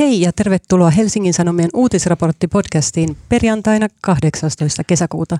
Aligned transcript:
Hei 0.00 0.20
ja 0.20 0.32
tervetuloa 0.32 0.90
Helsingin 0.90 1.34
Sanomien 1.34 1.70
uutisraporttipodcastiin 1.74 3.16
perjantaina 3.28 3.88
18. 4.02 4.84
kesäkuuta. 4.84 5.38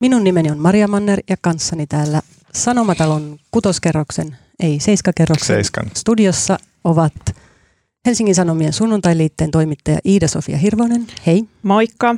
Minun 0.00 0.24
nimeni 0.24 0.50
on 0.50 0.58
Maria 0.58 0.88
Manner 0.88 1.20
ja 1.30 1.36
kanssani 1.40 1.86
täällä 1.86 2.22
Sanomatalon 2.54 3.38
kutoskerroksen, 3.50 4.36
ei 4.60 4.80
seiskakerroksen 4.80 5.46
Seiskan. 5.46 5.90
studiossa 5.94 6.58
ovat 6.84 7.12
Helsingin 8.06 8.34
Sanomien 8.34 8.72
sunnuntailiitteen 8.72 9.50
toimittaja 9.50 9.98
Iida-Sofia 10.04 10.56
Hirvonen, 10.56 11.06
hei, 11.26 11.44
Moikka. 11.62 12.16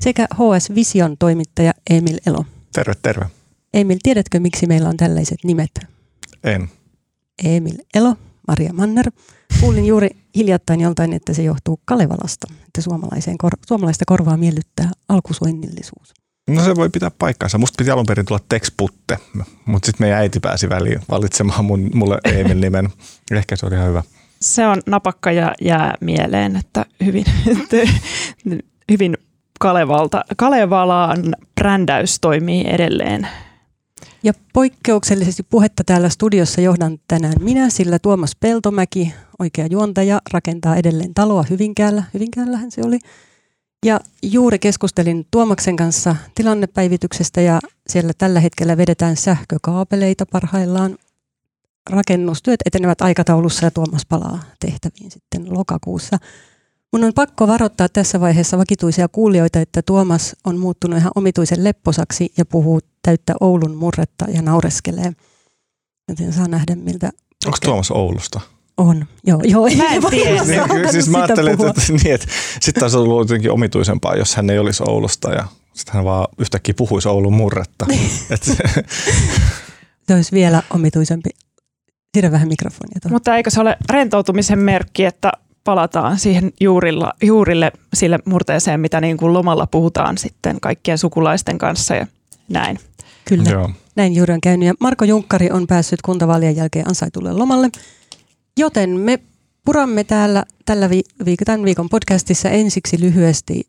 sekä 0.00 0.26
HS 0.34 0.74
Vision 0.74 1.16
toimittaja 1.18 1.72
Emil 1.90 2.18
Elo. 2.26 2.44
Terve, 2.72 2.94
terve. 3.02 3.26
Emil, 3.74 3.98
tiedätkö 4.02 4.40
miksi 4.40 4.66
meillä 4.66 4.88
on 4.88 4.96
tällaiset 4.96 5.38
nimet? 5.44 5.70
En. 6.44 6.70
Emil 7.44 7.78
Elo, 7.94 8.14
Maria 8.48 8.72
Manner. 8.72 9.10
Kuulin 9.60 9.86
juuri 9.86 10.08
hiljattain 10.36 10.80
joltain, 10.80 11.12
että 11.12 11.34
se 11.34 11.42
johtuu 11.42 11.80
Kalevalasta, 11.84 12.46
että 12.66 12.80
suomalaiseen 12.80 13.38
kor- 13.38 13.58
suomalaista 13.66 14.04
korvaa 14.06 14.36
miellyttää 14.36 14.90
alkusoinnillisuus. 15.08 16.14
No 16.48 16.64
se 16.64 16.76
voi 16.76 16.88
pitää 16.88 17.10
paikkaansa. 17.18 17.58
Musta 17.58 17.76
piti 17.78 17.90
alun 17.90 18.06
perin 18.06 18.26
tulla 18.26 18.40
Texputte, 18.48 19.18
mutta 19.66 19.86
sitten 19.86 20.04
meidän 20.04 20.18
äiti 20.18 20.40
pääsi 20.40 20.68
väliin 20.68 21.00
valitsemaan 21.10 21.64
mun, 21.64 21.90
mulle 21.94 22.18
Emil 22.24 22.60
nimen. 22.60 22.88
Ehkä 23.30 23.56
se 23.56 23.66
oli 23.66 23.74
ihan 23.74 23.88
hyvä. 23.88 24.02
Se 24.40 24.66
on 24.66 24.82
napakka 24.86 25.32
ja 25.32 25.54
jää 25.60 25.94
mieleen, 26.00 26.56
että 26.56 26.84
hyvin, 27.04 27.24
hyvin 28.92 29.16
Kalevalta, 29.60 30.24
Kalevalan 30.36 31.34
brändäys 31.54 32.20
toimii 32.20 32.64
edelleen. 32.66 33.28
Ja 34.22 34.32
poikkeuksellisesti 34.52 35.42
puhetta 35.42 35.84
täällä 35.84 36.08
studiossa 36.08 36.60
johdan 36.60 36.98
tänään 37.08 37.34
minä, 37.40 37.70
sillä 37.70 37.98
Tuomas 37.98 38.36
Peltomäki, 38.40 39.14
oikea 39.38 39.66
juontaja, 39.66 40.20
rakentaa 40.32 40.76
edelleen 40.76 41.14
taloa 41.14 41.44
Hyvinkäällä. 41.50 42.04
Hyvinkäällähän 42.14 42.70
se 42.70 42.80
oli. 42.84 42.98
Ja 43.86 44.00
juuri 44.22 44.58
keskustelin 44.58 45.26
Tuomaksen 45.30 45.76
kanssa 45.76 46.16
tilannepäivityksestä 46.34 47.40
ja 47.40 47.60
siellä 47.88 48.12
tällä 48.18 48.40
hetkellä 48.40 48.76
vedetään 48.76 49.16
sähkökaapeleita 49.16 50.26
parhaillaan. 50.26 50.96
Rakennustyöt 51.90 52.60
etenevät 52.66 53.00
aikataulussa 53.00 53.66
ja 53.66 53.70
Tuomas 53.70 54.06
palaa 54.06 54.40
tehtäviin 54.60 55.10
sitten 55.10 55.54
lokakuussa. 55.54 56.18
Mun 56.92 57.04
on 57.04 57.12
pakko 57.14 57.46
varoittaa 57.46 57.88
tässä 57.88 58.20
vaiheessa 58.20 58.58
vakituisia 58.58 59.08
kuulijoita, 59.08 59.60
että 59.60 59.82
Tuomas 59.82 60.36
on 60.44 60.58
muuttunut 60.58 60.98
ihan 60.98 61.12
omituisen 61.14 61.64
lepposaksi 61.64 62.32
ja 62.38 62.44
puhuu 62.44 62.80
täyttä 63.02 63.34
Oulun 63.40 63.74
murretta 63.76 64.24
ja 64.34 64.42
naureskelee. 64.42 65.12
Joten 66.08 66.32
saa 66.32 66.48
nähdä, 66.48 66.74
miltä 66.76 67.10
Onko 67.46 67.58
Tuomas 67.64 67.90
Oulusta? 67.90 68.40
on. 68.76 69.06
Joo, 69.26 69.40
joo, 69.44 69.62
Mä 69.76 69.84
en 69.84 70.04
ei 70.04 70.10
tiedä. 70.10 70.44
Niin, 70.44 70.68
saanut 70.68 70.90
siis 70.90 71.08
mä 71.08 71.18
ajattelin, 71.18 71.56
puhua. 71.56 71.70
että, 71.70 71.92
niin, 71.92 72.14
että 72.14 72.26
sitten 72.60 72.80
taas 72.80 72.94
ollut 72.94 73.28
jotenkin 73.28 73.50
omituisempaa, 73.50 74.16
jos 74.16 74.36
hän 74.36 74.50
ei 74.50 74.58
olisi 74.58 74.82
Oulusta 74.86 75.30
ja 75.32 75.44
sitten 75.74 75.94
hän 75.94 76.04
vaan 76.04 76.28
yhtäkkiä 76.38 76.74
puhuisi 76.76 77.08
Oulun 77.08 77.32
murretta. 77.32 77.86
Et, 78.30 78.44
Se 80.08 80.14
olisi 80.14 80.32
vielä 80.32 80.62
omituisempi. 80.70 81.30
Siirrä 82.14 82.30
vähän 82.30 82.48
mikrofonia 82.48 83.00
tuohon. 83.02 83.14
Mutta 83.14 83.36
eikö 83.36 83.50
se 83.50 83.60
ole 83.60 83.76
rentoutumisen 83.90 84.58
merkki, 84.58 85.04
että 85.04 85.32
palataan 85.64 86.18
siihen 86.18 86.52
juurilla, 86.60 87.12
juurille 87.22 87.72
sille 87.94 88.18
murteeseen, 88.24 88.80
mitä 88.80 89.00
niin 89.00 89.16
kuin 89.16 89.32
lomalla 89.32 89.66
puhutaan 89.66 90.18
sitten 90.18 90.60
kaikkien 90.60 90.98
sukulaisten 90.98 91.58
kanssa 91.58 91.94
ja 91.94 92.06
näin. 92.48 92.78
Kyllä, 93.24 93.50
joo. 93.50 93.70
näin 93.96 94.14
juuri 94.14 94.34
on 94.34 94.40
käynyt. 94.40 94.66
Ja 94.66 94.74
Marko 94.80 95.04
Junkkari 95.04 95.50
on 95.50 95.66
päässyt 95.66 96.02
kuntavaalien 96.02 96.56
jälkeen 96.56 96.88
ansaitulle 96.88 97.32
lomalle. 97.32 97.70
Joten 98.58 98.90
me 98.90 99.18
puramme 99.64 100.04
täällä 100.04 100.44
tällä 100.64 100.90
vi- 100.90 101.04
viik- 101.24 101.44
tämän 101.44 101.64
viikon 101.64 101.88
podcastissa 101.88 102.48
ensiksi 102.48 103.00
lyhyesti 103.00 103.62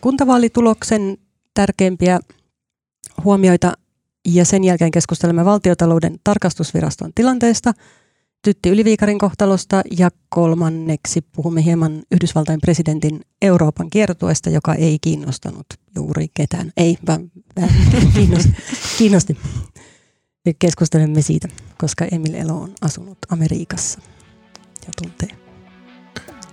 kuntavaalituloksen 0.00 1.18
tärkeimpiä 1.54 2.20
huomioita 3.24 3.72
ja 4.26 4.44
sen 4.44 4.64
jälkeen 4.64 4.90
keskustelemme 4.90 5.44
valtiotalouden 5.44 6.20
tarkastusviraston 6.24 7.10
tilanteesta, 7.14 7.72
Tytti 8.42 8.68
Yliviikarin 8.68 9.18
kohtalosta 9.18 9.82
ja 9.98 10.10
kolmanneksi 10.28 11.20
puhumme 11.36 11.64
hieman 11.64 12.02
Yhdysvaltain 12.10 12.60
presidentin 12.60 13.20
Euroopan 13.42 13.90
kiertueesta, 13.90 14.50
joka 14.50 14.74
ei 14.74 14.98
kiinnostanut 15.00 15.66
juuri 15.94 16.26
ketään. 16.34 16.72
Ei, 16.76 16.98
vaan 17.06 17.30
kiinnosti. 18.14 18.52
kiinnosti. 18.98 19.36
Ja 20.46 20.52
keskustelemme 20.58 21.22
siitä, 21.22 21.48
koska 21.78 22.04
Emil 22.12 22.34
Elo 22.34 22.60
on 22.60 22.72
asunut 22.80 23.18
Amerikassa 23.30 24.00
ja 24.86 24.92
tuntee. 25.02 25.28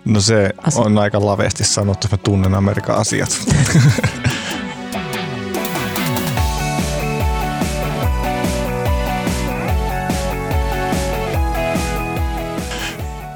No 0.06 0.22
se 0.22 0.50
Asia. 0.58 0.82
on 0.82 0.98
aika 0.98 1.26
laveasti 1.26 1.64
sanottu, 1.64 2.08
että 2.08 2.18
mä 2.18 2.24
tunnen 2.24 2.54
Amerikan 2.56 2.96
asiat. 2.96 3.30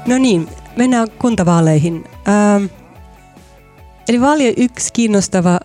No 0.06 0.18
niin, 0.18 0.48
mennään 0.76 1.08
kuntavaaleihin. 1.10 2.04
Ähm, 2.28 2.64
eli 4.08 4.20
vaalien 4.20 4.54
yksi 4.56 4.92
kiinnostava 4.92 5.60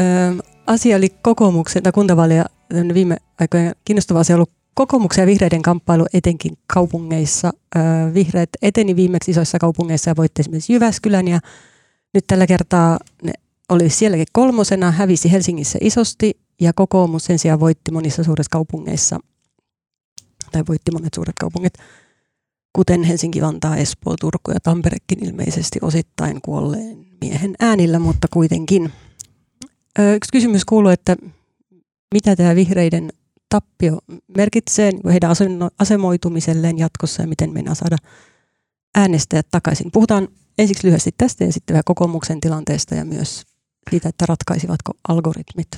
ähm, 0.00 0.38
asia 0.66 0.96
oli 0.96 1.08
kokoomuksen, 1.22 1.82
tai 1.82 1.92
kuntavaalia 1.92 2.44
tämmöinen 2.68 2.94
viime 2.94 3.16
aikoina 3.40 3.72
kiinnostava 3.84 4.20
asia 4.20 4.36
ollut 4.36 4.50
kokoomuksen 4.74 5.22
ja 5.22 5.26
vihreiden 5.26 5.62
kamppailu 5.62 6.06
etenkin 6.12 6.58
kaupungeissa. 6.74 7.52
Äh, 7.76 8.14
vihreät 8.14 8.50
eteni 8.62 8.96
viimeksi 8.96 9.30
isoissa 9.30 9.58
kaupungeissa 9.58 10.10
ja 10.10 10.16
voitti 10.16 10.42
esimerkiksi 10.42 10.72
Jyväskylän 10.72 11.28
ja 11.28 11.40
nyt 12.14 12.24
tällä 12.26 12.46
kertaa 12.46 12.98
ne 13.22 13.32
oli 13.68 13.90
sielläkin 13.90 14.26
kolmosena, 14.32 14.90
hävisi 14.90 15.32
Helsingissä 15.32 15.78
isosti 15.82 16.40
ja 16.60 16.72
kokoomus 16.72 17.24
sen 17.24 17.38
sijaan 17.38 17.60
voitti 17.60 17.90
monissa 17.90 18.24
suurissa 18.24 18.50
kaupungeissa, 18.50 19.18
tai 20.52 20.62
voitti 20.68 20.90
monet 20.90 21.14
suuret 21.14 21.36
kaupungit 21.40 21.74
kuten 22.72 23.02
Helsinki, 23.02 23.42
Vantaa, 23.42 23.76
Espoo, 23.76 24.14
Turku 24.20 24.50
ja 24.50 24.60
Tamperekin 24.60 25.24
ilmeisesti 25.24 25.78
osittain 25.82 26.40
kuolleen 26.42 27.06
miehen 27.20 27.54
äänillä, 27.60 27.98
mutta 27.98 28.28
kuitenkin. 28.32 28.92
Ö, 29.98 30.14
Yksi 30.14 30.32
kysymys 30.32 30.64
kuuluu, 30.64 30.90
että 30.90 31.16
mitä 32.14 32.36
tämä 32.36 32.54
vihreiden 32.54 33.12
tappio 33.48 33.98
merkitsee 34.36 34.92
heidän 35.12 35.30
asemoitumiselleen 35.78 36.78
jatkossa 36.78 37.22
ja 37.22 37.28
miten 37.28 37.52
mennään 37.52 37.76
saada 37.76 37.96
äänestäjät 38.94 39.46
takaisin. 39.50 39.90
Puhutaan 39.92 40.28
ensiksi 40.58 40.86
lyhyesti 40.86 41.10
tästä 41.18 41.44
ja 41.44 41.52
sitten 41.52 41.74
vähän 41.74 41.84
kokoomuksen 41.84 42.40
tilanteesta 42.40 42.94
ja 42.94 43.04
myös 43.04 43.42
siitä, 43.90 44.08
että 44.08 44.26
ratkaisivatko 44.28 44.92
algoritmit 45.08 45.68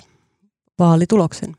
vaalituloksen. 0.78 1.56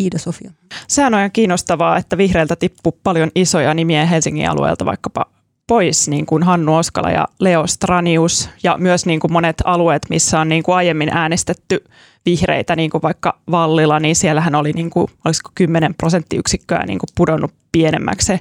Iida 0.00 0.18
Sofia. 0.18 0.50
Sehän 0.88 1.14
on 1.14 1.30
kiinnostavaa, 1.32 1.96
että 1.96 2.18
vihreiltä 2.18 2.56
tippuu 2.56 2.98
paljon 3.02 3.30
isoja 3.34 3.74
nimiä 3.74 4.06
Helsingin 4.06 4.50
alueelta 4.50 4.84
vaikkapa 4.84 5.26
pois, 5.66 6.08
niin 6.08 6.26
kuin 6.26 6.42
Hannu 6.42 6.76
Oskala 6.76 7.10
ja 7.10 7.28
Leo 7.38 7.66
Stranius 7.66 8.50
ja 8.62 8.76
myös 8.78 9.06
niin 9.06 9.20
kuin 9.20 9.32
monet 9.32 9.56
alueet, 9.64 10.02
missä 10.08 10.40
on 10.40 10.48
niin 10.48 10.62
kuin 10.62 10.76
aiemmin 10.76 11.08
äänestetty 11.08 11.84
vihreitä, 12.26 12.76
niin 12.76 12.90
kuin 12.90 13.02
vaikka 13.02 13.38
Vallila, 13.50 14.00
niin 14.00 14.16
siellähän 14.16 14.54
oli 14.54 14.72
niin 14.72 14.90
kuin, 14.90 15.06
olisiko 15.24 15.50
10 15.54 15.94
prosenttiyksikköä 15.94 16.86
niin 16.86 16.98
kuin 16.98 17.10
pudonnut 17.14 17.52
pienemmäksi 17.72 18.26
se 18.26 18.40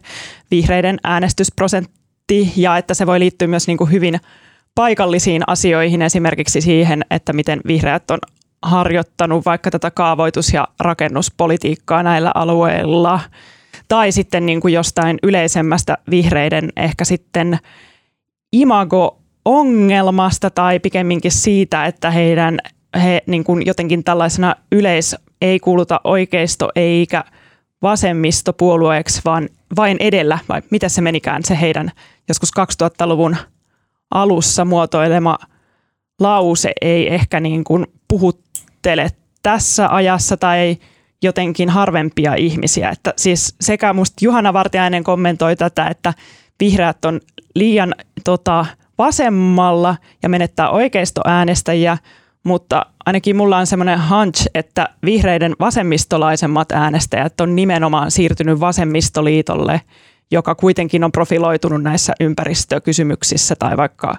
vihreiden 0.51 0.99
äänestysprosentti 1.03 2.53
ja 2.55 2.77
että 2.77 2.93
se 2.93 3.07
voi 3.07 3.19
liittyä 3.19 3.47
myös 3.47 3.67
niin 3.67 3.77
kuin 3.77 3.91
hyvin 3.91 4.19
paikallisiin 4.75 5.41
asioihin, 5.47 6.01
esimerkiksi 6.01 6.61
siihen, 6.61 7.05
että 7.11 7.33
miten 7.33 7.61
vihreät 7.67 8.11
on 8.11 8.19
harjoittanut 8.61 9.45
vaikka 9.45 9.71
tätä 9.71 9.91
kaavoitus- 9.91 10.53
ja 10.53 10.67
rakennuspolitiikkaa 10.79 12.03
näillä 12.03 12.31
alueilla. 12.35 13.19
Tai 13.87 14.11
sitten 14.11 14.45
niin 14.45 14.61
kuin 14.61 14.73
jostain 14.73 15.17
yleisemmästä 15.23 15.97
vihreiden 16.11 16.69
ehkä 16.77 17.05
sitten 17.05 17.59
imago-ongelmasta 18.51 20.49
tai 20.49 20.79
pikemminkin 20.79 21.31
siitä, 21.31 21.85
että 21.85 22.11
heidän 22.11 22.59
he 23.03 23.21
niin 23.25 23.43
kuin 23.43 23.65
jotenkin 23.65 24.03
tällaisena 24.03 24.55
yleis 24.71 25.15
ei 25.41 25.59
kuuluta 25.59 26.01
oikeisto 26.03 26.69
eikä 26.75 27.23
vasemmistopuolueeksi, 27.81 29.21
vaan 29.25 29.49
vain 29.75 29.97
edellä, 29.99 30.39
vai 30.49 30.61
miten 30.69 30.89
se 30.89 31.01
menikään 31.01 31.43
se 31.45 31.61
heidän 31.61 31.91
joskus 32.27 32.51
2000-luvun 32.83 33.35
alussa 34.11 34.65
muotoilema 34.65 35.37
lause 36.19 36.71
ei 36.81 37.13
ehkä 37.13 37.39
niin 37.39 37.63
kuin 37.63 37.85
puhuttele 38.79 39.09
tässä 39.43 39.87
ajassa 39.95 40.37
tai 40.37 40.77
jotenkin 41.21 41.69
harvempia 41.69 42.35
ihmisiä. 42.35 42.89
Että 42.89 43.13
siis 43.17 43.55
sekä 43.61 43.93
musta 43.93 44.25
Juhana 44.25 44.53
Vartiainen 44.53 45.03
kommentoi 45.03 45.55
tätä, 45.55 45.87
että 45.87 46.13
vihreät 46.59 47.05
on 47.05 47.19
liian 47.55 47.95
tota, 48.23 48.65
vasemmalla 48.97 49.95
ja 50.23 50.29
menettää 50.29 50.69
oikeistoäänestäjiä, 50.69 51.97
mutta 52.43 52.85
ainakin 53.05 53.35
mulla 53.35 53.57
on 53.57 53.67
semmoinen 53.67 53.99
hunch, 54.09 54.47
että 54.55 54.89
vihreiden 55.05 55.55
vasemmistolaisemmat 55.59 56.71
äänestäjät 56.71 57.41
on 57.41 57.55
nimenomaan 57.55 58.11
siirtynyt 58.11 58.59
vasemmistoliitolle 58.59 59.81
joka 60.31 60.55
kuitenkin 60.55 61.03
on 61.03 61.11
profiloitunut 61.11 61.83
näissä 61.83 62.13
ympäristökysymyksissä 62.19 63.55
tai 63.59 63.77
vaikka 63.77 64.15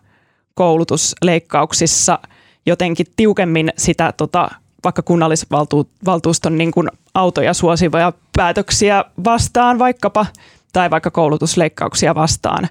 koulutusleikkauksissa 0.54 2.18
jotenkin 2.66 3.06
tiukemmin 3.16 3.72
sitä 3.76 4.12
tota, 4.16 4.50
vaikka 4.84 5.02
kunnallisvaltuuston 5.02 6.58
niin 6.58 6.70
kuin 6.70 6.88
autoja 7.14 7.54
suosivia 7.54 8.12
päätöksiä 8.36 9.04
vastaan 9.24 9.78
vaikkapa, 9.78 10.26
tai 10.72 10.90
vaikka 10.90 11.10
koulutusleikkauksia 11.10 12.14
vastaan. 12.14 12.68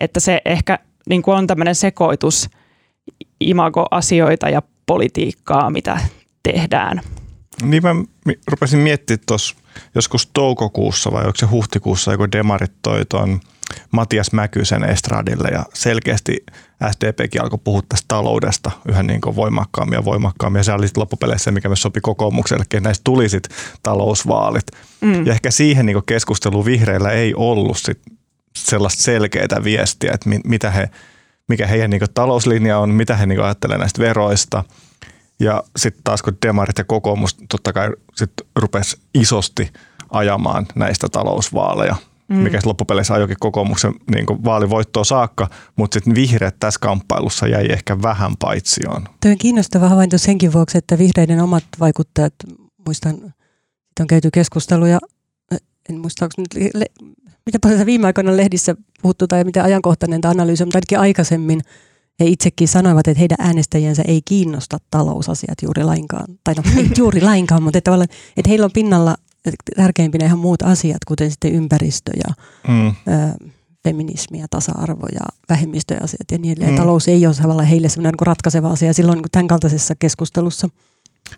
Että 0.00 0.20
se 0.20 0.42
ehkä 0.44 0.78
niin 1.08 1.22
kuin 1.22 1.36
on 1.36 1.46
tämmöinen 1.46 1.74
sekoitus 1.74 2.50
imagoasioita 3.40 4.48
ja 4.48 4.62
politiikkaa, 4.86 5.70
mitä 5.70 6.00
tehdään. 6.42 7.00
Niin 7.62 7.82
mä 7.82 7.94
rupesin 8.46 8.78
miettimään 8.78 9.20
tuossa 9.26 9.56
joskus 9.94 10.26
toukokuussa 10.26 11.12
vai 11.12 11.24
onko 11.24 11.36
se 11.36 11.46
huhtikuussa, 11.46 12.16
kun 12.16 12.32
demarit 12.32 12.72
toi 12.82 13.04
tuon 13.08 13.40
Matias 13.90 14.32
Mäkysen 14.32 14.84
estradille 14.84 15.48
ja 15.48 15.64
selkeästi 15.74 16.44
SDPkin 16.90 17.42
alkoi 17.42 17.58
puhua 17.64 17.82
tästä 17.88 18.04
taloudesta 18.08 18.70
yhä 18.88 19.02
niin 19.02 19.20
kuin 19.20 19.36
voimakkaammin 19.36 19.96
ja 19.96 20.04
voimakkaammin 20.04 20.60
ja 20.60 20.64
se 20.64 20.72
oli 20.72 20.86
loppupeleissä 20.96 21.44
se, 21.44 21.50
mikä 21.50 21.68
myös 21.68 21.82
sopi 21.82 22.00
kokoomukselle, 22.00 22.62
että 22.62 22.80
näistä 22.80 23.04
tuli 23.04 23.28
sit 23.28 23.48
talousvaalit. 23.82 24.66
Mm. 25.00 25.26
Ja 25.26 25.32
ehkä 25.32 25.50
siihen 25.50 25.86
niin 25.86 26.02
keskustelu 26.06 26.64
vihreillä 26.64 27.10
ei 27.10 27.34
ollut 27.34 27.78
sit 27.78 28.00
sellaista 28.58 29.02
selkeää 29.02 29.64
viestiä, 29.64 30.12
että 30.12 30.30
mitä 30.44 30.70
he, 30.70 30.90
mikä 31.48 31.66
heidän 31.66 31.90
niin 31.90 32.02
talouslinja 32.14 32.78
on, 32.78 32.90
mitä 32.90 33.16
he 33.16 33.26
niin 33.26 33.42
ajattelee 33.42 33.78
näistä 33.78 34.02
veroista. 34.02 34.64
Ja 35.40 35.62
sitten 35.76 36.04
taas 36.04 36.22
kun 36.22 36.36
demarit 36.46 36.78
ja 36.78 36.84
kokoomus 36.84 37.36
totta 37.48 37.72
kai 37.72 37.90
sit 38.14 38.32
rupesi 38.56 38.98
isosti 39.14 39.72
ajamaan 40.10 40.66
näistä 40.74 41.08
talousvaaleja– 41.08 41.96
mm. 42.30 42.36
mikä 42.36 42.60
loppupeleissä 42.64 43.14
ajokin 43.14 43.36
kokoomuksen 43.40 43.94
niin 44.10 44.26
vaalivoittoa 44.44 45.04
saakka, 45.04 45.48
mutta 45.76 45.94
sitten 45.94 46.14
vihreät 46.14 46.56
tässä 46.60 46.80
kamppailussa 46.80 47.46
jäi 47.46 47.66
ehkä 47.72 48.02
vähän 48.02 48.36
paitsioon. 48.36 49.04
Tuo 49.22 49.30
on 49.30 49.38
kiinnostava 49.38 49.88
havainto 49.88 50.18
senkin 50.18 50.52
vuoksi, 50.52 50.78
että 50.78 50.98
vihreiden 50.98 51.40
omat 51.40 51.64
vaikuttajat, 51.80 52.34
muistan, 52.86 53.14
että 53.14 54.00
on 54.00 54.06
käyty 54.06 54.30
keskusteluja, 54.32 54.98
en 55.90 56.00
muista, 56.00 56.24
onko 56.24 56.34
nyt, 56.42 56.74
le, 56.74 56.86
mitä 57.46 57.58
paljon 57.62 57.86
viime 57.86 58.06
aikoina 58.06 58.36
lehdissä 58.36 58.74
puhuttu 59.02 59.26
tai 59.26 59.44
mitä 59.44 59.62
ajankohtainen 59.62 60.20
tämä 60.20 60.30
analyysi 60.30 60.62
on, 60.62 60.66
mutta 60.66 60.78
ainakin 60.78 60.98
aikaisemmin 60.98 61.60
he 62.20 62.26
itsekin 62.26 62.68
sanoivat, 62.68 63.08
että 63.08 63.18
heidän 63.18 63.36
äänestäjänsä 63.40 64.02
ei 64.06 64.22
kiinnosta 64.24 64.78
talousasiat 64.90 65.62
juuri 65.62 65.84
lainkaan. 65.84 66.26
Tai 66.44 66.54
no, 66.54 66.62
ei 66.76 66.90
juuri 66.98 67.20
lainkaan, 67.20 67.62
mutta 67.62 67.78
että, 67.78 67.90
että 68.36 68.48
heillä 68.48 68.64
on 68.64 68.72
pinnalla 68.74 69.16
tärkeimpinä 69.76 70.24
ihan 70.24 70.38
muut 70.38 70.62
asiat, 70.62 71.04
kuten 71.08 71.30
sitten 71.30 71.52
ympäristö 71.52 72.12
ja 72.16 72.34
mm. 72.68 72.88
ö, 72.88 72.92
feminismi 73.84 74.38
ja 74.38 74.46
tasa-arvo 74.50 75.06
ja 75.12 75.20
vähemmistöasiat 75.48 76.30
ja 76.32 76.38
niin 76.38 76.52
edelleen. 76.52 76.72
Mm. 76.72 76.76
Talous 76.76 77.08
ei 77.08 77.26
ole 77.26 77.34
tavallaan 77.34 77.68
heille 77.68 77.88
sellainen 77.88 78.14
niin 78.20 78.26
ratkaiseva 78.26 78.70
asia 78.70 78.92
silloin 78.92 79.16
niin 79.16 79.30
tämän 79.32 79.48
kaltaisessa 79.48 79.94
keskustelussa. 79.98 80.68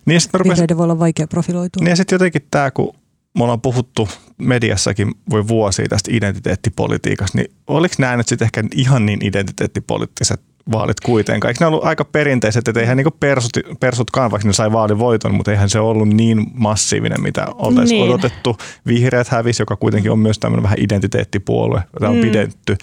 Niin 0.05 0.21
Vihreiden 0.43 0.77
voi 0.77 0.83
olla 0.83 0.99
vaikea 0.99 1.27
profiloitua. 1.27 1.83
Niin 1.83 1.89
ja 1.89 1.95
sitten 1.95 2.15
jotenkin 2.15 2.47
tämä, 2.51 2.71
kun 2.71 2.95
me 3.37 3.43
ollaan 3.43 3.61
puhuttu 3.61 4.09
mediassakin 4.37 5.11
voi 5.29 5.47
vuosia 5.47 5.85
tästä 5.89 6.11
identiteettipolitiikasta, 6.13 7.37
niin 7.37 7.51
oliko 7.67 7.95
nämä 7.97 8.17
nyt 8.17 8.27
sitten 8.27 8.45
ehkä 8.45 8.63
ihan 8.75 9.05
niin 9.05 9.25
identiteettipoliittiset 9.25 10.41
vaalit 10.71 10.99
kuitenkaan. 10.99 11.49
Eikö 11.49 11.63
ne 11.63 11.67
ollut 11.67 11.85
aika 11.85 12.05
perinteiset, 12.05 12.67
että 12.67 12.79
eihän 12.79 12.97
niinku 12.97 13.15
persut, 13.19 13.51
persutkaan, 13.79 14.31
vaikka 14.31 14.47
ne 14.47 14.53
sai 14.53 14.71
vaalivoiton, 14.71 15.35
mutta 15.35 15.51
eihän 15.51 15.69
se 15.69 15.79
ollut 15.79 16.07
niin 16.07 16.45
massiivinen, 16.53 17.21
mitä 17.21 17.47
oltaisiin 17.53 17.99
niin. 17.99 18.09
odotettu. 18.09 18.57
Vihreät 18.87 19.27
hävisi, 19.27 19.61
joka 19.61 19.75
kuitenkin 19.75 20.11
on 20.11 20.19
myös 20.19 20.39
tämmöinen 20.39 20.63
vähän 20.63 20.79
identiteettipuolue, 20.79 21.81
jota 21.93 22.09
on 22.09 22.15
mm. 22.15 22.21
pidetty 22.21 22.77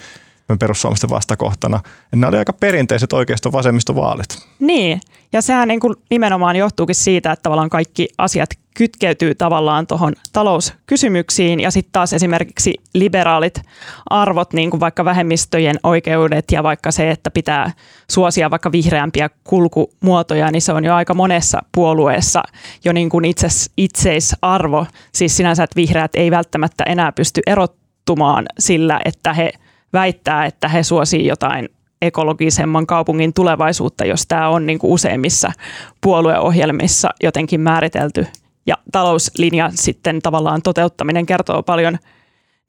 perussuomalaisten 0.58 1.10
vastakohtana. 1.10 1.80
Nämä 2.12 2.28
oli 2.28 2.38
aika 2.38 2.52
perinteiset 2.52 3.12
oikeisto 3.12 3.52
vasemmistovaalit. 3.52 4.46
Niin, 4.58 5.00
ja 5.32 5.42
sehän 5.42 5.68
niin 5.68 5.80
kuin 5.80 5.94
nimenomaan 6.10 6.56
johtuukin 6.56 6.94
siitä, 6.94 7.32
että 7.32 7.42
tavallaan 7.42 7.70
kaikki 7.70 8.08
asiat 8.18 8.50
kytkeytyy 8.74 9.34
tavallaan 9.34 9.86
tuohon 9.86 10.12
talouskysymyksiin 10.32 11.60
ja 11.60 11.70
sitten 11.70 11.92
taas 11.92 12.12
esimerkiksi 12.12 12.74
liberaalit 12.94 13.62
arvot, 14.10 14.52
niin 14.52 14.70
kuin 14.70 14.80
vaikka 14.80 15.04
vähemmistöjen 15.04 15.76
oikeudet 15.82 16.44
ja 16.52 16.62
vaikka 16.62 16.90
se, 16.90 17.10
että 17.10 17.30
pitää 17.30 17.72
suosia 18.10 18.50
vaikka 18.50 18.72
vihreämpiä 18.72 19.30
kulkumuotoja, 19.44 20.50
niin 20.50 20.62
se 20.62 20.72
on 20.72 20.84
jo 20.84 20.94
aika 20.94 21.14
monessa 21.14 21.58
puolueessa 21.74 22.42
jo 22.84 22.92
niin 22.92 23.10
kuin 23.10 23.24
itses, 23.24 23.70
itseisarvo. 23.76 24.86
Siis 25.12 25.36
sinänsä, 25.36 25.64
että 25.64 25.76
vihreät 25.76 26.10
ei 26.14 26.30
välttämättä 26.30 26.84
enää 26.84 27.12
pysty 27.12 27.40
erottumaan 27.46 28.46
sillä, 28.58 29.00
että 29.04 29.32
he 29.32 29.52
väittää, 29.92 30.46
että 30.46 30.68
he 30.68 30.82
suosii 30.82 31.26
jotain 31.26 31.68
ekologisemman 32.02 32.86
kaupungin 32.86 33.34
tulevaisuutta, 33.34 34.04
jos 34.04 34.26
tämä 34.28 34.48
on 34.48 34.66
niin 34.66 34.78
kuin 34.78 34.92
useimmissa 34.92 35.52
puolueohjelmissa 36.00 37.08
jotenkin 37.22 37.60
määritelty. 37.60 38.26
Ja 38.66 38.76
talouslinja 38.92 39.70
sitten 39.74 40.22
tavallaan 40.22 40.62
toteuttaminen 40.62 41.26
kertoo 41.26 41.62
paljon 41.62 41.98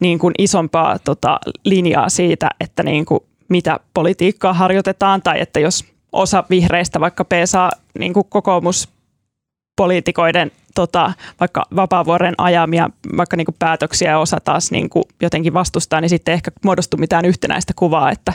niin 0.00 0.18
kuin 0.18 0.34
isompaa 0.38 0.98
tota, 0.98 1.40
linjaa 1.64 2.08
siitä, 2.08 2.48
että 2.60 2.82
niin 2.82 3.04
kuin 3.04 3.20
mitä 3.48 3.80
politiikkaa 3.94 4.52
harjoitetaan 4.52 5.22
tai 5.22 5.40
että 5.40 5.60
jos 5.60 5.84
osa 6.12 6.44
vihreistä 6.50 7.00
vaikka 7.00 7.24
peesaa 7.24 7.70
niin 7.98 8.12
kuin 8.12 8.26
kokoomuspoliitikoiden 9.76 10.50
tota, 10.74 11.12
vaikka 11.40 11.66
vapaavuoren 11.76 12.34
ajamia 12.38 12.90
vaikka 13.16 13.36
niin 13.36 13.44
kuin 13.44 13.56
päätöksiä 13.58 14.10
ja 14.10 14.18
osa 14.18 14.38
taas 14.44 14.70
niin 14.70 14.90
kuin 14.90 15.04
jotenkin 15.22 15.54
vastustaa, 15.54 16.00
niin 16.00 16.08
sitten 16.08 16.34
ehkä 16.34 16.50
muodostuu 16.64 16.98
mitään 16.98 17.24
yhtenäistä 17.24 17.72
kuvaa, 17.76 18.10
että 18.10 18.32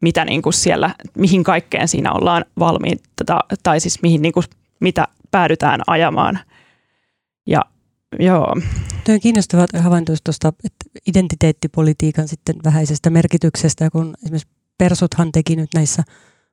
mitä 0.00 0.24
niin 0.24 0.42
kuin 0.42 0.52
siellä, 0.52 0.94
mihin 1.18 1.44
kaikkeen 1.44 1.88
siinä 1.88 2.12
ollaan 2.12 2.44
valmiita 2.58 3.24
tai 3.62 3.80
siis 3.80 4.02
mihin 4.02 4.22
niin 4.22 4.32
kuin, 4.32 4.44
mitä 4.80 5.08
päädytään 5.30 5.80
ajamaan. 5.86 6.38
Ja 7.46 7.64
joo. 8.18 8.56
Tuo 9.04 9.14
on 9.14 9.20
kiinnostava 9.20 9.66
havainto 9.78 10.12
tuosta 10.24 10.52
identiteettipolitiikan 11.06 12.28
sitten 12.28 12.56
vähäisestä 12.64 13.10
merkityksestä, 13.10 13.90
kun 13.90 14.14
esimerkiksi 14.22 14.48
Persuthan 14.78 15.32
teki 15.32 15.56
nyt 15.56 15.70
näissä 15.74 16.02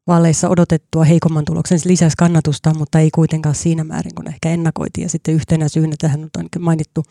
vaaleissa 0.09 0.49
odotettua 0.49 1.03
heikomman 1.03 1.45
tuloksen. 1.45 1.79
Se 1.79 1.89
lisäsi 1.89 2.15
kannatusta, 2.17 2.73
mutta 2.73 2.99
ei 2.99 3.09
kuitenkaan 3.11 3.55
siinä 3.55 3.83
määrin, 3.83 4.15
kun 4.15 4.27
ehkä 4.27 4.49
ennakoitiin. 4.49 5.05
Ja 5.05 5.09
sitten 5.09 5.33
yhtenä 5.33 5.69
syynä 5.69 5.95
tähän 6.01 6.29
on 6.37 6.45
mainittu 6.59 7.03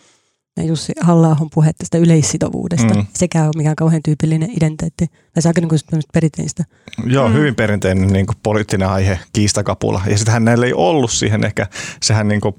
Jussi 0.67 0.93
halla 1.01 1.37
puhe 1.55 1.73
tästä 1.73 1.99
yleissitovuudesta. 1.99 2.95
Mm. 2.95 3.07
Sekä 3.15 3.45
on 3.45 3.53
mikään 3.57 3.77
kauhean 3.77 4.03
tyypillinen 4.05 4.51
identiteetti. 4.51 5.07
Tai 5.07 5.43
se 5.43 5.49
aika 5.49 5.61
niin 5.61 6.03
perinteistä. 6.13 6.65
Joo, 7.07 7.29
mm. 7.29 7.35
hyvin 7.35 7.55
perinteinen 7.55 8.09
niin 8.09 8.27
kuin 8.27 8.37
poliittinen 8.43 8.89
aihe, 8.89 9.19
kiistakapula. 9.33 10.03
Ja 10.07 10.19
sitten 10.19 10.33
hänellä 10.33 10.67
ei 10.67 10.73
ollut 10.73 11.11
siihen 11.11 11.45
ehkä, 11.45 11.67
sehän 12.03 12.29
niin 12.29 12.41
kuin, 12.41 12.55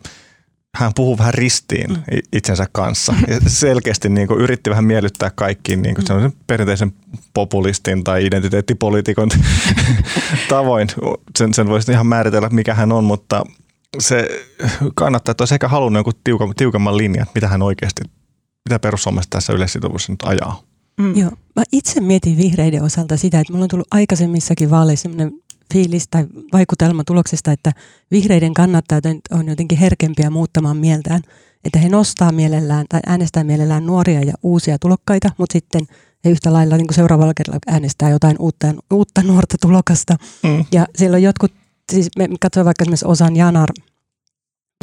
hän 0.77 0.91
puhuu 0.95 1.17
vähän 1.17 1.33
ristiin 1.33 1.89
mm. 1.89 2.03
itsensä 2.33 2.67
kanssa. 2.71 3.13
Ja 3.27 3.39
selkeästi 3.47 4.09
niin 4.09 4.27
kuin 4.27 4.41
yritti 4.41 4.69
vähän 4.69 4.83
miellyttää 4.83 5.31
kaikkiin 5.35 5.81
niin 5.81 5.95
kuin 5.95 6.21
mm. 6.21 6.31
perinteisen 6.47 6.93
populistin 7.33 8.03
tai 8.03 8.25
identiteettipoliitikon 8.25 9.29
tavoin. 10.49 10.87
Sen, 11.37 11.53
sen 11.53 11.67
voisi 11.67 11.91
ihan 11.91 12.07
määritellä, 12.07 12.49
mikä 12.49 12.73
hän 12.73 12.91
on, 12.91 13.03
mutta 13.03 13.43
se 13.99 14.27
kannattaa, 14.95 15.31
että 15.31 15.41
olisi 15.41 15.55
ehkä 15.55 15.67
halunnut 15.67 15.97
jonkun 15.97 16.21
tiukan, 16.23 16.53
tiukemman 16.57 16.97
linjan, 16.97 17.27
mitä 17.35 17.47
hän 17.47 17.61
oikeasti, 17.61 18.01
mitä 18.69 18.79
perussuomalaiset 18.79 19.29
tässä 19.29 19.53
yleissitovuudessa 19.53 20.13
nyt 20.13 20.23
ajaa. 20.23 20.63
Mm. 20.99 21.15
Joo, 21.15 21.31
mä 21.55 21.63
itse 21.71 22.01
mietin 22.01 22.37
vihreiden 22.37 22.83
osalta 22.83 23.17
sitä, 23.17 23.39
että 23.39 23.53
mulla 23.53 23.63
on 23.63 23.69
tullut 23.69 23.87
aikaisemmissakin 23.91 24.69
vaaleissa 24.69 25.09
sellainen 25.09 25.41
fiilis 25.73 26.07
tai 26.11 26.27
vaikutelma 26.53 27.03
tuloksesta, 27.03 27.51
että 27.51 27.71
vihreiden 28.11 28.53
kannattajat 28.53 29.03
on 29.31 29.47
jotenkin 29.47 29.77
herkempiä 29.77 30.29
muuttamaan 30.29 30.77
mieltään. 30.77 31.21
Että 31.65 31.79
he 31.79 31.89
nostaa 31.89 32.31
mielellään 32.31 32.85
tai 32.89 32.99
äänestää 33.05 33.43
mielellään 33.43 33.85
nuoria 33.85 34.21
ja 34.21 34.33
uusia 34.43 34.79
tulokkaita, 34.79 35.31
mutta 35.37 35.53
sitten 35.53 35.81
he 36.25 36.29
yhtä 36.29 36.53
lailla 36.53 36.77
niin 36.77 36.87
kuin 36.87 36.95
seuraavalla 36.95 37.33
kerralla 37.33 37.59
äänestää 37.67 38.09
jotain 38.09 38.35
uutta, 38.39 38.67
uutta 38.93 39.23
nuorta 39.23 39.55
tulokasta. 39.61 40.15
Mm. 40.43 40.65
Ja 40.71 40.85
siellä 40.95 41.15
on 41.15 41.23
jotkut, 41.23 41.51
siis 41.91 42.09
me 42.17 42.27
katsoin 42.39 42.65
vaikka 42.65 42.83
esimerkiksi 42.83 43.05
Osan 43.05 43.35
Janar, 43.35 43.69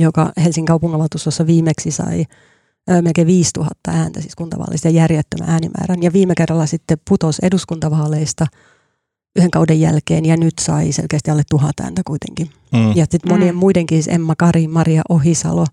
joka 0.01 0.33
Helsingin 0.45 0.67
kaupunginvaltuustossa 0.67 1.47
viimeksi 1.47 1.91
sai 1.91 2.25
melkein 3.03 3.27
5000 3.27 3.91
ääntä, 3.91 4.21
siis 4.21 4.37
kuntavaalista 4.37 4.89
järjettömän 4.89 5.51
äänimäärän. 5.51 6.03
Ja 6.03 6.13
viime 6.13 6.35
kerralla 6.35 6.67
sitten 6.67 6.99
putos 7.09 7.39
eduskuntavaaleista– 7.43 8.47
yhden 9.37 9.51
kauden 9.51 9.81
jälkeen 9.81 10.25
ja 10.25 10.37
nyt 10.37 10.55
sai 10.61 10.93
selkeästi 10.93 11.31
alle 11.31 11.43
tuhat 11.51 11.81
ääntä 11.81 12.03
kuitenkin. 12.07 12.51
Mm. 12.73 12.97
Ja 12.97 13.07
sitten 13.11 13.33
monien 13.33 13.55
mm. 13.55 13.59
muidenkin, 13.59 14.03
siis 14.03 14.15
Emma 14.15 14.35
Kari, 14.37 14.69
Maria 14.69 15.03
Ohisalo, 15.09 15.67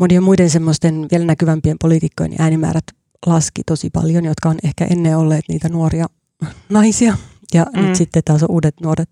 monien 0.00 0.22
muiden 0.22 0.50
semmoisten 0.50 1.06
vielä 1.10 1.24
näkyvämpien 1.24 1.76
poliitikkojen 1.80 2.34
äänimäärät 2.38 2.84
laski 3.26 3.62
tosi 3.66 3.90
paljon, 3.90 4.24
jotka 4.24 4.48
on 4.48 4.58
ehkä 4.64 4.84
ennen 4.84 5.16
olleet 5.16 5.44
niitä 5.48 5.68
nuoria 5.68 6.06
naisia. 6.68 7.16
Ja 7.54 7.66
mm. 7.76 7.82
nyt 7.82 7.96
sitten 7.96 8.22
taas 8.24 8.42
on 8.42 8.50
uudet 8.50 8.74
nuoret 8.82 9.08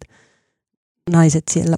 naiset 1.10 1.44
siellä 1.50 1.76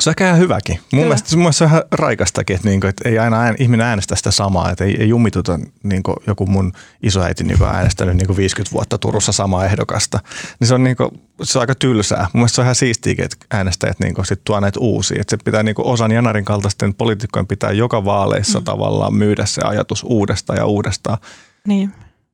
Se 0.00 0.10
on 0.10 0.12
ehkä 0.12 0.26
ihan 0.26 0.38
hyväkin. 0.38 0.74
Mun 0.74 0.84
Kyllä. 0.90 1.04
mielestä, 1.04 1.36
mun 1.36 1.42
mielestä 1.42 1.58
se 1.58 1.64
on 1.64 1.70
ihan 1.70 1.82
raikastakin, 1.92 2.56
että, 2.56 2.68
niinku, 2.68 2.86
että 2.86 3.08
ei 3.08 3.18
aina 3.18 3.40
ään, 3.40 3.54
ihminen 3.58 3.86
äänestä 3.86 4.16
sitä 4.16 4.30
samaa. 4.30 4.70
Että 4.70 4.84
ei, 4.84 4.96
ei 5.00 5.08
jummituta 5.08 5.58
niinku, 5.82 6.14
joku 6.26 6.46
mun 6.46 6.72
isoäiti 7.02 7.44
niinku, 7.44 7.64
äänestänyt 7.64 8.16
niinku 8.16 8.36
50 8.36 8.72
vuotta 8.72 8.98
Turussa 8.98 9.32
samaa 9.32 9.64
ehdokasta. 9.64 10.20
Niin 10.60 10.68
se 10.68 10.74
on, 10.74 10.84
niinku, 10.84 11.10
se 11.42 11.58
on 11.58 11.60
aika 11.60 11.74
tylsää. 11.74 12.20
Mun 12.22 12.30
mielestä 12.40 12.54
se 12.54 12.60
on 12.60 12.64
ihan 12.64 12.74
siistiäkin, 12.74 13.24
että 13.24 13.36
äänestäjät 13.50 14.00
niinku, 14.00 14.24
sit 14.24 14.40
tuo 14.44 14.60
näitä 14.60 14.80
uusia. 14.80 15.20
Että 15.20 15.36
se 15.36 15.44
pitää 15.44 15.62
niinku, 15.62 15.82
osan 15.90 16.12
Janarin 16.12 16.44
kaltaisten 16.44 16.94
poliitikkojen 16.94 17.46
pitää 17.46 17.72
joka 17.72 18.04
vaaleissa 18.04 18.58
mm. 18.58 18.64
tavallaan 18.64 19.14
myydä 19.14 19.46
se 19.46 19.62
ajatus 19.64 20.04
uudestaan 20.04 20.56
ja 20.56 20.66
uudestaan. 20.66 21.18
Niin. 21.66 21.92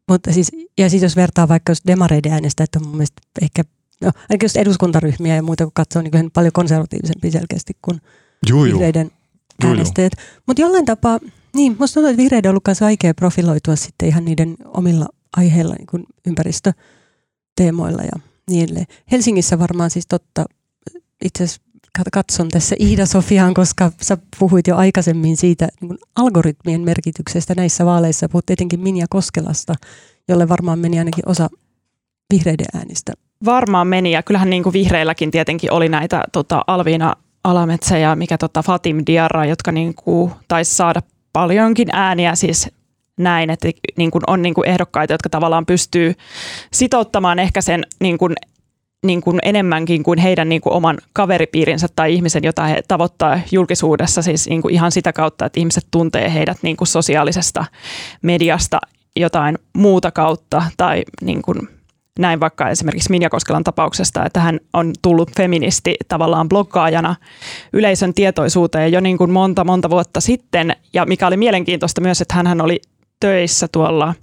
Mutta 0.09 0.33
siis, 0.33 0.53
ja 0.79 0.91
siis 0.91 1.03
jos 1.03 1.17
vertaa 1.17 1.49
vaikka 1.49 1.71
jos 1.71 1.83
demareiden 1.87 2.33
äänestäjät 2.33 2.77
on 2.77 2.83
mun 2.83 2.97
mielestä 2.97 3.23
ehkä, 3.43 3.63
no 4.03 4.11
ainakin 4.21 4.45
jos 4.45 4.57
eduskuntaryhmiä 4.57 5.37
ja 5.37 5.43
muuta 5.43 5.65
kun 5.65 5.73
katsoo, 5.75 6.03
niin 6.03 6.31
paljon 6.31 6.53
konservatiivisempi 6.53 7.31
selkeästi 7.31 7.73
kuin 7.83 8.01
Juu, 8.49 8.65
juu. 8.65 8.79
vihreiden 8.79 9.11
Juu, 9.63 9.71
äänestäjät. 9.71 10.13
Mutta 10.47 10.63
jollain 10.63 10.85
tapaa, 10.85 11.19
niin 11.55 11.77
musta 11.79 11.95
tuntuu, 11.95 12.11
että 12.11 12.23
vihreiden 12.23 12.49
on 12.49 12.53
ollut 12.53 12.65
kanssa 12.65 12.85
vaikea 12.85 13.15
profiloitua 13.15 13.77
sitten 13.77 14.09
ihan 14.09 14.25
niiden 14.25 14.57
omilla 14.65 15.07
aiheilla 15.37 15.75
niin 15.75 15.87
kuin 15.87 16.05
ympäristöteemoilla 16.27 18.03
ja 18.03 18.21
niin 18.51 18.65
edelleen. 18.65 18.87
Helsingissä 19.13 19.59
varmaan 19.59 19.91
siis 19.91 20.07
totta, 20.07 20.45
itse 21.25 21.45
asiassa 21.45 21.63
kat- 21.99 22.11
katson 22.13 22.49
tässä 22.49 22.77
Iida 22.81 23.07
Sofiaan, 23.07 23.55
koska 23.55 23.93
sä 24.03 24.19
puhuit 24.39 24.67
jo 24.67 24.77
aikaisemmin 24.77 25.37
siitä 25.37 25.69
niin 25.81 25.99
algoritmien 26.17 26.81
merkityksestä 26.81 27.55
näissä 27.55 27.85
vaaleissa. 27.85 28.29
Puhut 28.29 28.51
etenkin 28.51 28.81
Minja 28.81 29.07
Koskelasta, 29.11 29.75
jolle 30.29 30.49
varmaan 30.49 30.79
meni 30.79 30.99
ainakin 30.99 31.29
osa 31.29 31.49
vihreiden 32.33 32.67
äänistä. 32.75 33.13
Varmaan 33.45 33.87
meni 33.87 34.13
ja 34.13 34.23
kyllähän 34.23 34.51
niin 34.51 34.63
kuin 34.63 34.73
vihreilläkin 34.73 35.31
tietenkin 35.31 35.73
oli 35.73 35.89
näitä 35.89 36.25
tota, 36.33 36.65
Alviina 36.67 37.17
Alametsä 37.45 37.99
ja 37.99 38.17
mikä 38.17 38.39
tota, 38.39 38.63
Fatim 38.63 39.03
Diarra, 39.07 39.45
jotka 39.45 39.73
niin 39.73 39.95
kuin, 39.95 40.33
taisi 40.49 40.75
saada 40.75 41.03
paljonkin 41.33 41.89
ääniä 41.93 42.35
siis 42.35 42.71
näin, 43.19 43.51
että 43.51 43.69
niin 43.97 44.11
kuin 44.11 44.23
on 44.27 44.43
niin 44.43 44.55
kuin 44.55 44.69
ehdokkaita, 44.69 45.15
jotka 45.15 45.29
tavallaan 45.29 45.67
pystyy 45.67 46.15
sitouttamaan 46.73 47.39
ehkä 47.39 47.61
sen 47.61 47.85
niin 48.01 48.19
kuin, 48.19 48.35
niin 49.07 49.21
kuin 49.21 49.39
enemmänkin 49.43 50.03
kuin 50.03 50.19
heidän 50.19 50.49
niin 50.49 50.61
kuin 50.61 50.73
oman 50.73 50.99
kaveripiirinsä 51.13 51.87
tai 51.97 52.15
ihmisen, 52.15 52.45
jota 52.45 52.65
he 52.65 52.83
tavoittaa 52.89 53.41
julkisuudessa 53.53 54.23
siis 54.23 54.49
niin 54.49 54.63
kuin 54.63 54.75
ihan 54.75 54.93
sitä 54.93 55.13
kautta, 55.13 55.45
että 55.45 55.61
ihmiset 55.61 55.87
tuntee 55.91 56.35
heidät 56.35 56.59
niin 56.63 56.77
kuin 56.77 56.89
sosiaalisesta 56.89 57.65
mediasta 58.23 58.81
jotain 59.17 59.59
muuta 59.73 60.11
kautta 60.11 60.63
tai 60.77 61.03
niin 61.23 61.43
kuin 61.43 61.76
näin 62.19 62.41
vaikka 62.41 62.69
esimerkiksi 62.69 63.11
Minja 63.11 63.31
Koskelan 63.31 63.65
tapauksesta, 63.65 64.25
että 64.25 64.41
hän 64.41 64.61
on 64.73 64.93
tullut 65.03 65.31
feministi 65.37 65.95
tavallaan 66.09 66.49
bloggaajana 66.49 67.17
yleisön 67.73 68.15
tietoisuuteen 68.15 68.93
jo 68.93 69.01
niin 69.01 69.19
kuin 69.19 69.31
monta, 69.31 69.65
monta 69.65 69.91
vuotta 69.91 70.21
sitten. 70.21 70.77
Ja 70.93 71.07
mikä 71.07 71.27
oli 71.27 71.37
mielenkiintoista 71.37 72.01
myös, 72.01 72.21
että 72.21 72.35
hän 72.35 72.61
oli 72.61 72.81
töissä 73.21 73.69
tuolla 73.73 74.15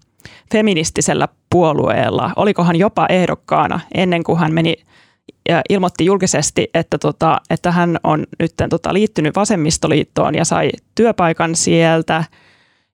feministisellä 0.51 1.27
puolueella. 1.49 2.31
Olikohan 2.35 2.75
jopa 2.75 3.05
ehdokkaana 3.09 3.79
ennen 3.93 4.23
kuin 4.23 4.39
hän 4.39 4.53
meni 4.53 4.75
ja 5.49 5.61
ilmoitti 5.69 6.05
julkisesti, 6.05 6.69
että, 6.73 6.97
tota, 6.97 7.41
että 7.49 7.71
hän 7.71 7.97
on 8.03 8.25
nyt 8.39 8.53
tota, 8.69 8.93
liittynyt 8.93 9.35
vasemmistoliittoon 9.35 10.35
ja 10.35 10.45
sai 10.45 10.69
työpaikan 10.95 11.55
sieltä 11.55 12.23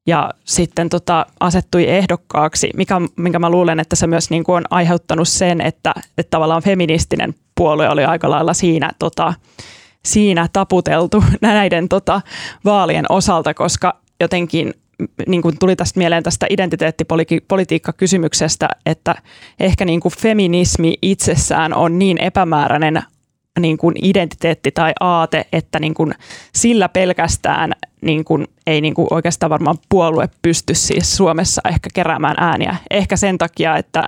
ja 0.10 0.34
sitten 0.44 0.90
tota, 0.90 1.26
asettui 1.40 1.90
ehdokkaaksi, 1.90 2.70
mikä, 2.78 2.96
minkä 3.16 3.40
mä 3.40 3.50
luulen, 3.50 3.80
että 3.80 3.96
se 3.96 4.08
myös 4.08 4.30
niin 4.30 4.44
kuin 4.44 4.56
on 4.56 4.66
aiheuttanut 4.70 5.28
sen, 5.28 5.62
että, 5.62 5.94
että 6.18 6.30
tavallaan 6.30 6.64
feministinen 6.64 7.34
puolue 7.56 7.90
oli 7.90 8.06
aika 8.06 8.30
lailla 8.30 8.54
siinä, 8.54 8.92
tota, 9.00 9.34
siinä 10.06 10.48
taputeltu 10.54 11.24
näiden 11.42 11.90
tota, 11.90 12.22
vaalien 12.66 13.06
osalta, 13.10 13.54
koska 13.54 14.00
jotenkin 14.20 14.74
niin 15.28 15.42
kuin 15.42 15.60
tuli 15.60 15.76
tästä 15.76 16.00
mieleen 16.00 16.24
tästä 16.24 16.46
identiteettipolitiikkakysymyksestä, 16.50 18.70
että 18.86 19.16
ehkä 19.60 19.86
niin 19.86 20.00
kuin 20.00 20.14
feminismi 20.20 20.98
itsessään 21.02 21.74
on 21.74 22.00
niin 22.00 22.18
epämääräinen 22.18 23.04
niin 23.60 23.78
kuin 23.78 23.96
identiteetti 24.02 24.72
tai 24.72 24.94
aate, 25.00 25.46
että 25.54 25.80
niin 25.80 25.94
kuin 25.94 26.14
sillä 26.56 26.90
pelkästään 26.90 27.74
niin 28.02 28.26
kuin 28.26 28.48
ei 28.68 28.82
niin 28.82 28.94
kuin 28.94 29.08
oikeastaan 29.12 29.50
varmaan 29.50 29.78
puolue 29.90 30.30
pysty 30.42 30.76
siis 30.76 31.18
Suomessa 31.18 31.62
ehkä 31.70 31.90
keräämään 31.94 32.36
ääniä. 32.40 32.76
Ehkä 32.92 33.18
sen 33.18 33.38
takia, 33.38 33.78
että 33.78 34.08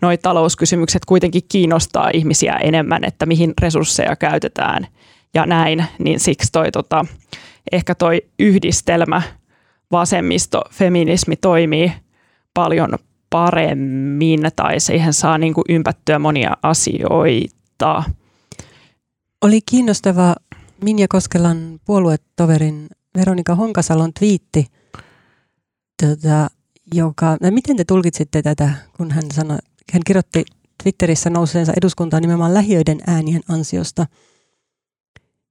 noi 0.00 0.18
talouskysymykset 0.18 1.04
kuitenkin 1.04 1.42
kiinnostaa 1.48 2.10
ihmisiä 2.14 2.52
enemmän, 2.52 3.04
että 3.04 3.26
mihin 3.26 3.52
resursseja 3.60 4.16
käytetään 4.16 4.86
ja 5.34 5.46
näin, 5.46 5.84
niin 5.98 6.20
siksi 6.20 6.52
toi 6.52 6.72
tota, 6.72 7.04
ehkä 7.72 7.94
toi 7.94 8.22
yhdistelmä 8.38 9.22
vasemmisto, 9.92 10.62
feminismi 10.70 11.36
toimii 11.36 11.92
paljon 12.54 12.98
paremmin 13.30 14.40
tai 14.56 14.80
siihen 14.80 15.12
saa 15.12 15.38
niin 15.38 15.54
kuin 15.54 15.64
ympättyä 15.68 16.18
monia 16.18 16.56
asioita. 16.62 18.02
Oli 19.42 19.60
kiinnostava 19.70 20.34
Minja 20.84 21.06
Koskelan 21.08 21.80
puoluetoverin 21.84 22.88
Veronika 23.16 23.54
Honkasalon 23.54 24.12
twiitti, 24.18 24.66
tota, 26.02 26.50
joka, 26.94 27.36
no 27.40 27.50
miten 27.50 27.76
te 27.76 27.84
tulkitsitte 27.84 28.42
tätä, 28.42 28.74
kun 28.96 29.10
hän 29.10 29.24
sanoi, 29.34 29.58
hän 29.92 30.02
kirjoitti 30.06 30.44
Twitterissä 30.82 31.30
nouseensa 31.30 31.72
eduskuntaan 31.76 32.20
nimenomaan 32.20 32.54
lähiöiden 32.54 33.00
äänien 33.06 33.42
ansiosta. 33.48 34.06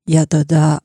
Ja 0.07 0.25
tota, 0.25 0.77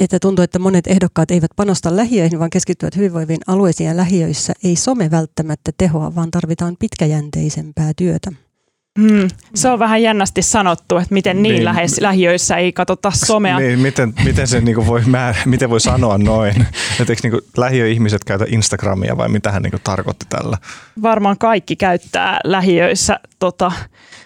että 0.00 0.18
tuntuu, 0.20 0.42
että 0.42 0.58
monet 0.58 0.86
ehdokkaat 0.86 1.30
eivät 1.30 1.50
panosta 1.56 1.96
lähiöihin, 1.96 2.38
vaan 2.38 2.50
keskittyvät 2.50 2.96
hyvinvoiviin 2.96 3.40
alueisiin 3.46 3.88
ja 3.88 3.96
lähiöissä 3.96 4.52
ei 4.64 4.76
some 4.76 5.10
välttämättä 5.10 5.72
tehoa, 5.78 6.14
vaan 6.14 6.30
tarvitaan 6.30 6.76
pitkäjänteisempää 6.78 7.92
työtä. 7.96 8.43
Hmm. 9.00 9.28
Se 9.54 9.68
on 9.68 9.78
vähän 9.78 10.02
jännästi 10.02 10.42
sanottu, 10.42 10.96
että 10.96 11.14
miten 11.14 11.42
niin, 11.42 11.52
Niin. 11.52 11.64
lähes 11.64 12.00
lähiöissä 12.00 12.56
ei 12.56 12.72
katsota 12.72 13.10
somea. 13.10 13.58
Niin, 13.58 13.78
miten, 13.78 14.14
miten, 14.24 14.46
se 14.46 14.60
niinku 14.60 14.86
voi 14.86 15.02
määrä, 15.06 15.38
miten 15.44 15.70
voi 15.70 15.80
sanoa 15.80 16.18
noin? 16.18 16.54
Et 17.00 17.10
eikö 17.10 17.20
niinku 17.22 17.40
lähiöihmiset 17.56 18.24
käytä 18.24 18.44
Instagramia 18.48 19.16
vai 19.16 19.28
mitä 19.28 19.52
hän 19.52 19.62
niinku 19.62 19.78
tarkoitti 19.84 20.26
tällä? 20.28 20.58
Varmaan 21.02 21.38
kaikki 21.38 21.76
käyttää 21.76 22.40
lähiöissä 22.44 23.20
tota, 23.38 23.72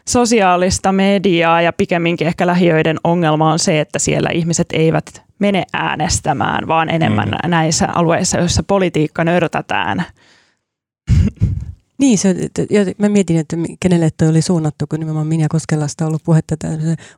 sosiaalista 0.09 0.93
mediaa 0.93 1.63
ja 1.63 1.73
pikemminkin 1.73 2.27
ehkä 2.27 2.47
lähiöiden 2.47 2.97
ongelma 3.05 3.53
on 3.53 3.59
se, 3.59 3.81
että 3.81 3.99
siellä 3.99 4.31
ihmiset 4.33 4.67
eivät 4.73 5.23
mene 5.39 5.65
äänestämään, 5.73 6.69
vaan 6.69 6.89
enemmän 6.91 7.29
mm. 7.29 7.51
näissä 7.51 7.89
alueissa, 7.95 8.39
joissa 8.39 8.63
politiikka 8.63 9.25
nörtätään. 9.25 10.05
Niin, 11.99 12.19
se, 12.19 12.35
mä 12.99 13.09
mietin, 13.09 13.37
että 13.37 13.57
kenelle 13.81 14.11
toi 14.17 14.29
oli 14.29 14.43
suunnattu, 14.43 14.85
kun 14.91 14.99
nimenomaan 15.01 15.27
Minja 15.27 15.49
Koskelasta 15.49 16.05
on 16.05 16.09
ollut 16.09 16.23
puhetta. 16.25 16.55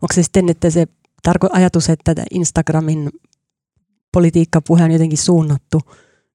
Onko 0.02 0.12
se 0.14 0.22
sitten, 0.22 0.48
että 0.48 0.70
se 0.70 0.86
tarko- 1.28 1.50
ajatus, 1.52 1.88
että 1.90 2.14
Instagramin 2.30 3.10
politiikkapuhe 4.12 4.84
on 4.84 4.90
jotenkin 4.90 5.18
suunnattu 5.18 5.80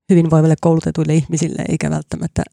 hyvinvoiville 0.09 0.55
koulutetuille 0.61 1.13
ihmisille, 1.15 1.65
eikä 1.69 1.89
välttämättä 1.89 2.43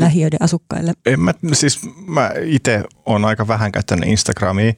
lähiöiden 0.00 0.42
asukkaille. 0.42 0.92
En 1.06 1.20
mä, 1.20 1.34
siis 1.52 1.80
mä 2.06 2.30
itse 2.44 2.84
olen 3.06 3.24
aika 3.24 3.48
vähän 3.48 3.72
käyttänyt 3.72 4.08
Instagramia, 4.08 4.72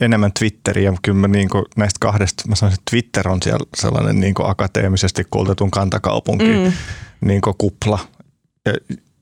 enemmän 0.00 0.32
Twitteriä. 0.38 0.92
Kyllä 1.02 1.18
mä 1.18 1.28
niinku 1.28 1.64
näistä 1.76 1.98
kahdesta, 2.00 2.42
mä 2.48 2.54
sanoisin, 2.54 2.80
että 2.80 2.90
Twitter 2.90 3.28
on 3.28 3.42
siellä 3.42 3.66
sellainen 3.76 4.20
niinku 4.20 4.42
akateemisesti 4.44 5.24
koulutetun 5.30 5.70
kantakaupunki 5.70 6.44
Mm. 6.44 6.72
niinku 7.20 7.54
kupla. 7.58 7.98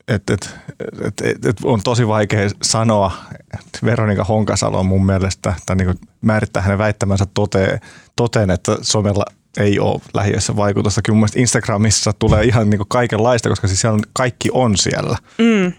Et, 0.09 0.31
et, 0.31 0.57
et, 1.05 1.21
et, 1.21 1.45
et 1.45 1.57
on 1.65 1.83
tosi 1.83 2.09
vaikea 2.09 2.51
sanoa, 2.63 3.13
Veronika 3.85 4.25
Honkasalo 4.25 4.79
on 4.79 4.87
mun 4.87 5.07
mielestä, 5.07 5.55
tai 5.67 5.77
niinku 5.77 5.95
määrittää 6.21 6.63
hänen 6.63 6.79
väittämänsä 6.79 7.27
toteen, 7.35 7.81
toteen, 8.17 8.51
että 8.51 8.77
somella 8.83 9.25
ei 9.57 9.79
ole 9.79 10.01
lähiössä 10.15 10.57
vaikutusta. 10.57 11.03
Kyllä 11.03 11.19
mun 11.19 11.29
Instagramissa 11.37 12.13
tulee 12.19 12.45
ihan 12.45 12.71
niinku 12.71 12.85
kaikenlaista, 12.89 13.49
koska 13.49 13.67
siis 13.67 13.81
siellä 13.81 13.95
on, 13.95 14.03
kaikki 14.13 14.49
on 14.53 14.77
siellä. 14.77 15.17
Mm. 15.39 15.73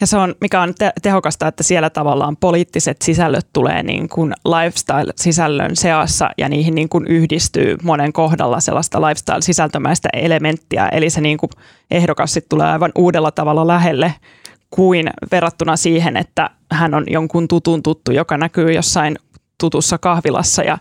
Ja 0.00 0.06
se 0.06 0.16
on, 0.16 0.34
mikä 0.40 0.60
on 0.60 0.74
te- 0.78 0.92
tehokasta, 1.02 1.48
että 1.48 1.62
siellä 1.62 1.90
tavallaan 1.90 2.36
poliittiset 2.36 3.02
sisällöt 3.02 3.46
tulee 3.52 3.82
niin 3.82 4.08
kuin 4.08 4.32
lifestyle-sisällön 4.44 5.76
seassa 5.76 6.30
ja 6.38 6.48
niihin 6.48 6.74
niin 6.74 6.88
kuin 6.88 7.06
yhdistyy 7.06 7.76
monen 7.82 8.12
kohdalla 8.12 8.60
sellaista 8.60 9.00
lifestyle-sisältömäistä 9.00 10.08
elementtiä. 10.12 10.88
Eli 10.88 11.10
se 11.10 11.20
niin 11.20 11.38
kuin 11.38 11.50
ehdokas 11.90 12.32
sit 12.32 12.48
tulee 12.48 12.66
aivan 12.66 12.92
uudella 12.94 13.30
tavalla 13.30 13.66
lähelle 13.66 14.14
kuin 14.70 15.10
verrattuna 15.32 15.76
siihen, 15.76 16.16
että 16.16 16.50
hän 16.70 16.94
on 16.94 17.04
jonkun 17.08 17.48
tutun 17.48 17.82
tuttu, 17.82 18.12
joka 18.12 18.36
näkyy 18.36 18.72
jossain 18.72 19.18
tutussa 19.60 19.98
kahvilassa 19.98 20.62
ja 20.62 20.78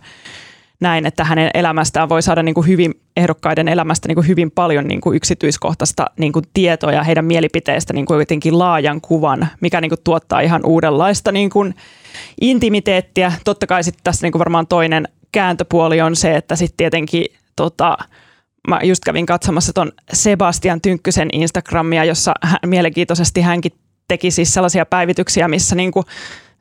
näin, 0.79 1.05
että 1.05 1.23
hänen 1.23 1.51
elämästään 1.53 2.09
voi 2.09 2.21
saada 2.21 2.43
niin 2.43 2.55
kuin 2.55 2.67
hyvin, 2.67 3.01
ehdokkaiden 3.17 3.67
elämästä 3.67 4.07
niin 4.07 4.15
kuin 4.15 4.27
hyvin 4.27 4.51
paljon 4.51 4.87
niin 4.87 5.01
kuin 5.01 5.15
yksityiskohtaista 5.15 6.05
niin 6.19 6.33
kuin 6.33 6.45
tietoa 6.53 6.91
ja 6.91 7.03
heidän 7.03 7.25
mielipiteistä 7.25 7.93
niin 7.93 8.05
kuin 8.05 8.19
jotenkin 8.19 8.59
laajan 8.59 9.01
kuvan, 9.01 9.47
mikä 9.61 9.81
niin 9.81 9.89
kuin 9.89 9.99
tuottaa 10.03 10.39
ihan 10.39 10.65
uudenlaista 10.65 11.31
niin 11.31 11.49
kuin 11.49 11.75
intimiteettiä. 12.41 13.33
Totta 13.45 13.67
kai 13.67 13.83
sitten 13.83 14.03
tässä 14.03 14.25
niin 14.25 14.31
kuin 14.31 14.39
varmaan 14.39 14.67
toinen 14.67 15.07
kääntöpuoli 15.31 16.01
on 16.01 16.15
se, 16.15 16.35
että 16.35 16.55
sitten 16.55 16.77
tietenkin 16.77 17.25
tota, 17.55 17.97
mä 18.67 18.79
just 18.83 19.03
kävin 19.05 19.25
katsomassa 19.25 19.73
ton 19.73 19.91
Sebastian 20.13 20.81
Tynkkysen 20.81 21.29
Instagramia, 21.33 22.05
jossa 22.05 22.33
hän, 22.43 22.59
mielenkiintoisesti 22.65 23.41
hänkin 23.41 23.71
teki 24.07 24.31
siis 24.31 24.53
sellaisia 24.53 24.85
päivityksiä, 24.85 25.47
missä 25.47 25.75
niinku 25.75 26.03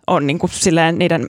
on 0.08 0.26
niinku 0.26 0.48
silleen 0.52 0.98
niiden 0.98 1.28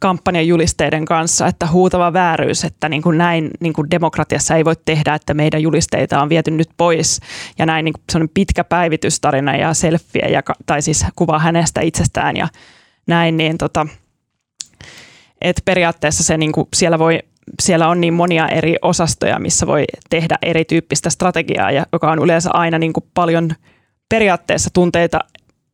kampanjan 0.00 0.46
julisteiden 0.46 1.04
kanssa, 1.04 1.46
että 1.46 1.66
huutava 1.66 2.12
vääryys, 2.12 2.64
että 2.64 2.88
niin 2.88 3.02
kuin 3.02 3.18
näin 3.18 3.50
niin 3.60 3.72
kuin 3.72 3.90
demokratiassa 3.90 4.56
ei 4.56 4.64
voi 4.64 4.74
tehdä, 4.84 5.14
että 5.14 5.34
meidän 5.34 5.62
julisteita 5.62 6.22
on 6.22 6.28
viety 6.28 6.50
nyt 6.50 6.68
pois. 6.76 7.20
Ja 7.58 7.66
näin 7.66 7.84
niin 7.84 7.94
kuin 8.12 8.28
pitkä 8.34 8.64
päivitystarina 8.64 9.56
ja 9.56 9.74
selfie, 9.74 10.28
ja, 10.28 10.42
tai 10.66 10.82
siis 10.82 11.06
kuva 11.16 11.38
hänestä 11.38 11.80
itsestään 11.80 12.36
ja 12.36 12.48
näin, 13.06 13.36
niin 13.36 13.58
tota, 13.58 13.86
että 15.40 15.62
periaatteessa 15.64 16.22
se 16.22 16.36
niin 16.36 16.52
kuin 16.52 16.68
siellä 16.74 16.98
voi 16.98 17.18
siellä 17.62 17.88
on 17.88 18.00
niin 18.00 18.14
monia 18.14 18.48
eri 18.48 18.76
osastoja, 18.82 19.38
missä 19.38 19.66
voi 19.66 19.84
tehdä 20.10 20.38
erityyppistä 20.42 21.10
strategiaa, 21.10 21.70
ja 21.70 21.86
joka 21.92 22.10
on 22.10 22.18
yleensä 22.18 22.50
aina 22.52 22.78
niin 22.78 22.92
kuin 22.92 23.04
paljon 23.14 23.50
periaatteessa 24.08 24.70
tunteita 24.72 25.18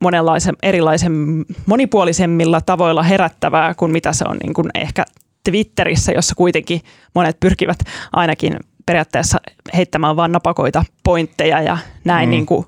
monenlaisen 0.00 0.56
erilaisen 0.62 1.44
monipuolisemmilla 1.66 2.60
tavoilla 2.60 3.02
herättävää 3.02 3.74
kuin 3.74 3.92
mitä 3.92 4.12
se 4.12 4.24
on 4.28 4.36
niin 4.42 4.54
kuin 4.54 4.70
ehkä 4.74 5.04
Twitterissä, 5.44 6.12
jossa 6.12 6.34
kuitenkin 6.34 6.80
monet 7.14 7.40
pyrkivät 7.40 7.78
ainakin 8.12 8.56
periaatteessa 8.86 9.38
heittämään 9.76 10.16
vain 10.16 10.32
napakoita 10.32 10.84
pointteja 11.04 11.62
ja 11.62 11.78
näin 12.04 12.28
mm. 12.28 12.30
niin 12.30 12.46
kuin, 12.46 12.66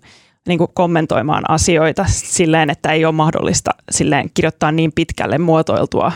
niin 0.49 0.59
kuin 0.59 0.71
kommentoimaan 0.75 1.51
asioita 1.51 2.05
silleen, 2.09 2.71
että 2.71 2.93
ei 2.93 3.05
ole 3.05 3.15
mahdollista 3.15 3.71
silleen 3.91 4.31
kirjoittaa 4.35 4.73
niin 4.73 4.93
pitkälle 4.93 5.39
muotoiltua 5.39 6.13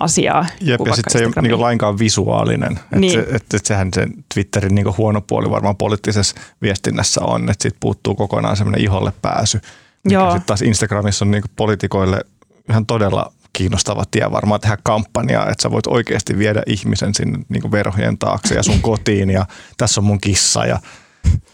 asiaa. 0.00 0.46
Jep, 0.60 0.80
ja 0.86 0.94
sitten 0.94 1.12
se 1.12 1.18
ei 1.18 1.24
ole 1.24 1.34
niin 1.42 1.60
lainkaan 1.60 1.98
visuaalinen. 1.98 2.80
Niin. 2.94 3.18
Et 3.18 3.26
se, 3.26 3.36
et, 3.36 3.54
et 3.54 3.66
sehän 3.66 3.88
se 3.94 4.06
Twitterin 4.34 4.74
niin 4.74 4.96
huono 4.96 5.20
puoli 5.20 5.50
varmaan 5.50 5.76
poliittisessa 5.76 6.36
viestinnässä 6.62 7.20
on, 7.24 7.50
että 7.50 7.62
siitä 7.62 7.76
puuttuu 7.80 8.14
kokonaan 8.14 8.56
semmoinen 8.56 8.84
iholle 8.84 9.12
pääsy. 9.22 9.60
Joo. 10.04 10.30
Sitten 10.30 10.46
taas 10.46 10.62
Instagramissa 10.62 11.24
on 11.24 11.30
niin 11.30 11.42
poliitikoille 11.56 12.20
ihan 12.70 12.86
todella 12.86 13.32
kiinnostava 13.52 14.04
tie 14.10 14.30
varmaan 14.30 14.60
tehdä 14.60 14.78
kampanjaa, 14.82 15.50
että 15.50 15.62
sä 15.62 15.70
voit 15.70 15.86
oikeasti 15.86 16.38
viedä 16.38 16.62
ihmisen 16.66 17.14
sinne 17.14 17.38
niin 17.48 17.72
verhojen 17.72 18.18
taakse 18.18 18.54
ja 18.54 18.62
sun 18.62 18.80
kotiin 18.90 19.30
ja 19.30 19.46
tässä 19.76 20.00
on 20.00 20.04
mun 20.04 20.20
kissa. 20.20 20.64
Ja, 20.64 20.78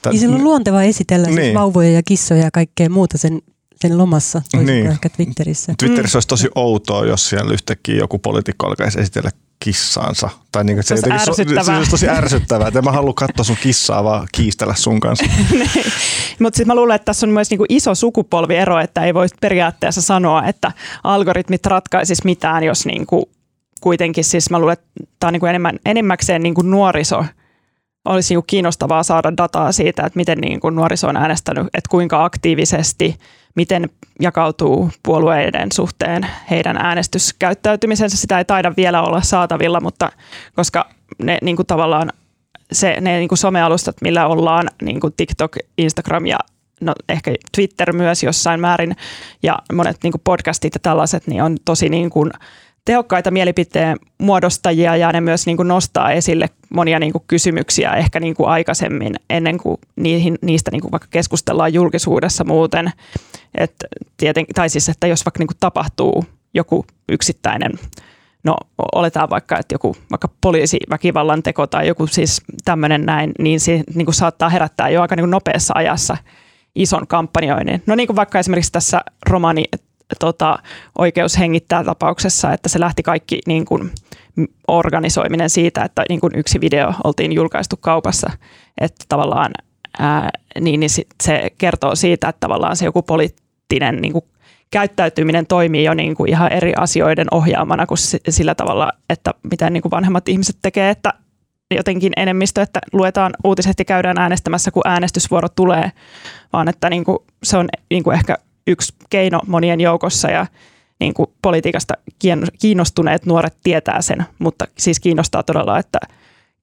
t- 0.02 0.12
niin 0.12 0.30
on 0.30 0.44
luonteva 0.44 0.82
esitellä 0.82 1.26
siis 1.26 1.36
niin. 1.36 1.44
siis 1.44 1.54
vauvoja 1.54 1.90
ja 1.90 2.02
kissoja 2.02 2.44
ja 2.44 2.50
kaikkea 2.50 2.90
muuta 2.90 3.18
sen, 3.18 3.42
sen 3.80 3.98
lomassa, 3.98 4.42
niin. 4.64 4.86
ehkä 4.86 5.08
Twitterissä. 5.08 5.74
Twitterissä 5.78 6.16
mm. 6.16 6.18
olisi 6.18 6.28
tosi 6.28 6.48
outoa, 6.54 7.06
jos 7.06 7.28
siellä 7.28 7.52
yhtäkkiä 7.52 7.96
joku 7.96 8.18
poliitikko 8.18 8.66
alkaisi 8.66 9.00
esitellä 9.00 9.30
kissaansa. 9.60 10.30
Tai 10.52 10.64
niin, 10.64 10.82
se, 10.82 10.96
se, 10.96 11.02
se, 11.02 11.44
se, 11.44 11.64
se 11.64 11.72
olisi 11.72 11.90
tosi 11.90 12.08
ärsyttävää, 12.08 12.68
että 12.68 12.82
mä 12.82 12.92
haluan 12.92 13.14
katsoa 13.14 13.44
sun 13.44 13.56
kissaa 13.62 14.04
vaan 14.04 14.28
kiistellä 14.32 14.74
sun 14.74 15.00
kanssa. 15.00 15.26
Niin. 15.52 15.70
Mutta 16.38 16.56
sitten 16.56 16.66
mä 16.66 16.74
luulen, 16.74 16.96
että 16.96 17.04
tässä 17.04 17.26
on 17.26 17.30
myös 17.30 17.50
niinku 17.50 17.64
iso 17.68 17.94
sukupolviero, 17.94 18.80
että 18.80 19.04
ei 19.04 19.14
voi 19.14 19.26
periaatteessa 19.40 20.02
sanoa, 20.02 20.44
että 20.46 20.72
algoritmit 21.04 21.66
ratkaisis 21.66 22.24
mitään, 22.24 22.64
jos 22.64 22.86
niinku 22.86 23.30
kuitenkin 23.80 24.24
siis 24.24 24.50
mä 24.50 24.58
luulen, 24.58 24.72
että 24.72 24.86
tämä 25.20 25.28
on 25.28 25.32
niinku 25.32 25.46
enemmän, 25.46 25.78
enemmäkseen 25.86 26.42
niinku 26.42 26.62
nuoriso 26.62 27.24
olisi 28.04 28.34
niinku 28.34 28.44
kiinnostavaa 28.46 29.02
saada 29.02 29.36
dataa 29.36 29.72
siitä, 29.72 30.06
että 30.06 30.16
miten 30.16 30.38
niinku 30.38 30.70
nuoriso 30.70 31.08
on 31.08 31.16
äänestänyt, 31.16 31.66
että 31.66 31.88
kuinka 31.90 32.24
aktiivisesti– 32.24 33.16
miten 33.54 33.90
jakautuu 34.20 34.90
puolueiden 35.02 35.72
suhteen 35.72 36.26
heidän 36.50 36.76
äänestyskäyttäytymisensä. 36.76 38.16
Sitä 38.16 38.38
ei 38.38 38.44
taida 38.44 38.72
vielä 38.76 39.02
olla 39.02 39.22
saatavilla, 39.22 39.80
mutta 39.80 40.12
koska 40.54 40.88
ne 41.22 41.38
niin 41.42 41.56
kuin 41.56 41.66
tavallaan 41.66 42.12
se, 42.72 43.00
ne 43.00 43.18
niin 43.18 43.28
kuin 43.28 43.38
somealustat, 43.38 43.96
millä 44.00 44.26
ollaan, 44.26 44.68
niin 44.82 45.00
kuin 45.00 45.12
TikTok, 45.16 45.56
Instagram 45.78 46.26
ja 46.26 46.38
no, 46.80 46.92
ehkä 47.08 47.34
Twitter 47.56 47.92
myös 47.92 48.22
jossain 48.22 48.60
määrin 48.60 48.96
ja 49.42 49.58
monet 49.72 49.96
niin 50.02 50.12
kuin 50.12 50.22
podcastit 50.24 50.74
ja 50.74 50.80
tällaiset, 50.80 51.26
niin 51.26 51.42
on 51.42 51.56
tosi 51.64 51.88
niin 51.88 52.10
kuin 52.10 52.30
tehokkaita 52.84 53.30
mielipiteen 53.30 53.96
muodostajia 54.18 54.96
ja 54.96 55.12
ne 55.12 55.20
myös 55.20 55.46
niin 55.46 55.56
kuin 55.56 55.68
nostaa 55.68 56.12
esille 56.12 56.50
monia 56.74 56.98
niin 56.98 57.12
kuin 57.12 57.24
kysymyksiä 57.26 57.94
ehkä 57.94 58.20
niin 58.20 58.34
kuin 58.34 58.48
aikaisemmin 58.48 59.14
ennen 59.30 59.58
kuin 59.58 59.76
niihin, 59.96 60.38
niistä 60.42 60.70
niin 60.70 60.80
kuin 60.80 60.92
vaikka 60.92 61.08
keskustellaan 61.10 61.74
julkisuudessa 61.74 62.44
muuten. 62.44 62.92
Et 63.58 63.74
tieten, 64.16 64.44
tai 64.54 64.68
siis, 64.68 64.88
että 64.88 65.06
jos 65.06 65.26
vaikka 65.26 65.38
niin 65.38 65.46
kuin 65.46 65.56
tapahtuu 65.60 66.24
joku 66.54 66.84
yksittäinen 67.08 67.72
no 68.44 68.56
oletaan 68.94 69.30
vaikka, 69.30 69.58
että 69.58 69.74
joku 69.74 69.96
vaikka 70.10 70.28
poliisiväkivallan 70.40 71.42
teko 71.42 71.66
tai 71.66 71.88
joku 71.88 72.06
siis 72.06 72.42
tämmöinen 72.64 73.06
näin, 73.06 73.32
niin 73.38 73.60
se 73.60 73.82
niin 73.94 74.06
kuin 74.06 74.14
saattaa 74.14 74.48
herättää 74.48 74.88
jo 74.88 75.02
aika 75.02 75.16
niin 75.16 75.22
kuin 75.22 75.30
nopeassa 75.30 75.74
ajassa 75.76 76.16
ison 76.74 77.06
kampanjoinnin. 77.06 77.82
No 77.86 77.94
niin 77.94 78.06
kuin 78.06 78.16
vaikka 78.16 78.38
esimerkiksi 78.38 78.72
tässä 78.72 79.00
romani 79.26 79.64
tota, 80.20 80.58
oikeus 80.98 81.38
hengittää 81.38 81.84
tapauksessa, 81.84 82.52
että 82.52 82.68
se 82.68 82.80
lähti 82.80 83.02
kaikki 83.02 83.40
niin 83.46 83.64
kuin, 83.64 83.90
organisoiminen 84.68 85.50
siitä, 85.50 85.82
että 85.82 86.04
niin 86.08 86.20
kuin 86.20 86.32
yksi 86.36 86.60
video 86.60 86.92
oltiin 87.04 87.32
julkaistu 87.32 87.76
kaupassa, 87.76 88.30
että 88.80 89.04
tavallaan 89.08 89.52
ää, 89.98 90.30
niin, 90.60 90.80
niin 90.80 90.90
se 91.22 91.50
kertoo 91.58 91.94
siitä, 91.94 92.28
että 92.28 92.40
tavallaan 92.40 92.76
se 92.76 92.84
joku 92.84 93.02
poliittinen 93.68 94.02
niin 94.02 94.12
kuin 94.12 94.24
käyttäytyminen 94.70 95.46
toimii 95.46 95.84
jo 95.84 95.94
niin 95.94 96.14
kuin 96.14 96.30
ihan 96.30 96.52
eri 96.52 96.72
asioiden 96.76 97.26
ohjaamana 97.30 97.86
kuin 97.86 97.98
sillä 98.28 98.54
tavalla, 98.54 98.92
että 99.10 99.34
mitä 99.50 99.70
niin 99.70 99.82
kuin 99.82 99.90
vanhemmat 99.90 100.28
ihmiset 100.28 100.56
tekee, 100.62 100.90
että 100.90 101.12
jotenkin 101.74 102.12
enemmistö, 102.16 102.62
että 102.62 102.80
luetaan 102.92 103.32
uutiset 103.44 103.78
ja 103.78 103.84
käydään 103.84 104.18
äänestämässä, 104.18 104.70
kun 104.70 104.82
äänestysvuoro 104.86 105.48
tulee, 105.48 105.92
vaan 106.52 106.68
että 106.68 106.90
niin 106.90 107.04
kuin 107.04 107.18
se 107.42 107.56
on 107.56 107.68
niin 107.90 108.04
kuin 108.04 108.14
ehkä 108.14 108.36
yksi 108.66 108.94
keino 109.10 109.40
monien 109.46 109.80
joukossa 109.80 110.30
ja 110.30 110.46
niin 111.00 111.14
kuin 111.14 111.30
politiikasta 111.42 111.94
kiinnostuneet 112.60 113.26
nuoret 113.26 113.56
tietää 113.62 114.02
sen, 114.02 114.24
mutta 114.38 114.64
siis 114.78 115.00
kiinnostaa 115.00 115.42
todella, 115.42 115.78
että 115.78 115.98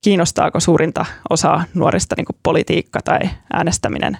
kiinnostaako 0.04 0.60
suurinta 0.60 1.06
osaa 1.30 1.64
nuorista 1.74 2.16
niin 2.18 2.26
kuin 2.26 2.38
politiikka 2.44 3.00
tai 3.04 3.20
äänestäminen 3.54 4.18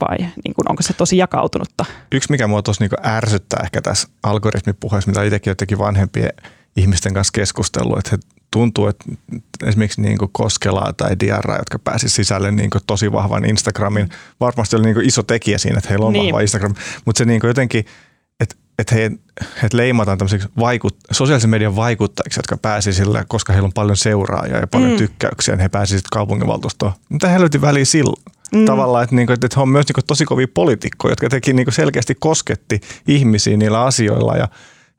vai 0.00 0.18
niin 0.18 0.54
kuin, 0.54 0.70
onko 0.70 0.82
se 0.82 0.92
tosi 0.92 1.16
jakautunutta? 1.16 1.84
Yksi, 2.12 2.30
mikä 2.30 2.46
mua 2.46 2.62
tuossa 2.62 2.84
niin 2.84 3.06
ärsyttää 3.06 3.60
ehkä 3.64 3.82
tässä 3.82 4.08
algoritmipuheessa, 4.22 5.10
mitä 5.10 5.22
itsekin 5.22 5.50
jotenkin 5.50 5.78
vanhempien 5.78 6.32
ihmisten 6.76 7.14
kanssa 7.14 7.32
keskustellut, 7.32 7.98
että 7.98 8.10
he 8.12 8.18
tuntuu, 8.50 8.86
että 8.86 9.04
esimerkiksi 9.64 10.00
niin 10.00 10.18
kuin 10.18 10.30
Koskelaa 10.32 10.92
tai 10.92 11.16
Diarra, 11.20 11.56
jotka 11.56 11.78
pääsivät 11.78 12.12
sisälle 12.12 12.50
niin 12.50 12.70
kuin 12.70 12.82
tosi 12.86 13.12
vahvan 13.12 13.44
Instagramin, 13.44 14.08
varmasti 14.40 14.76
oli 14.76 14.84
niin 14.84 14.94
kuin 14.94 15.06
iso 15.06 15.22
tekijä 15.22 15.58
siinä, 15.58 15.78
että 15.78 15.88
heillä 15.90 16.06
on 16.06 16.12
niin. 16.12 16.24
vahva 16.24 16.40
Instagram, 16.40 16.74
mutta 17.04 17.18
se 17.18 17.24
niin 17.24 17.40
kuin 17.40 17.48
jotenkin, 17.48 17.84
että, 18.40 18.54
että 18.78 18.94
he, 18.94 19.10
leimataan 19.72 20.18
tämmöisiksi 20.18 20.48
vaikut, 20.58 20.96
sosiaalisen 21.10 21.50
median 21.50 21.76
vaikuttajiksi, 21.76 22.38
jotka 22.38 22.56
pääsivät 22.56 22.96
sillä, 22.96 23.24
koska 23.28 23.52
heillä 23.52 23.66
on 23.66 23.72
paljon 23.72 23.96
seuraajia 23.96 24.56
ja 24.56 24.66
paljon 24.66 24.90
mm. 24.90 24.96
tykkäyksiä, 24.96 25.54
niin 25.54 25.62
he 25.62 25.68
pääsivät 25.68 26.04
kaupunginvaltuustoon. 26.12 26.92
Mitä 27.08 27.28
helvetin 27.28 27.60
väliä 27.60 27.84
silloin? 27.84 28.22
Mm. 28.52 28.64
Tavallaan, 28.64 29.04
että, 29.04 29.16
niin 29.16 29.26
kuin, 29.26 29.34
että 29.34 29.48
he 29.56 29.60
on 29.62 29.68
myös 29.68 29.86
niin 29.88 29.94
kuin, 29.94 30.04
tosi 30.06 30.24
kovia 30.24 30.46
poliitikkoja, 30.54 31.12
jotka 31.12 31.28
teki 31.28 31.52
niin 31.52 31.66
kuin 31.66 31.74
selkeästi 31.74 32.14
kosketti 32.14 32.80
ihmisiä 33.08 33.56
niillä 33.56 33.82
asioilla 33.82 34.36
ja 34.36 34.48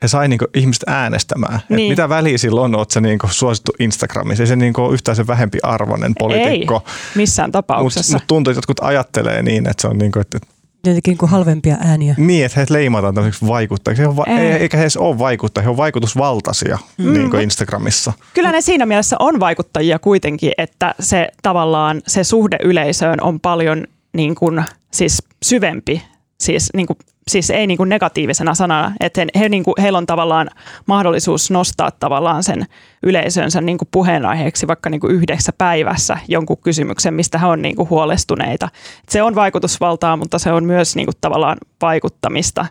he 0.01 0.07
sai 0.07 0.27
niinku 0.27 0.45
ihmiset 0.53 0.83
äänestämään. 0.87 1.59
Niin. 1.69 1.91
mitä 1.91 2.09
väliä 2.09 2.37
silloin 2.37 2.75
on, 2.75 2.81
että 2.81 3.01
niinku 3.01 3.27
suosittu 3.31 3.71
Instagramissa. 3.79 4.43
Ei 4.43 4.47
se 4.47 4.55
niinku 4.55 4.81
ole 4.81 4.93
yhtään 4.93 5.15
se 5.15 5.27
vähempi 5.27 5.59
arvoinen 5.63 6.15
poliitikko. 6.19 6.83
Ei, 6.85 6.93
missään 7.15 7.51
tapauksessa. 7.51 8.13
Mutta 8.13 8.23
mut 8.23 8.27
tuntuu, 8.27 8.51
että 8.51 8.57
jotkut 8.57 8.79
ajattelee 8.81 9.43
niin, 9.43 9.69
että 9.69 9.81
se 9.81 9.87
on 9.87 9.97
niinku, 9.97 10.19
että 10.19 10.39
Jotenkin 10.87 11.11
niin 11.11 11.17
kuin 11.17 11.29
halvempia 11.29 11.77
ääniä. 11.79 12.15
Niin, 12.17 12.45
että 12.45 12.59
heitä 12.59 12.73
leimataan 12.73 13.15
tämmöiseksi 13.15 13.47
vaikuttajiksi. 13.47 14.03
He 14.03 14.15
va- 14.15 14.25
ei. 14.27 14.51
Eikä 14.51 14.77
he 14.77 14.83
edes 14.83 14.97
ole 14.97 15.19
vaikuttajia, 15.19 15.63
he 15.63 15.69
on 15.69 15.77
vaikutusvaltaisia 15.77 16.77
mm. 16.97 17.13
niin 17.13 17.29
kuin 17.29 17.43
Instagramissa. 17.43 18.13
Kyllä 18.33 18.51
ne 18.51 18.61
siinä 18.61 18.85
mielessä 18.85 19.15
on 19.19 19.39
vaikuttajia 19.39 19.99
kuitenkin, 19.99 20.51
että 20.57 20.95
se 20.99 21.27
tavallaan 21.43 22.01
se 22.07 22.23
suhde 22.23 22.57
yleisöön 22.63 23.21
on 23.21 23.39
paljon 23.39 23.87
niin 24.13 24.35
kuin, 24.35 24.63
siis 24.91 25.23
syvempi. 25.43 26.03
Siis 26.39 26.69
niin 26.73 26.87
kuin 26.87 26.97
siis 27.27 27.49
ei 27.49 27.67
niin 27.67 27.77
kuin 27.77 27.89
negatiivisena 27.89 28.55
sanana, 28.55 28.91
että 28.99 29.21
he, 29.21 29.39
he 29.39 29.49
niin 29.49 29.63
kuin, 29.63 29.73
heillä 29.81 29.97
on 29.97 30.05
tavallaan 30.05 30.49
mahdollisuus 30.85 31.51
nostaa 31.51 31.91
tavallaan 31.91 32.43
sen 32.43 32.65
yleisönsä 33.03 33.61
niin 33.61 33.77
kuin 33.77 33.89
puheenaiheeksi 33.91 34.67
vaikka 34.67 34.89
niin 34.89 35.01
kuin 35.01 35.15
yhdessä 35.15 35.53
päivässä 35.57 36.17
jonkun 36.27 36.57
kysymyksen, 36.57 37.13
mistä 37.13 37.37
he 37.37 37.45
on 37.45 37.61
niin 37.61 37.75
kuin 37.75 37.89
huolestuneita. 37.89 38.69
Se 39.09 39.23
on 39.23 39.35
vaikutusvaltaa, 39.35 40.17
mutta 40.17 40.39
se 40.39 40.51
on 40.51 40.65
myös 40.65 40.95
niin 40.95 41.05
kuin 41.05 41.17
tavallaan 41.21 41.57
vaikuttamista. 41.81 42.65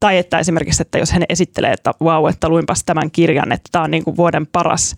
Tai 0.00 0.18
että 0.18 0.38
esimerkiksi, 0.38 0.82
että 0.82 0.98
jos 0.98 1.12
hän 1.12 1.24
esittelee, 1.28 1.72
että 1.72 1.92
vau, 2.04 2.26
että 2.26 2.48
luinpas 2.48 2.84
tämän 2.84 3.10
kirjan, 3.10 3.52
että 3.52 3.68
tämä 3.72 3.84
on 3.84 3.90
niin 3.90 4.04
kuin 4.04 4.16
vuoden 4.16 4.46
paras 4.46 4.96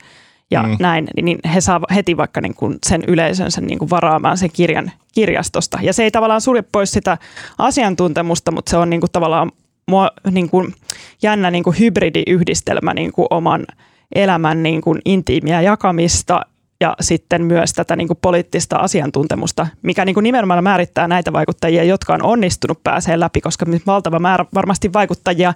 ja 0.50 0.62
mm. 0.62 0.76
näin, 0.80 1.08
niin 1.22 1.38
he 1.54 1.60
saavat 1.60 1.94
heti 1.94 2.16
vaikka 2.16 2.40
niin 2.40 2.54
kuin 2.54 2.78
sen 2.86 3.04
yleisönsä 3.06 3.60
niin 3.60 3.78
kuin 3.78 3.90
varaamaan 3.90 4.38
sen 4.38 4.50
kirjan 4.52 4.92
kirjastosta. 5.12 5.78
Ja 5.82 5.92
se 5.92 6.04
ei 6.04 6.10
tavallaan 6.10 6.40
sulje 6.40 6.64
pois 6.72 6.92
sitä 6.92 7.18
asiantuntemusta, 7.58 8.50
mutta 8.50 8.70
se 8.70 8.76
on 8.76 8.90
niin 8.90 9.00
kuin 9.00 9.12
tavallaan 9.12 9.52
mua, 9.88 10.10
niin 10.30 10.50
kuin 10.50 10.74
jännä 11.22 11.50
niin 11.50 11.64
kuin 11.64 11.78
hybridiyhdistelmä 11.78 12.94
niin 12.94 13.12
kuin 13.12 13.26
oman 13.30 13.66
elämän 14.14 14.62
niin 14.62 14.80
kuin 14.80 15.00
intiimiä 15.04 15.60
jakamista 15.60 16.40
ja 16.80 16.96
sitten 17.00 17.44
myös 17.44 17.72
tätä 17.72 17.96
niin 17.96 18.08
kuin 18.08 18.18
poliittista 18.22 18.76
asiantuntemusta, 18.76 19.66
mikä 19.82 20.04
niin 20.04 20.14
kuin 20.14 20.24
nimenomaan 20.24 20.64
määrittää 20.64 21.08
näitä 21.08 21.32
vaikuttajia, 21.32 21.84
jotka 21.84 22.14
on 22.14 22.22
onnistunut 22.22 22.82
pääsee 22.84 23.20
läpi, 23.20 23.40
koska 23.40 23.66
valtava 23.86 24.18
määrä 24.18 24.44
varmasti 24.54 24.92
vaikuttajia 24.92 25.54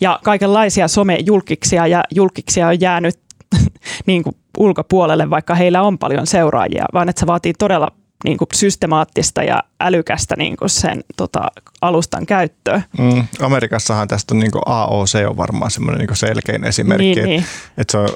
ja 0.00 0.20
kaikenlaisia 0.24 0.88
somejulkiksia 0.88 1.86
ja 1.86 2.04
julkiksia 2.14 2.68
on 2.68 2.80
jäänyt 2.80 3.18
niin 4.06 4.22
kuin 4.22 4.36
ulkopuolelle, 4.58 5.30
vaikka 5.30 5.54
heillä 5.54 5.82
on 5.82 5.98
paljon 5.98 6.26
seuraajia, 6.26 6.84
vaan 6.94 7.08
että 7.08 7.20
se 7.20 7.26
vaatii 7.26 7.52
todella 7.52 7.92
niin 8.24 8.38
kuin 8.38 8.48
systemaattista 8.54 9.42
ja 9.42 9.62
älykästä 9.80 10.34
niin 10.38 10.56
kuin 10.56 10.70
sen 10.70 11.04
tota, 11.16 11.48
alustan 11.80 12.26
käyttöä. 12.26 12.82
Mm, 12.98 13.24
Amerikassahan 13.40 14.08
tästä 14.08 14.34
on 14.34 14.38
niin 14.38 14.52
kuin 14.52 14.62
AOC 14.66 15.14
on 15.28 15.36
varmaan 15.36 15.70
semmoinen 15.70 16.06
niin 16.06 16.16
selkein 16.16 16.64
esimerkki, 16.64 17.04
niin, 17.04 17.18
että, 17.18 17.28
niin. 17.28 17.44
että 17.78 17.92
se 17.92 17.98
on 17.98 18.08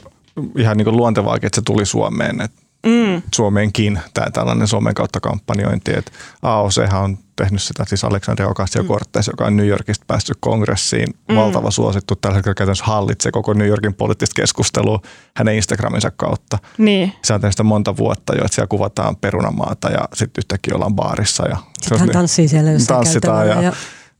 ihan 0.59 0.77
niin 0.77 0.85
kuin 0.85 0.97
luontevaakin, 0.97 1.47
että 1.47 1.57
se 1.57 1.63
tuli 1.63 1.87
Suomeen. 1.87 2.41
Että 2.41 2.62
mm. 2.87 3.23
Suomeenkin 3.35 4.01
tämä 4.15 4.31
tällainen 4.31 4.69
Suomen 4.69 4.95
kautta 4.95 5.21
kampanjointi. 5.21 5.93
Että 5.95 6.13
AOC 6.43 6.79
on 6.93 7.19
tehnyt 7.37 7.63
sitä, 7.63 7.85
siis 7.87 8.05
Alexandria 8.05 8.49
Ocasio-Cortez, 8.49 9.27
mm. 9.27 9.33
joka 9.33 9.45
on 9.45 9.57
New 9.57 9.67
Yorkista 9.67 10.05
päässyt 10.09 10.37
kongressiin, 10.41 11.15
mm. 11.29 11.37
valtava 11.37 11.71
suosittu, 11.71 12.17
tällä 12.17 12.35
hetkellä 12.35 12.55
käytännössä 12.55 12.85
hallitsee 12.85 13.33
koko 13.33 13.53
New 13.53 13.69
Yorkin 13.69 13.95
poliittista 13.95 14.35
keskustelua 14.35 15.01
hänen 15.37 15.55
Instagraminsa 15.55 16.11
kautta. 16.11 16.59
Niin. 16.79 17.13
Se 17.23 17.35
on 17.35 17.41
tehnyt 17.41 17.53
sitä 17.53 17.63
monta 17.63 17.97
vuotta 17.97 18.35
jo, 18.35 18.45
että 18.45 18.55
siellä 18.55 18.69
kuvataan 18.69 19.17
perunamaata 19.17 19.89
ja 19.89 20.09
sitten 20.15 20.41
yhtäkkiä 20.41 20.75
ollaan 20.75 20.95
baarissa. 20.95 21.49
Ja 21.49 21.57
sitten 21.81 21.99
hän 21.99 22.09
tanssii 22.09 22.49
siellä 22.49 22.71
jossain 22.71 22.99
Tanssitaan 22.99 23.49
ja, 23.49 23.63
ja 23.63 23.73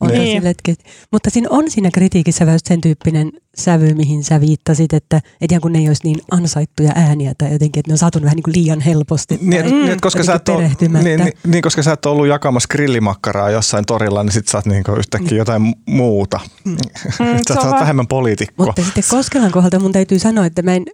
niin. 0.09 0.45
Letket. 0.45 0.85
Mutta 1.13 1.31
siinä 1.31 1.49
on 1.51 1.71
siinä 1.71 1.91
kritiikissä 1.91 2.45
myös 2.45 2.61
sen 2.65 2.81
tyyppinen 2.81 3.33
sävy, 3.59 3.95
mihin 3.95 4.25
sä 4.25 4.41
viittasit, 4.41 4.93
että 4.93 5.21
et 5.41 5.53
ihan 5.53 5.61
kun 5.61 5.73
ne 5.73 5.79
ei 5.79 5.89
olisi 5.89 6.05
niin 6.05 6.21
ansaittuja 6.31 6.93
ääniä 6.95 7.33
tai 7.39 7.53
jotenkin, 7.53 7.81
että 7.81 7.91
ne 7.91 7.95
on 7.95 7.99
saatu 7.99 8.23
vähän 8.23 8.37
niin 8.37 8.43
kuin 8.43 8.55
liian 8.57 8.81
helposti. 8.81 9.39
Niin, 9.41 9.65
mm. 9.67 9.73
niin, 9.73 10.01
koska 10.01 10.23
sä 10.23 10.35
et 10.35 10.49
ole, 10.49 10.73
niin, 10.81 10.93
niin, 10.93 11.33
niin, 11.47 11.63
koska 11.63 11.83
sä 11.83 11.93
et 11.93 12.07
ollut 12.07 12.27
jakamassa 12.27 12.69
grillimakkaraa 12.71 13.51
jossain 13.51 13.85
torilla, 13.87 14.23
niin 14.23 14.33
sit 14.33 14.49
sä 14.49 14.59
oot 14.59 14.67
niin 14.67 14.85
yhtäkkiä 14.99 15.39
jotain 15.39 15.75
muuta. 15.87 16.41
Mm. 16.65 16.77
sä 17.49 17.61
oot 17.61 17.81
vähemmän 17.81 18.07
poliitikko. 18.07 18.65
Mutta 18.65 18.83
sitten 18.83 19.05
Koskelan 19.11 19.53
kohdalta 19.53 19.79
mun 19.79 19.93
täytyy 19.93 20.19
sanoa, 20.19 20.47
että 20.47 20.63
mä 20.63 20.75
en, 20.75 20.85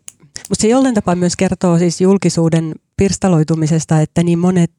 mutta 0.48 0.62
se 0.62 0.68
jollain 0.68 0.94
tapaa 0.94 1.14
myös 1.14 1.36
kertoo 1.36 1.78
siis 1.78 2.00
julkisuuden 2.00 2.74
pirstaloitumisesta, 2.96 4.00
että 4.00 4.22
niin 4.22 4.38
monet 4.38 4.72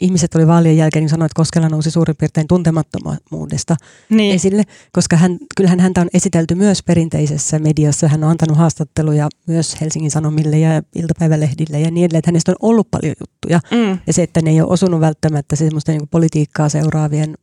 ihmiset 0.00 0.34
oli 0.34 0.46
vaalien 0.46 0.76
jälkeen, 0.76 1.02
niin 1.02 1.10
sanoi, 1.10 1.26
että 1.26 1.36
Koskela 1.36 1.68
nousi 1.68 1.90
suurin 1.90 2.16
piirtein 2.16 2.48
tuntemattomuudesta 2.48 3.76
niin. 4.08 4.34
esille, 4.34 4.62
koska 4.92 5.16
hän, 5.16 5.38
kyllähän 5.56 5.80
häntä 5.80 6.00
on 6.00 6.08
esitelty 6.14 6.54
myös 6.54 6.82
perinteisessä 6.82 7.58
mediassa. 7.58 8.08
Hän 8.08 8.24
on 8.24 8.30
antanut 8.30 8.56
haastatteluja 8.56 9.28
myös 9.46 9.80
Helsingin 9.80 10.10
Sanomille 10.10 10.58
ja 10.58 10.82
iltapäivälehdille 10.94 11.80
ja 11.80 11.90
niin 11.90 12.04
edelleen, 12.04 12.18
että 12.18 12.28
hänestä 12.28 12.52
on 12.52 12.56
ollut 12.70 12.90
paljon 12.90 13.14
juttuja. 13.20 13.60
Mm. 13.70 13.98
Ja 14.06 14.12
se, 14.12 14.22
että 14.22 14.42
ne 14.42 14.50
ei 14.50 14.60
ole 14.60 14.72
osunut 14.72 15.00
välttämättä 15.00 15.56
semmoista 15.56 15.92
niin 15.92 16.08
politiikkaa 16.10 16.68
seuraavien 16.68 17.34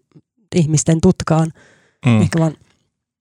ihmisten 0.56 1.02
tutkaan, 1.02 1.52
mm. 2.06 2.22
ehkä 2.22 2.40
vaan 2.40 2.54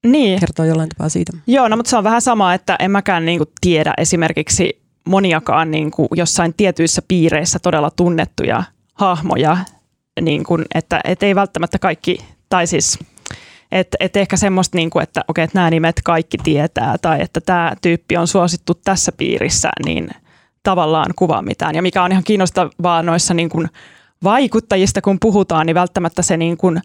niin. 0.06 0.40
kertoo 0.40 0.64
jollain 0.64 0.88
tapaa 0.88 1.08
siitä. 1.08 1.32
Joo, 1.46 1.68
no 1.68 1.76
mutta 1.76 1.90
se 1.90 1.96
on 1.96 2.04
vähän 2.04 2.22
sama, 2.22 2.54
että 2.54 2.76
en 2.80 2.90
mäkään 2.90 3.24
niinku 3.24 3.44
tiedä 3.60 3.94
esimerkiksi 3.98 4.82
moniakaan 5.08 5.70
niinku 5.70 6.08
jossain 6.16 6.54
tietyissä 6.56 7.02
piireissä 7.08 7.58
todella 7.58 7.90
tunnettuja 7.90 8.62
hahmoja, 8.98 9.56
niin 10.20 10.44
kuin, 10.44 10.64
että 10.74 11.00
et 11.04 11.22
ei 11.22 11.34
välttämättä 11.34 11.78
kaikki, 11.78 12.18
tai 12.48 12.66
siis 12.66 12.98
että 13.72 13.96
et 14.00 14.16
ehkä 14.16 14.36
semmoista, 14.36 14.78
niin 14.78 14.90
kuin, 14.90 15.02
että 15.02 15.24
okei, 15.28 15.44
että 15.44 15.58
nämä 15.58 15.70
nimet 15.70 16.00
kaikki 16.04 16.38
tietää, 16.38 16.96
tai 17.02 17.22
että 17.22 17.40
tämä 17.40 17.72
tyyppi 17.82 18.16
on 18.16 18.28
suosittu 18.28 18.74
tässä 18.74 19.12
piirissä, 19.12 19.70
niin 19.84 20.08
tavallaan 20.62 21.10
kuvaa 21.16 21.42
mitään. 21.42 21.74
Ja 21.74 21.82
mikä 21.82 22.02
on 22.02 22.12
ihan 22.12 22.24
kiinnostavaa 22.24 23.02
noissa 23.02 23.34
niin 23.34 23.48
kuin 23.48 23.68
vaikuttajista, 24.24 25.00
kun 25.00 25.20
puhutaan, 25.20 25.66
niin 25.66 25.74
välttämättä 25.74 26.22
se 26.22 26.36
niin 26.36 26.56
kuin 26.56 26.80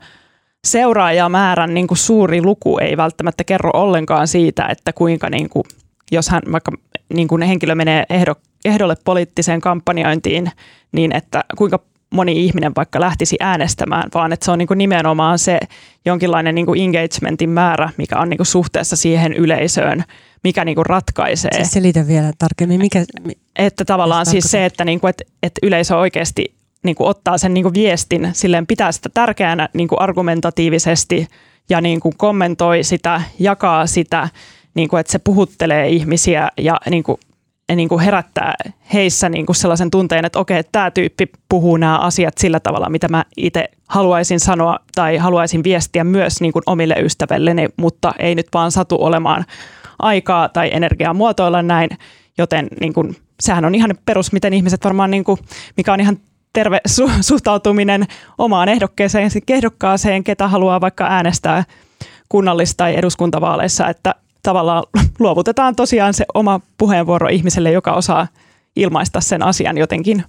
seuraajamäärän 0.67 1.73
niin 1.73 1.88
kuin 1.88 1.97
suuri 1.97 2.41
luku 2.41 2.78
ei 2.78 2.97
välttämättä 2.97 3.43
kerro 3.43 3.71
ollenkaan 3.73 4.28
siitä, 4.28 4.65
että 4.65 4.93
kuinka 4.93 5.30
niin 5.30 5.49
kuin, 5.49 5.63
jos 6.12 6.30
hän 6.30 6.41
vaikka 6.52 6.71
niin 7.13 7.28
kuin 7.28 7.41
henkilö 7.41 7.76
menee 7.76 8.06
ehdo, 8.10 8.36
ehdolle 8.65 8.95
poliittiseen 9.06 9.62
kampanjointiin, 9.62 10.52
niin 10.91 11.15
että 11.15 11.43
kuinka 11.58 11.80
moni 12.13 12.45
ihminen 12.45 12.71
vaikka 12.76 12.99
lähtisi 12.99 13.38
äänestämään, 13.39 14.10
vaan 14.13 14.34
että 14.34 14.45
se 14.45 14.52
on 14.52 14.58
niin 14.58 14.67
kuin 14.67 14.78
nimenomaan 14.78 15.39
se 15.39 15.60
jonkinlainen 16.06 16.56
niin 16.56 16.65
kuin 16.65 16.82
engagementin 16.82 17.49
määrä, 17.49 17.89
mikä 17.97 18.19
on 18.19 18.30
niin 18.30 18.38
kuin 18.38 18.47
suhteessa 18.47 18.95
siihen 18.95 19.34
yleisöön, 19.34 20.04
mikä 20.43 20.65
niin 20.65 20.76
kuin 20.76 20.86
ratkaisee. 20.86 21.52
Siis 21.56 21.71
selitä 21.71 22.08
vielä 22.08 22.32
tarkemmin, 22.39 22.82
mikä... 22.82 23.06
Että 23.56 23.86
tavallaan 23.86 24.26
siis 24.26 24.52
se, 24.52 24.65
että, 24.65 24.86
niin 24.86 24.99
kuin, 24.99 25.10
että, 25.10 25.23
että 25.43 25.60
yleisö 25.63 25.97
oikeasti 25.97 26.54
niin 26.84 26.95
kuin 26.95 27.08
ottaa 27.08 27.38
sen 27.38 27.54
niin 27.54 27.63
kuin 27.63 27.73
viestin, 27.73 28.30
silleen 28.34 28.67
pitää 28.67 28.91
sitä 28.91 29.10
tärkeänä 29.13 29.69
niin 29.73 29.88
kuin 29.88 30.02
argumentatiivisesti 30.02 31.28
ja 31.69 31.82
niin 31.82 31.99
kuin 31.99 32.17
kommentoi 32.17 32.84
sitä, 32.84 33.21
jakaa 33.39 33.88
sitä, 33.88 34.30
niin 34.73 34.89
kuin, 34.89 34.99
että 34.99 35.12
se 35.12 35.19
puhuttelee 35.19 35.89
ihmisiä 35.89 36.49
ja 36.58 36.78
niin 36.89 37.04
kuin 37.04 37.17
niin 37.76 37.89
kuin 37.89 38.02
herättää 38.02 38.54
heissä 38.93 39.30
niin 39.30 39.45
kuin 39.45 39.56
sellaisen 39.56 39.91
tunteen, 39.91 40.26
että 40.26 40.39
okei, 40.39 40.63
tämä 40.71 40.91
tyyppi 40.91 41.26
puhuu 41.49 41.78
nämä 41.78 41.97
asiat 41.97 42.38
sillä 42.38 42.60
tavalla, 42.60 42.89
mitä 42.89 43.08
mä 43.08 43.26
itse 43.38 43.69
haluaisin 43.89 44.39
sanoa 44.39 44.80
tai 44.95 45.17
haluaisin 45.17 45.63
viestiä 45.63 46.04
myös 46.04 46.41
niin 46.41 46.54
kuin 46.54 46.63
omille 46.65 46.95
ystävilleni, 46.99 47.67
mutta 47.78 48.13
ei 48.19 48.36
nyt 48.36 48.47
vaan 48.54 48.71
satu 48.71 48.97
olemaan 48.99 49.45
aikaa 49.99 50.49
tai 50.49 50.69
energiaa 50.73 51.13
muotoilla 51.13 51.62
näin, 51.62 51.89
joten 52.38 52.67
niin 52.82 52.93
kuin, 52.93 53.15
sehän 53.39 53.65
on 53.65 53.76
ihan 53.76 53.95
perus, 54.06 54.32
miten 54.32 54.54
ihmiset 54.54 54.84
varmaan, 54.84 55.12
niin 55.12 55.23
kuin, 55.23 55.38
mikä 55.78 55.93
on 55.93 55.99
ihan 55.99 56.17
terve 56.54 56.80
su- 56.95 57.12
suhtautuminen 57.21 58.06
omaan 58.38 58.69
ehdokkeeseen, 58.69 59.30
ehdokkaaseen, 59.49 60.23
ketä 60.23 60.47
haluaa 60.47 60.82
vaikka 60.82 61.06
äänestää 61.06 61.63
kunnallis- 62.30 62.73
tai 62.78 62.95
eduskuntavaaleissa, 62.95 63.88
että 63.88 64.15
tavallaan 64.43 64.84
luovutetaan 65.19 65.75
tosiaan 65.75 66.13
se 66.13 66.25
oma 66.34 66.60
puheenvuoro 66.77 67.27
ihmiselle, 67.27 67.71
joka 67.71 67.93
osaa 67.93 68.27
ilmaista 68.75 69.21
sen 69.21 69.43
asian 69.43 69.77
jotenkin 69.77 70.23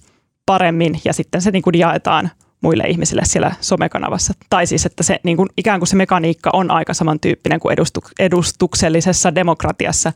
paremmin 0.46 1.00
ja 1.04 1.12
sitten 1.12 1.42
se 1.42 1.50
niin 1.50 1.62
kuin 1.62 1.78
jaetaan 1.78 2.30
muille 2.60 2.84
ihmisille 2.84 3.22
siellä 3.24 3.52
somekanavassa. 3.60 4.32
Tai 4.50 4.66
siis, 4.66 4.86
että 4.86 5.02
se 5.02 5.20
niin 5.22 5.36
kuin, 5.36 5.48
ikään 5.56 5.80
kuin 5.80 5.88
se 5.88 5.96
mekaniikka 5.96 6.50
on 6.52 6.70
aika 6.70 6.94
samantyyppinen 6.94 7.60
kuin 7.60 7.78
edustuk- 7.78 8.12
edustuksellisessa 8.18 9.34
demokratiassa 9.34 10.12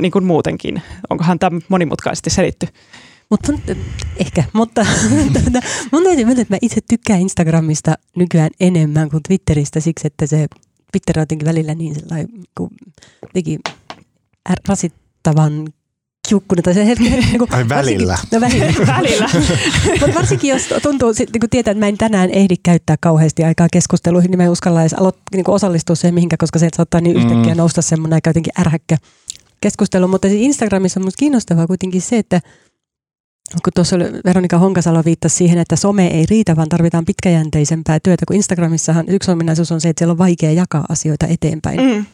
niin 0.00 0.12
kuin 0.12 0.24
muutenkin. 0.24 0.82
Onkohan 1.10 1.38
tämä 1.38 1.60
monimutkaisesti 1.68 2.30
selitty? 2.30 2.66
Mutta 3.30 3.52
ehkä, 4.16 4.44
mutta 4.52 4.86
tuota, 5.32 5.60
mun 5.92 6.04
täytyy 6.04 6.24
myöntää, 6.24 6.42
että 6.42 6.54
mä 6.54 6.58
itse 6.62 6.80
tykkään 6.88 7.20
Instagramista 7.20 7.94
nykyään 8.16 8.50
enemmän 8.60 9.10
kuin 9.10 9.22
Twitteristä 9.22 9.80
siksi, 9.80 10.06
että 10.06 10.26
se 10.26 10.46
Twitter 10.92 11.18
on 11.18 11.22
jotenkin 11.22 11.48
välillä 11.48 11.74
niin 11.74 11.94
sellainen, 11.94 12.28
kun 12.54 12.70
teki 13.32 13.58
rasittavan 14.68 15.68
kiukkunen. 16.28 16.64
Tai 16.64 16.74
se 16.74 16.86
hetki, 16.86 17.10
niin 17.10 17.38
kuin, 17.38 17.54
Ai 17.54 17.68
välillä. 17.68 18.18
No 18.32 18.40
välillä. 18.40 18.72
välillä. 18.96 19.28
Mutta 20.00 20.14
varsinkin 20.14 20.50
jos 20.50 20.62
tuntuu, 20.82 21.14
sit, 21.14 21.30
niin 21.32 21.40
kun 21.40 21.50
tietää, 21.50 21.72
että 21.72 21.80
mä 21.80 21.88
en 21.88 21.98
tänään 21.98 22.30
ehdi 22.30 22.54
käyttää 22.62 22.96
kauheasti 23.00 23.44
aikaa 23.44 23.68
keskusteluihin, 23.72 24.30
niin 24.30 24.38
mä 24.38 24.44
en 24.44 24.50
uskalla 24.50 24.80
edes 24.80 24.94
aloit, 24.94 25.16
niin 25.32 25.50
osallistua 25.50 25.96
siihen 25.96 26.14
mihinkä, 26.14 26.36
koska 26.38 26.58
se 26.58 26.68
saattaa 26.76 27.00
niin 27.00 27.16
yhtäkkiä 27.16 27.54
mm. 27.54 27.58
nousta 27.58 27.82
semmoinen 27.82 28.14
aika 28.14 28.30
jotenkin 28.30 28.60
ärhäkkä 28.60 28.96
keskustelu. 29.60 30.08
Mutta 30.08 30.28
Instagramissa 30.30 31.00
on 31.00 31.06
musta 31.06 31.18
kiinnostavaa 31.18 31.66
kuitenkin 31.66 32.02
se, 32.02 32.18
että 32.18 32.40
kun 33.50 33.72
tuossa 33.74 33.96
Veronika 34.24 34.58
Honkasalo 34.58 35.02
viittasi 35.04 35.36
siihen, 35.36 35.58
että 35.58 35.76
some 35.76 36.06
ei 36.06 36.26
riitä, 36.30 36.56
vaan 36.56 36.68
tarvitaan 36.68 37.04
pitkäjänteisempää 37.04 38.00
työtä, 38.00 38.26
kun 38.26 38.36
Instagramissahan 38.36 39.08
yksi 39.08 39.30
ominaisuus 39.30 39.72
on 39.72 39.80
se, 39.80 39.88
että 39.88 40.00
siellä 40.00 40.12
on 40.12 40.18
vaikea 40.18 40.52
jakaa 40.52 40.84
asioita 40.88 41.26
eteenpäin. 41.26 41.80
Mm. 41.80 42.04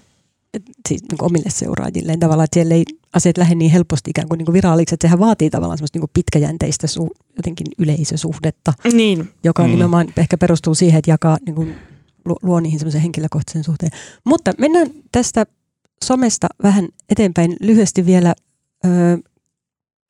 Siis 0.89 1.03
niin 1.03 1.25
omille 1.25 1.51
seuraajilleen 1.51 2.21
tavallaan, 2.21 2.45
että 2.45 2.55
siellä 2.55 2.75
ei 2.75 2.85
asiat 3.13 3.39
lähde 3.39 3.55
niin 3.55 3.71
helposti 3.71 4.11
ikään 4.11 4.29
kuin, 4.29 4.39
niin 4.39 4.45
kuin 4.47 4.53
viraaliksi, 4.53 4.95
että 4.95 5.05
sehän 5.05 5.19
vaatii 5.19 5.51
tavallaan 5.51 5.79
semmoista 5.79 5.97
niin 5.97 6.01
kuin 6.01 6.11
pitkäjänteistä 6.15 6.87
su, 6.87 7.11
jotenkin 7.37 7.67
yleisösuhdetta, 7.79 8.73
niin. 8.93 9.29
joka 9.45 9.63
mm. 9.63 9.71
nimenomaan 9.71 10.07
ehkä 10.17 10.39
perustuu 10.39 10.75
siihen, 10.75 10.99
että 10.99 11.11
jakaa, 11.11 11.39
niin 11.47 11.55
kuin, 11.55 11.75
luo, 12.25 12.37
luo 12.43 12.61
niihin 12.61 12.79
semmoisen 12.79 13.01
henkilökohtaisen 13.01 13.65
suhteen. 13.65 13.93
Mutta 14.25 14.53
mennään 14.59 14.91
tästä 15.13 15.47
somesta 16.05 16.47
vähän 16.63 16.89
eteenpäin 17.09 17.57
lyhyesti 17.61 18.07
vielä. 18.07 18.35
Öö, 18.85 19.19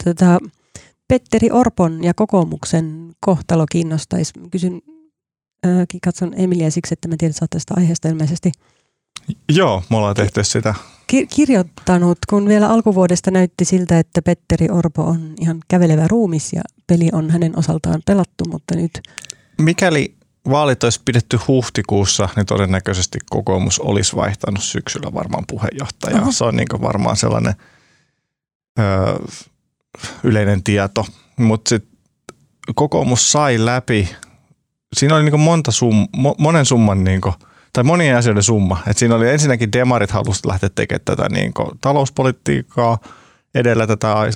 tota, 0.05 0.39
Petteri 1.09 1.51
Orpon 1.51 2.05
ja 2.05 2.15
kokoomuksen 2.15 3.13
kohtalo 3.21 3.67
kiinnostaisi. 3.73 4.33
Kysyn, 4.51 4.83
äh, 5.67 5.87
katson 6.05 6.33
Emilia 6.37 6.71
siksi, 6.71 6.95
että 6.95 7.09
mä 7.09 7.15
tiedän, 7.19 7.31
että 7.31 7.47
tästä 7.51 7.75
aiheesta 7.77 8.09
ilmeisesti 8.09 8.53
Joo, 9.49 9.83
me 9.91 9.97
ollaan 9.97 10.15
tehty 10.15 10.45
sitä. 10.45 10.75
Ki- 11.07 11.27
kirjoittanut, 11.27 12.19
kun 12.29 12.49
vielä 12.49 12.69
alkuvuodesta 12.69 13.31
näytti 13.31 13.65
siltä, 13.65 13.99
että 13.99 14.23
Petteri 14.23 14.71
Orpo 14.71 15.03
on 15.03 15.35
ihan 15.41 15.61
kävelevä 15.69 16.09
ruumis 16.09 16.53
ja 16.53 16.63
peli 16.87 17.09
on 17.13 17.31
hänen 17.31 17.59
osaltaan 17.59 18.03
pelattu, 18.07 18.45
mutta 18.49 18.77
nyt... 18.77 19.01
Mikäli 19.59 20.15
vaalit 20.51 20.85
olisi 20.85 21.01
pidetty 21.05 21.39
huhtikuussa, 21.49 22.29
niin 22.37 22.47
todennäköisesti 22.47 23.19
kokoomus 23.31 23.79
olisi 23.81 24.17
vaihtanut 24.17 24.63
syksyllä 24.63 25.13
varmaan 25.15 25.45
puheenjohtajaa. 25.49 26.23
Oho. 26.23 26.33
Se 26.33 26.45
on 26.45 26.57
niin 26.57 26.83
varmaan 26.83 27.17
sellainen– 27.17 27.55
ö, 28.79 28.83
yleinen 30.25 30.63
tieto, 30.63 31.07
mutta 31.37 31.69
sitten 31.69 31.99
kokoomus 32.75 33.33
sai 33.33 33.65
läpi, 33.65 34.09
siinä 34.97 35.15
oli 35.15 35.23
niinku 35.23 35.39
monta 35.39 35.71
sum, 35.71 36.09
mo, 36.17 36.35
monen 36.39 36.67
summan 36.67 37.05
niinku, 37.05 37.35
tai 37.73 37.85
monien 37.85 38.17
asioiden 38.17 38.43
summa. 38.43 38.83
Et 38.87 38.99
siinä 38.99 39.15
oli 39.15 39.29
ensinnäkin 39.29 39.73
demarit 39.73 40.11
halusivat 40.11 40.47
lähteä 40.47 40.69
tekemään 40.75 41.05
tätä 41.05 41.29
niinku 41.29 41.73
talouspolitiikkaa 41.81 42.99
edellä 43.55 43.87
tätä 43.87 44.13
ää, 44.13 44.29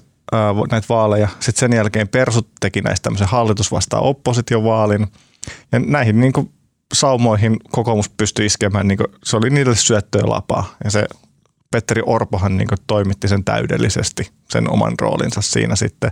näitä 0.70 0.86
vaaleja. 0.88 1.28
Sitten 1.40 1.60
sen 1.60 1.76
jälkeen 1.76 2.08
Persut 2.08 2.48
teki 2.60 2.80
näistä 2.80 3.02
tämmöisen 3.02 3.28
hallitus 3.28 3.72
vastaan 3.72 4.02
opposition 4.02 4.64
vaalin. 4.64 5.06
Ja 5.72 5.78
näihin 5.78 6.20
niinku 6.20 6.52
saumoihin 6.92 7.56
kokoomus 7.70 8.08
pystyi 8.08 8.46
iskemään, 8.46 8.88
niinku, 8.88 9.04
se 9.24 9.36
oli 9.36 9.50
niille 9.50 9.76
syöttöä 9.76 10.22
lapaa. 10.24 10.74
Ja 10.84 10.90
se 10.90 11.06
Petteri 11.72 12.02
Orpohan 12.06 12.56
niinku 12.56 12.74
toimitti 12.86 13.28
sen 13.28 13.44
täydellisesti, 13.44 14.30
sen 14.50 14.70
oman 14.70 14.92
roolinsa 15.00 15.40
siinä 15.40 15.76
sitten. 15.76 16.10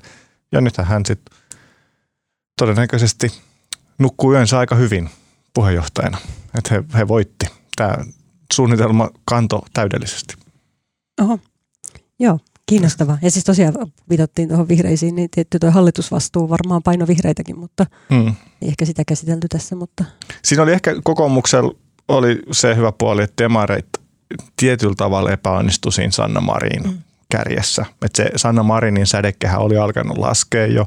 Ja 0.52 0.60
nythän 0.60 0.86
hän 0.86 1.06
sitten 1.06 1.38
todennäköisesti 2.58 3.32
nukkuu 3.98 4.32
yönsä 4.32 4.58
aika 4.58 4.74
hyvin 4.74 5.10
puheenjohtajana. 5.54 6.18
Että 6.58 6.74
he, 6.74 6.84
he 6.98 7.08
voitti. 7.08 7.46
Tämä 7.76 7.96
suunnitelma 8.52 9.10
kanto 9.24 9.62
täydellisesti. 9.72 10.34
Oho, 11.20 11.38
joo, 12.18 12.38
kiinnostavaa. 12.66 13.18
Ja 13.22 13.30
siis 13.30 13.44
tosiaan 13.44 13.74
viitattiin 14.10 14.48
tuohon 14.48 14.68
vihreisiin, 14.68 15.14
niin 15.14 15.30
tietty 15.30 15.58
tuo 15.58 15.70
hallitusvastuu 15.70 16.48
varmaan 16.48 16.82
paino 16.82 17.06
vihreitäkin, 17.06 17.58
mutta 17.58 17.86
mm. 18.10 18.34
ei 18.62 18.68
ehkä 18.68 18.84
sitä 18.84 19.02
käsitelty 19.06 19.48
tässä. 19.48 19.76
Mutta. 19.76 20.04
Siinä 20.44 20.62
oli 20.62 20.72
ehkä 20.72 20.94
kokoomuksella 21.04 21.74
oli 22.08 22.42
se 22.52 22.76
hyvä 22.76 22.92
puoli, 22.98 23.22
että 23.22 23.44
demareit 23.44 23.86
tietyllä 24.56 24.94
tavalla 24.96 25.30
epäonnistui 25.30 25.92
siinä 25.92 26.12
Sanna 26.12 26.40
Marin 26.40 26.82
mm. 26.82 26.98
kärjessä. 27.30 27.86
Että 28.04 28.16
se 28.16 28.30
Sanna 28.36 28.62
Marinin 28.62 29.06
sädekehä 29.06 29.58
oli 29.58 29.76
alkanut 29.76 30.18
laskea 30.18 30.66
jo 30.66 30.86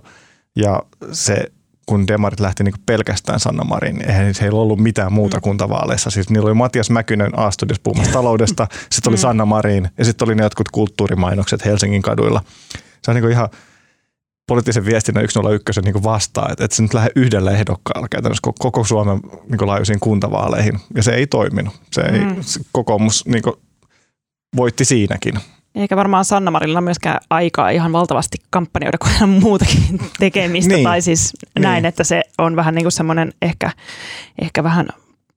ja 0.55 0.83
se 1.11 1.51
kun 1.85 2.07
demarit 2.07 2.39
lähti 2.39 2.63
niin 2.63 2.73
pelkästään 2.85 3.39
Sanna 3.39 3.63
Marin, 3.63 3.95
niin 3.95 4.09
eihän 4.09 4.33
heillä 4.41 4.59
ollut 4.59 4.79
mitään 4.79 5.13
muuta 5.13 5.37
mm. 5.37 5.41
kuntavaaleissa. 5.41 6.09
Siis 6.09 6.29
niillä 6.29 6.47
oli 6.47 6.53
Matias 6.53 6.89
Mäkynen 6.89 7.39
A-studios 7.39 7.79
puhumassa 7.83 8.13
taloudesta, 8.13 8.67
sitten 8.91 9.11
oli 9.11 9.17
mm. 9.17 9.21
Sanna 9.21 9.45
Marin 9.45 9.89
ja 9.97 10.05
sitten 10.05 10.25
oli 10.25 10.35
ne 10.35 10.43
jotkut 10.43 10.69
kulttuurimainokset 10.71 11.65
Helsingin 11.65 12.01
kaduilla. 12.01 12.41
Se 13.03 13.11
on 13.11 13.15
niin 13.15 13.31
ihan 13.31 13.49
poliittisen 14.47 14.85
viestinnän 14.85 15.25
101 15.29 15.81
niin 15.81 16.03
vastaa, 16.03 16.49
että, 16.51 16.65
että 16.65 16.75
se 16.75 16.83
nyt 16.83 16.93
lähde 16.93 17.11
yhdellä 17.15 17.51
ehdokkaalla 17.51 18.07
käytännössä 18.09 18.51
koko 18.59 18.83
Suomen 18.83 19.19
niin 19.49 19.67
laajuisiin 19.67 19.99
kuntavaaleihin. 19.99 20.79
Ja 20.95 21.03
se 21.03 21.11
ei 21.11 21.27
toiminut. 21.27 21.73
Se 21.91 22.01
ei, 22.01 22.19
mm. 22.19 22.35
se 22.41 22.59
kokoomus 22.71 23.25
niin 23.25 23.43
voitti 24.55 24.85
siinäkin. 24.85 25.33
Eikä 25.75 25.95
varmaan 25.95 26.25
Sanna 26.25 26.51
Marilla 26.51 26.81
myöskään 26.81 27.19
aikaa 27.29 27.69
ihan 27.69 27.93
valtavasti 27.93 28.37
kampanjoida, 28.49 28.97
kun 28.97 29.09
on 29.21 29.29
muutakin 29.29 29.99
tekemistä. 30.19 30.73
Niin. 30.73 30.83
Tai 30.83 31.01
siis 31.01 31.33
niin. 31.55 31.63
näin, 31.63 31.85
että 31.85 32.03
se 32.03 32.21
on 32.37 32.55
vähän 32.55 32.75
niin 32.75 32.83
kuin 32.83 32.91
semmoinen 32.91 33.33
ehkä, 33.41 33.71
ehkä 34.41 34.63
vähän 34.63 34.87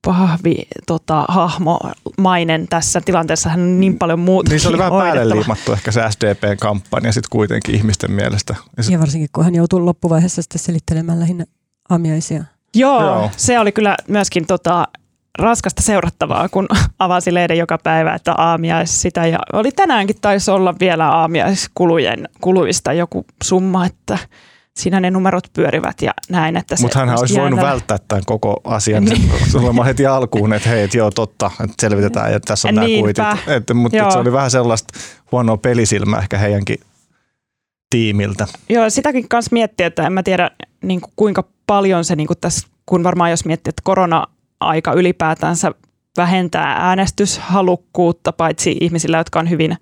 pahvi 0.07 0.57
tota, 0.87 1.25
hahmomainen 1.29 2.69
tässä 2.69 3.01
tilanteessa. 3.05 3.49
Hän 3.49 3.61
on 3.61 3.81
niin 3.81 3.99
paljon 3.99 4.19
muuta. 4.19 4.51
Niin 4.51 4.61
se 4.61 4.69
oli 4.69 4.79
vähän 4.79 4.92
päälle 4.92 5.35
liimattu 5.35 5.73
ehkä 5.73 5.92
se 5.92 6.01
SDP-kampanja 6.11 7.12
sitten 7.12 7.31
kuitenkin 7.31 7.75
ihmisten 7.75 8.12
mielestä. 8.12 8.55
Ja, 8.77 8.83
sit... 8.83 8.92
ja 8.92 9.01
varsinkin 9.01 9.29
kun 9.33 9.45
hän 9.45 9.55
joutuu 9.55 9.87
loppuvaiheessa 9.87 10.42
sitten 10.42 10.59
selittelemään 10.59 11.21
lähinnä 11.21 11.45
aamiaisia. 11.90 12.45
Joo, 12.75 13.01
Joo, 13.01 13.31
se 13.37 13.59
oli 13.59 13.73
kyllä 13.73 13.97
myöskin 14.09 14.47
tota, 14.47 14.88
raskasta 15.38 15.83
seurattavaa, 15.83 16.49
kun 16.49 16.69
avasi 16.99 17.35
lehden 17.35 17.59
joka 17.59 17.79
päivä, 17.79 18.14
että 18.14 18.33
aamiais 18.33 19.03
sitä. 19.03 19.27
Ja 19.27 19.38
oli 19.53 19.73
tänäänkin 19.73 20.16
taisi 20.21 20.51
olla 20.51 20.75
vielä 20.81 21.09
aamiaiskulujen 21.09 22.29
kuluista 22.40 22.92
joku 22.92 23.25
summa, 23.45 23.87
että 23.87 24.19
siinä 24.77 25.01
ne 25.01 25.11
numerot 25.11 25.45
pyörivät 25.53 26.03
ja 26.03 26.12
näin. 26.29 26.57
Että 26.57 26.77
Mutta 26.81 26.99
hän 26.99 27.19
olisi 27.19 27.41
voinut 27.41 27.61
välttää 27.61 27.99
tämän 28.09 28.23
koko 28.27 28.61
asian 28.65 29.05
niin. 29.05 29.31
olemaan 29.65 29.87
heti 29.87 30.07
alkuun, 30.07 30.53
että 30.53 30.69
hei, 30.69 30.83
että 30.83 30.99
joo 30.99 31.11
totta, 31.11 31.51
että 31.65 31.75
selvitetään 31.81 32.33
ja 32.33 32.41
tässä 32.41 32.69
on 32.69 32.75
nämä 32.75 32.87
kuitit. 33.01 33.25
Että, 33.47 33.75
mutta 33.75 34.11
se 34.11 34.19
oli 34.19 34.33
vähän 34.33 34.51
sellaista 34.51 34.99
huonoa 35.33 35.57
pelisilmää 35.57 36.21
ehkä 36.21 36.39
heidänkin 36.39 36.79
tiimiltä. 37.91 38.47
Joo, 38.69 38.91
sitäkin 38.91 39.29
kanssa 39.29 39.53
miettiä, 39.53 39.87
että 39.87 40.07
en 40.07 40.12
mä 40.12 40.23
tiedä 40.23 40.51
niin 40.83 41.01
kuin 41.01 41.12
kuinka 41.17 41.45
paljon 41.67 42.05
se 42.05 42.17
niin 42.17 42.27
kuin 42.27 42.39
tässä, 42.41 42.69
kun 42.87 43.05
varmaan 43.05 43.31
jos 43.31 43.45
miettii, 43.45 43.69
että 43.71 43.83
korona 43.85 44.27
aika 44.61 44.93
ylipäätänsä 44.93 45.73
vähentää 46.17 46.89
äänestyshalukkuutta, 46.89 48.33
paitsi 48.33 48.77
ihmisillä, 48.81 49.19
jotka 49.19 49.39
on 49.39 49.51
hyvin 49.51 49.77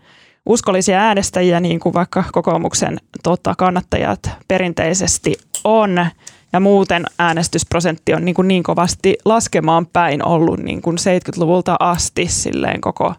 uskollisia 0.46 0.98
äänestäjiä, 0.98 1.60
niin 1.60 1.80
kuin 1.80 1.94
vaikka 1.94 2.24
kokoomuksen 2.32 2.98
tota, 3.22 3.54
kannattajat 3.58 4.30
perinteisesti 4.48 5.34
on. 5.64 6.06
Ja 6.52 6.60
muuten 6.60 7.04
äänestysprosentti 7.18 8.14
on 8.14 8.24
niin, 8.24 8.34
kuin 8.34 8.48
niin 8.48 8.62
kovasti 8.62 9.16
laskemaan 9.24 9.86
päin 9.86 10.24
ollut 10.24 10.60
niin 10.60 10.82
kuin 10.82 10.96
70-luvulta 10.98 11.76
asti 11.80 12.26
silleen 12.28 12.80
koko 12.80 13.14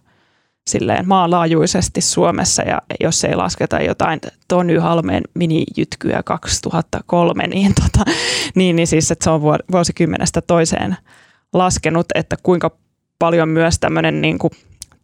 silleen 0.70 1.08
maanlaajuisesti 1.08 2.02
Suomessa. 2.02 2.64
Ja 2.64 2.82
jos 3.00 3.24
ei 3.24 3.36
lasketa 3.36 3.82
jotain 3.82 4.22
Tony 4.48 4.78
Halmeen 4.78 5.24
minijytkyä 5.34 6.24
2003, 6.26 7.48
niin, 7.48 7.74
tota, 7.74 8.12
niin, 8.56 8.76
niin 8.76 8.88
siis 8.88 9.12
että 9.12 9.24
se 9.24 9.30
on 9.30 9.42
vuosikymmenestä 9.72 10.42
toiseen 10.42 10.98
laskenut, 11.54 12.06
että 12.16 12.36
kuinka 12.44 12.72
paljon 13.20 13.50
myös 13.50 13.80
tämmöinen 13.80 14.22
niin 14.22 14.38
kuin 14.38 14.52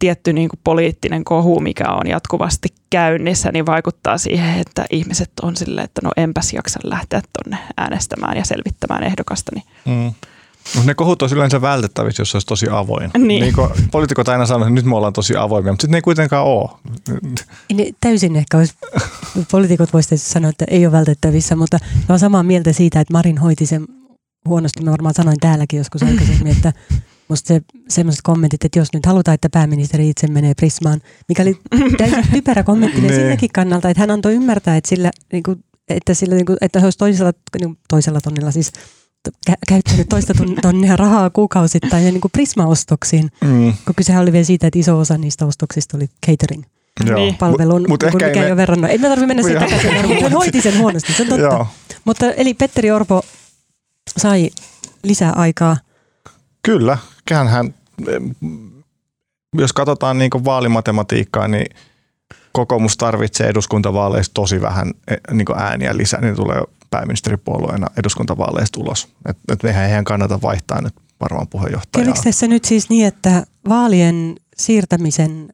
tietty 0.02 0.32
niin 0.32 0.48
kuin 0.48 0.60
poliittinen 0.64 1.24
kohu, 1.24 1.60
mikä 1.60 1.88
on 1.88 2.06
jatkuvasti 2.06 2.68
käynnissä, 2.90 3.52
niin 3.52 3.66
vaikuttaa 3.66 4.18
siihen, 4.18 4.60
että 4.60 4.84
ihmiset 4.90 5.30
on 5.42 5.56
silleen, 5.56 5.84
että 5.84 6.00
no 6.04 6.10
enpäs 6.16 6.52
jaksa 6.52 6.80
lähteä 6.84 7.22
tuonne 7.32 7.58
äänestämään 7.76 8.36
ja 8.36 8.44
selvittämään 8.44 9.04
ehdokasta. 9.04 9.52
Niin. 9.54 9.64
Mm. 9.84 10.14
Mutta 10.74 10.86
ne 10.86 10.94
kohut 10.94 11.22
olisi 11.22 11.34
yleensä 11.34 11.60
vältettävissä, 11.60 12.20
jos 12.20 12.34
olisi 12.34 12.46
tosi 12.46 12.66
avoin. 12.70 13.10
Niin. 13.18 13.40
niin 13.40 13.54
poliitikot 13.90 14.28
aina 14.28 14.46
sanoo, 14.46 14.66
että 14.66 14.74
nyt 14.74 14.84
me 14.84 14.96
ollaan 14.96 15.12
tosi 15.12 15.36
avoimia, 15.36 15.72
mutta 15.72 15.82
sitten 15.82 15.92
ne 15.92 15.98
ei 15.98 16.02
kuitenkaan 16.02 16.46
ole. 16.46 16.70
Ne 17.74 17.90
täysin 18.00 18.36
ehkä 18.36 18.58
olisi, 18.58 18.74
poliitikot 19.50 19.92
voisivat 19.92 20.20
sanoa, 20.20 20.50
että 20.50 20.64
ei 20.68 20.86
ole 20.86 20.92
vältettävissä, 20.92 21.56
mutta 21.56 21.78
olen 22.08 22.18
samaa 22.18 22.42
mieltä 22.42 22.72
siitä, 22.72 23.00
että 23.00 23.12
Marin 23.12 23.38
hoiti 23.38 23.66
sen 23.66 23.86
huonosti, 24.48 24.84
mä 24.84 24.90
varmaan 24.90 25.14
sanoin 25.14 25.40
täälläkin 25.40 25.78
joskus 25.78 26.02
aikaisemmin, 26.02 26.52
että 26.52 26.72
musta 27.32 27.48
se, 27.48 27.60
semmoiset 27.88 28.22
kommentit, 28.22 28.64
että 28.64 28.78
jos 28.78 28.92
nyt 28.92 29.06
halutaan, 29.06 29.34
että 29.34 29.48
pääministeri 29.50 30.08
itse 30.08 30.26
menee 30.26 30.54
Prismaan, 30.54 31.00
mikä 31.28 31.42
oli 31.42 31.58
täysin 31.98 32.24
typerä 32.32 32.62
kommentti 32.62 33.00
niin. 33.00 33.14
silläkin 33.14 33.50
kannalta, 33.54 33.90
että 33.90 34.00
hän 34.00 34.10
antoi 34.10 34.34
ymmärtää, 34.34 34.76
että, 34.76 34.88
sillä, 34.88 35.10
niin 35.32 35.42
kuin, 35.42 35.64
että, 35.88 36.14
sillä, 36.14 36.34
niin 36.34 36.46
kuin, 36.46 36.58
että 36.60 36.78
olisi 36.78 36.98
toisella, 36.98 37.32
niin 37.60 37.78
toisella 37.88 38.20
tonnilla 38.20 38.50
siis 38.50 38.72
kä- 39.50 39.56
käyttänyt 39.68 40.08
toista 40.08 40.34
tonnia 40.62 40.96
rahaa 40.96 41.30
kuukausittain 41.30 42.04
ja 42.04 42.10
niin 42.10 42.20
kuin 42.20 42.32
Prisma-ostoksiin, 42.32 43.30
mm. 43.44 43.72
kun 43.84 43.94
kysehän 43.96 44.22
oli 44.22 44.32
vielä 44.32 44.44
siitä, 44.44 44.66
että 44.66 44.78
iso 44.78 44.98
osa 44.98 45.18
niistä 45.18 45.46
ostoksista 45.46 45.96
oli 45.96 46.06
catering. 46.26 46.64
Joo. 47.06 47.32
palvelun, 47.38 47.84
mut, 47.88 48.02
mut 48.02 48.14
mikä 48.14 48.26
ei 48.26 48.46
ole 48.46 48.56
verrannut. 48.56 48.90
Ei 48.90 48.98
me 48.98 49.08
tarvitse 49.08 49.26
mennä 49.26 49.42
siihen 49.42 49.62
takaisin, 49.62 50.08
mutta 50.08 50.22
hän 50.22 50.32
hoiti 50.32 50.60
sen 50.60 50.78
huonosti, 50.78 51.12
se 51.12 51.22
on 51.22 51.28
totta. 51.28 51.42
Joo. 51.42 51.66
Mutta 52.04 52.32
eli 52.32 52.54
Petteri 52.54 52.90
Orpo 52.90 53.22
sai 54.18 54.50
lisää 55.04 55.32
aikaa. 55.32 55.76
Kyllä, 56.62 56.98
hän, 57.48 57.74
jos 59.58 59.72
katsotaan 59.72 60.18
niin 60.18 60.30
vaalimatematiikkaa, 60.44 61.48
niin 61.48 61.76
kokoomus 62.52 62.96
tarvitsee 62.96 63.48
eduskuntavaaleista 63.48 64.34
tosi 64.34 64.60
vähän 64.60 64.92
niin 65.30 65.46
ääniä 65.56 65.96
lisää, 65.96 66.20
niin 66.20 66.36
tulee 66.36 66.62
pääministeripuolueena 66.90 67.86
eduskuntavaaleista 67.98 68.80
ulos. 68.80 69.08
Että 69.28 69.52
et 69.52 69.64
eihän 69.64 69.86
heidän 69.86 70.04
kannata 70.04 70.42
vaihtaa 70.42 70.80
nyt 70.80 70.94
varmaan 71.20 71.48
puheenjohtajaa. 71.48 72.04
Kävikö 72.04 72.20
tässä 72.24 72.46
nyt 72.48 72.64
siis 72.64 72.90
niin, 72.90 73.06
että 73.06 73.46
vaalien 73.68 74.34
siirtämisen 74.56 75.48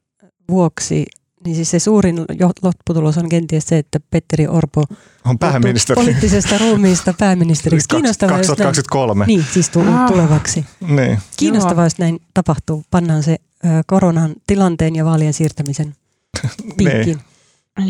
vuoksi 0.51 1.07
niin 1.45 1.57
siis 1.57 1.71
se 1.71 1.79
suurin 1.79 2.25
lopputulos 2.63 3.19
on 3.19 3.29
kenties 3.29 3.65
se, 3.67 3.79
että 3.79 4.01
Petteri 4.11 4.47
Orpo 4.47 4.85
on 5.25 5.39
pääministeri. 5.39 5.95
poliittisesta 5.95 6.59
ruumiista 6.59 7.15
pääministeriksi. 7.19 7.89
Kiinnostavaa, 7.89 8.37
2023. 8.37 9.19
Näin, 9.19 9.29
niin, 9.29 9.47
siis 9.53 9.71
tulevaksi. 10.09 10.65
Niin. 10.89 11.19
Kiinnostavaa, 11.37 11.85
jos 11.85 11.99
näin 11.99 12.21
tapahtuu. 12.35 12.85
Pannaan 12.91 13.23
se 13.23 13.37
koronan 13.87 14.35
tilanteen 14.47 14.97
ja 14.97 15.05
vaalien 15.05 15.33
siirtämisen 15.33 15.95
piikkiin. 16.77 17.05
niin. 17.07 17.21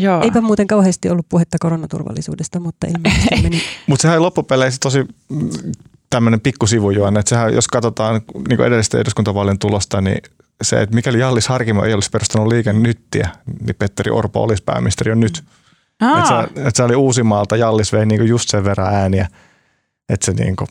Joo. 0.01 0.21
Eipä 0.21 0.41
muuten 0.41 0.67
kauheasti 0.67 1.09
ollut 1.09 1.25
puhetta 1.29 1.57
koronaturvallisuudesta, 1.59 2.59
mutta 2.59 2.87
ilmeisesti 2.87 3.41
meni. 3.43 3.61
mutta 3.87 4.01
sehän 4.01 4.21
loppupeleissä 4.21 4.77
tosi 4.81 5.03
mm, 5.29 5.49
tämmöinen 6.09 6.41
pikkusivujuonne, 6.41 7.19
että 7.19 7.29
sehän, 7.29 7.53
jos 7.53 7.67
katsotaan 7.67 8.21
niin 8.49 8.61
edellistä 8.61 8.97
eduskuntavaalien 8.97 9.59
tulosta, 9.59 10.01
niin 10.01 10.21
se, 10.61 10.81
että 10.81 10.95
mikäli 10.95 11.19
Jallis 11.19 11.47
Harkimo 11.47 11.83
ei 11.83 11.93
olisi 11.93 12.09
perustanut 12.09 12.47
liikennyttiä, 12.47 13.29
niin 13.59 13.75
Petteri 13.79 14.11
Orpo 14.11 14.43
olisi 14.43 14.63
pääministeri 14.63 15.11
jo 15.11 15.15
nyt. 15.15 15.43
Että 16.17 16.27
se, 16.27 16.67
et 16.67 16.75
se 16.75 16.83
oli 16.83 16.95
Uusimaalta, 16.95 17.57
Jallis 17.57 17.93
vei 17.93 18.05
niinku 18.05 18.25
just 18.25 18.49
sen 18.49 18.63
verran 18.63 18.93
ääniä, 18.93 19.27
että 20.09 20.25
se 20.25 20.33
niinku 20.33 20.67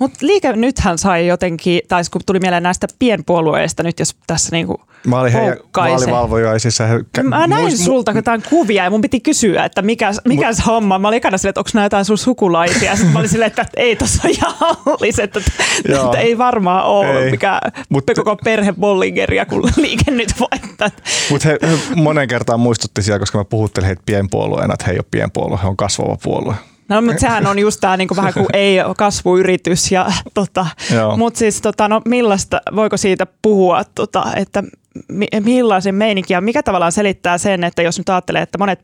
Mutta 0.00 0.18
liike 0.26 0.52
nythän 0.52 0.98
sai 0.98 1.26
jotenkin, 1.26 1.80
tai 1.88 2.02
kun 2.12 2.20
tuli 2.26 2.38
mieleen 2.40 2.62
näistä 2.62 2.86
pienpuolueista 2.98 3.82
nyt, 3.82 3.98
jos 3.98 4.16
tässä 4.26 4.48
niinku 4.52 4.80
Mä 5.06 5.20
olin 5.20 5.32
heidän 5.32 5.56
vaalivalvojaisissa. 5.76 6.86
He, 6.86 6.98
Mä 7.22 7.46
näin 7.46 7.66
muist- 7.68 7.76
sulta 7.84 8.12
jotain 8.12 8.42
kuvia 8.50 8.84
ja 8.84 8.90
mun 8.90 9.00
piti 9.00 9.20
kysyä, 9.20 9.64
että 9.64 9.82
mikä, 9.82 10.10
mikä 10.24 10.52
se 10.52 10.62
homma. 10.66 10.98
Mä 10.98 11.08
olin 11.08 11.16
ekana 11.16 11.38
silleen, 11.38 11.50
että 11.50 11.60
onko 11.60 11.70
nämä 11.74 11.84
jotain 11.86 12.04
sun 12.04 12.18
sukulaisia. 12.18 12.96
Sitten 12.96 13.12
mä 13.12 13.18
olin 13.18 13.28
silleen, 13.28 13.46
että 13.46 13.66
ei 13.76 13.96
tossa 13.96 14.22
on 14.28 14.34
Jallis, 14.40 15.18
että, 15.18 15.40
että 15.84 16.18
ei 16.18 16.38
varmaan 16.38 16.84
ole 16.84 17.24
Ei. 17.24 17.30
mikä 17.30 17.60
Mut- 17.94 18.14
koko 18.14 18.36
perhe 18.36 18.72
Bollingeria, 18.80 19.46
kun 19.46 19.62
liike 19.76 20.10
nyt 20.10 20.34
voittaa. 20.40 20.88
Mutta 21.30 21.48
he, 21.48 21.58
he 21.62 21.78
monen 21.96 22.28
kertaan 22.28 22.60
muistutti 22.60 23.02
siellä, 23.02 23.18
koska 23.18 23.38
mä 23.38 23.44
puhuttelin 23.44 23.86
heitä 23.86 24.02
pienpuolueena, 24.06 24.74
että 24.74 24.86
he 24.86 24.92
ei 24.92 24.98
ole 24.98 25.04
pienpuolue, 25.10 25.58
he 25.62 25.68
on 25.68 25.76
kasvava 25.76 26.16
puolue. 26.22 26.54
No, 26.90 27.02
mutta 27.02 27.20
sehän 27.20 27.46
on 27.46 27.58
just 27.58 27.80
tämä 27.80 27.96
niinku 27.96 28.16
vähän 28.16 28.32
kuin 28.34 28.46
ei 28.52 28.76
kasvuyritys. 28.96 29.92
Ja, 29.92 30.06
tota, 30.34 30.66
mutta 31.16 31.38
siis 31.38 31.60
tota, 31.60 31.88
no, 31.88 32.02
millaista, 32.04 32.60
voiko 32.76 32.96
siitä 32.96 33.26
puhua, 33.42 33.84
tota, 33.94 34.24
että 34.36 34.64
mi, 35.08 35.26
millaisen 35.44 35.94
meininki 35.94 36.32
ja 36.32 36.40
mikä 36.40 36.62
tavallaan 36.62 36.92
selittää 36.92 37.38
sen, 37.38 37.64
että 37.64 37.82
jos 37.82 37.98
nyt 37.98 38.08
ajattelee, 38.08 38.42
että 38.42 38.58
monet 38.58 38.80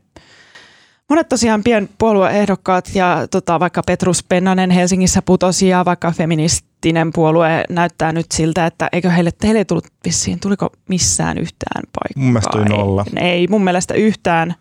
Monet 1.09 1.29
tosiaan 1.29 1.63
pienpuolueehdokkaat 1.63 2.95
ja 2.95 3.27
tota, 3.31 3.59
vaikka 3.59 3.81
Petrus 3.87 4.23
Pennanen 4.23 4.71
Helsingissä 4.71 5.21
putosi 5.21 5.67
ja 5.67 5.85
vaikka 5.85 6.11
feministinen 6.11 7.13
puolue 7.13 7.63
näyttää 7.69 8.11
nyt 8.11 8.25
siltä, 8.33 8.65
että 8.65 8.89
eikö 8.91 9.09
heille, 9.09 9.31
heille 9.43 9.59
ei 9.59 9.65
tullut 9.65 9.87
vissiin, 10.05 10.39
tuliko 10.39 10.69
missään 10.89 11.37
yhtään 11.37 11.83
paikkaa? 11.99 12.23
Mun 12.23 12.33
mielestä 12.33 12.75
nolla. 12.75 13.05
Ei, 13.15 13.27
ei 13.27 13.47
mun 13.47 13.63
mielestä 13.63 13.93
yhtään 13.93 14.55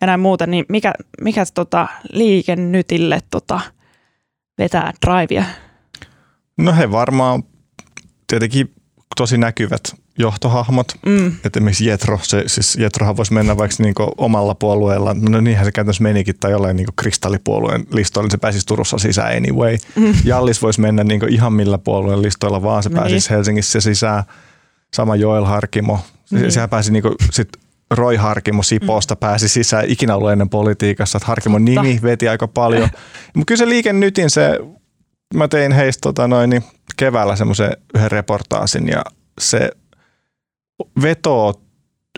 ja 0.00 0.06
näin 0.06 0.20
muuta, 0.20 0.46
niin 0.46 0.64
mikä, 0.68 0.92
mikä 1.20 1.44
tota, 1.54 1.88
liike 2.12 2.56
nytille 2.56 3.20
tota, 3.30 3.60
vetää 4.58 4.92
drivea? 5.06 5.44
No 6.58 6.74
he 6.74 6.90
varmaan 6.90 7.42
tietenkin 8.26 8.74
tosi 9.16 9.38
näkyvät 9.38 9.80
johtohahmot. 10.18 10.92
Mm. 11.06 11.26
Että 11.26 11.58
esimerkiksi 11.58 11.86
Jetro, 11.86 12.18
se, 12.22 12.44
siis 12.46 12.76
Jetrohan 12.76 13.16
voisi 13.16 13.32
mennä 13.32 13.56
vaikka 13.56 13.76
niinku 13.82 14.12
omalla 14.18 14.54
puolueella, 14.54 15.14
no 15.14 15.40
niinhän 15.40 15.64
se 15.64 15.72
käytännössä 15.72 16.02
menikin, 16.02 16.34
tai 16.40 16.50
jollain 16.50 16.76
niinku 16.76 16.92
kristallipuolueen 16.96 17.86
listoilla, 17.92 18.24
niin 18.26 18.30
se 18.30 18.38
pääsisi 18.38 18.66
Turussa 18.66 18.98
sisään 18.98 19.36
anyway. 19.36 19.76
Mm. 19.96 20.14
Jallis 20.24 20.62
voisi 20.62 20.80
mennä 20.80 21.04
niinku 21.04 21.26
ihan 21.26 21.52
millä 21.52 21.78
puolueen 21.78 22.22
listoilla 22.22 22.62
vaan, 22.62 22.82
se 22.82 22.88
Niin. 22.88 22.98
pääsisi 22.98 23.30
Helsingissä 23.30 23.80
sisään. 23.80 24.24
Sama 24.94 25.16
Joel 25.16 25.44
Harkimo, 25.44 26.00
Niin. 26.30 26.40
niin. 26.42 26.52
sehän 26.52 26.70
pääsi 26.70 26.92
niinku 26.92 27.14
sit 27.30 27.48
Roy 27.90 28.16
Harkimo 28.16 28.62
Sipoosta 28.62 29.14
mm. 29.14 29.18
pääsi 29.18 29.48
sisään 29.48 29.84
ikinä 29.88 30.16
ollut 30.16 30.30
ennen 30.30 30.48
politiikassa, 30.48 31.16
että 31.16 31.26
Harkimon 31.26 31.64
Totta. 31.64 31.82
nimi 31.82 32.00
veti 32.02 32.28
aika 32.28 32.48
paljon. 32.48 32.88
Mutta 33.34 33.46
kyllä 33.46 33.58
se 33.58 33.68
liike 33.68 33.92
nytin 33.92 34.30
se, 34.30 34.58
mä 35.34 35.48
tein 35.48 35.72
heistä 35.72 36.00
tota 36.00 36.28
noin, 36.28 36.50
niin 36.50 36.64
keväällä 36.96 37.36
semmoisen 37.36 37.76
yhden 37.94 38.10
reportaasin 38.10 38.88
ja 38.88 39.04
se 39.40 39.70
vetoo 41.02 41.60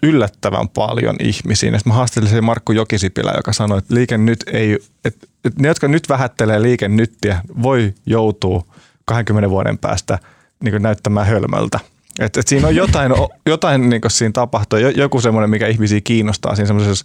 yllättävän 0.03 0.69
paljon 0.69 1.17
ihmisiin. 1.21 1.79
Mä 1.85 1.95
haastelin 1.95 2.29
sen 2.29 2.45
Markku 2.45 2.73
Jokisipilä, 2.73 3.33
joka 3.37 3.53
sanoi, 3.53 3.79
että 3.79 3.95
liike 3.95 4.19
nyt 4.19 4.45
ei, 4.53 4.79
että, 5.05 5.27
että 5.45 5.63
ne, 5.63 5.69
jotka 5.69 5.89
nyt 5.89 6.09
vähättelee 6.09 6.63
liike 6.63 6.89
nyttiä, 6.89 7.41
voi 7.63 7.95
joutua 8.07 8.65
20 9.05 9.51
vuoden 9.51 9.79
päästä 9.79 10.19
niin 10.65 10.83
näyttämään 10.83 11.27
hölmöltä. 11.27 11.81
Että 12.21 12.41
et 12.41 12.49
siinä 12.49 12.67
on 12.69 12.77
jotain, 12.77 13.13
o- 13.13 13.31
jotain 13.47 13.91
niin 13.91 14.01
siinä 14.09 14.33
tapahtuu, 14.33 14.79
jo- 14.79 14.89
joku 14.89 15.21
semmoinen, 15.21 15.51
mikä 15.51 15.67
ihmisiä 15.67 16.01
kiinnostaa 16.01 16.57
siinä 16.57 16.67
semmoisessa 16.67 17.05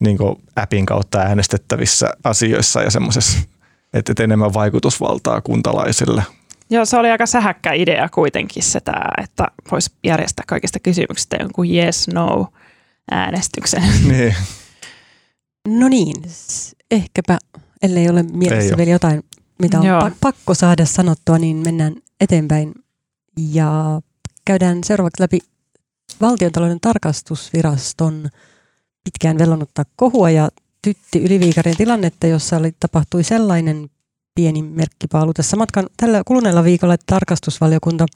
niin 0.00 0.18
appin 0.56 0.86
kautta 0.86 1.18
äänestettävissä 1.18 2.10
asioissa 2.24 2.82
ja 2.82 2.90
semmoisessa, 2.90 3.38
että 3.94 4.12
et 4.12 4.20
enemmän 4.20 4.54
vaikutusvaltaa 4.54 5.40
kuntalaisille. 5.40 6.22
Joo, 6.70 6.84
se 6.84 6.96
oli 6.96 7.10
aika 7.10 7.26
sähäkkä 7.26 7.72
idea 7.72 8.08
kuitenkin 8.08 8.62
se 8.62 8.80
tää, 8.80 9.12
että 9.22 9.46
voisi 9.70 9.90
järjestää 10.04 10.44
kaikista 10.48 10.78
kysymyksistä 10.80 11.36
jonkun 11.40 11.70
yes, 11.70 12.08
no 12.08 12.46
äänestyksen. 13.10 13.82
Niin. 14.08 14.34
No 15.68 15.88
niin, 15.88 16.16
ehkäpä, 16.90 17.38
ellei 17.82 18.08
ole 18.08 18.22
mielessä 18.22 18.70
Ei 18.72 18.76
vielä 18.76 18.90
jotain, 18.90 19.22
mitä 19.62 19.78
on 19.80 19.86
Joo. 19.86 20.00
pa- 20.00 20.14
pakko 20.20 20.54
saada 20.54 20.84
sanottua, 20.86 21.38
niin 21.38 21.56
mennään 21.56 21.94
eteenpäin 22.20 22.72
ja 23.36 24.00
käydään 24.44 24.84
seuraavaksi 24.84 25.22
läpi 25.22 25.38
valtiontalouden 26.20 26.80
tarkastusviraston 26.80 28.28
pitkään 29.04 29.38
vellonutta 29.38 29.82
kohua 29.96 30.30
ja 30.30 30.48
Tytti 30.82 31.22
Yliviikarin 31.22 31.76
tilannetta, 31.76 32.26
jossa 32.26 32.56
oli, 32.56 32.72
tapahtui 32.80 33.24
sellainen 33.24 33.90
pieni 34.34 34.62
merkkipaalu 34.62 35.32
tässä 35.32 35.56
matkan 35.56 35.86
tällä 35.96 36.22
kuluneella 36.26 36.64
viikolla, 36.64 36.94
että 36.94 37.04
tarkastusvaliokunta 37.06 38.06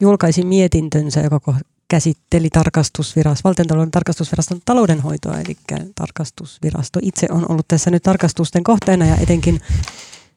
julkaisi 0.00 0.44
mietintönsä, 0.44 1.20
joka 1.20 1.54
käsitteli 1.88 2.50
tarkastusviras, 2.50 3.44
valtiontalouden 3.44 3.90
tarkastusviraston 3.90 4.60
taloudenhoitoa, 4.64 5.40
eli 5.40 5.56
tarkastusvirasto 5.94 6.98
itse 7.02 7.26
on 7.30 7.50
ollut 7.50 7.68
tässä 7.68 7.90
nyt 7.90 8.02
tarkastusten 8.02 8.64
kohteena 8.64 9.06
ja 9.06 9.16
etenkin 9.16 9.60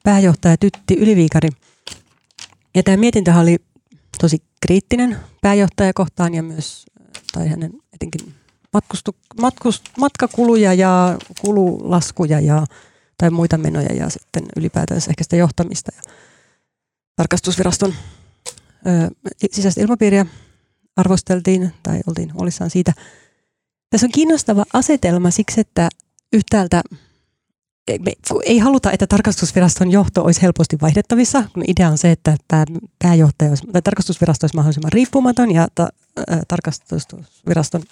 pääjohtaja 0.04 0.56
Tytti 0.56 0.94
Yliviikari. 0.94 1.48
Ja 2.74 2.82
tämä 2.82 2.96
mietintöhän 2.96 3.42
oli 3.42 3.56
tosi 4.18 4.42
kriittinen 4.66 5.16
pääjohtaja 5.40 5.92
kohtaan 5.92 6.34
ja 6.34 6.42
myös, 6.42 6.86
tai 7.32 7.48
hänen 7.48 7.72
etenkin 7.92 8.34
matkustu, 8.72 9.16
matkust, 9.40 9.84
matkakuluja 9.98 10.74
ja 10.74 11.18
kululaskuja 11.40 12.40
ja, 12.40 12.66
tai 13.18 13.30
muita 13.30 13.58
menoja 13.58 13.94
ja 13.94 14.10
sitten 14.10 14.42
ylipäätään 14.56 15.00
ehkä 15.08 15.24
sitä 15.24 15.36
johtamista 15.36 15.92
ja 15.96 16.02
tarkastusviraston 17.16 17.94
ö, 18.86 19.10
sisäistä 19.50 19.80
ilmapiiriä 19.80 20.26
arvosteltiin 20.96 21.74
tai 21.82 22.00
oltiin 22.06 22.34
huolissaan 22.34 22.70
siitä. 22.70 22.92
Tässä 23.90 24.06
on 24.06 24.12
kiinnostava 24.12 24.64
asetelma 24.72 25.30
siksi, 25.30 25.60
että 25.60 25.88
yhtäältä 26.32 26.82
me 28.00 28.12
ei 28.44 28.58
haluta, 28.58 28.92
että 28.92 29.06
tarkastusviraston 29.06 29.90
johto 29.90 30.24
olisi 30.24 30.42
helposti 30.42 30.76
vaihdettavissa, 30.82 31.44
idea 31.68 31.88
on 31.88 31.98
se, 31.98 32.10
että 32.10 32.36
pää, 32.48 32.64
pääjohtaja 32.98 33.50
olisi, 33.50 33.66
tai 33.72 33.82
tarkastusvirasto 33.82 34.44
olisi 34.44 34.56
mahdollisimman 34.56 34.92
riippumaton 34.92 35.50
ja 35.50 35.68
ta, 35.74 35.88
ä, 36.18 36.22
tarkastusviraston 36.48 37.82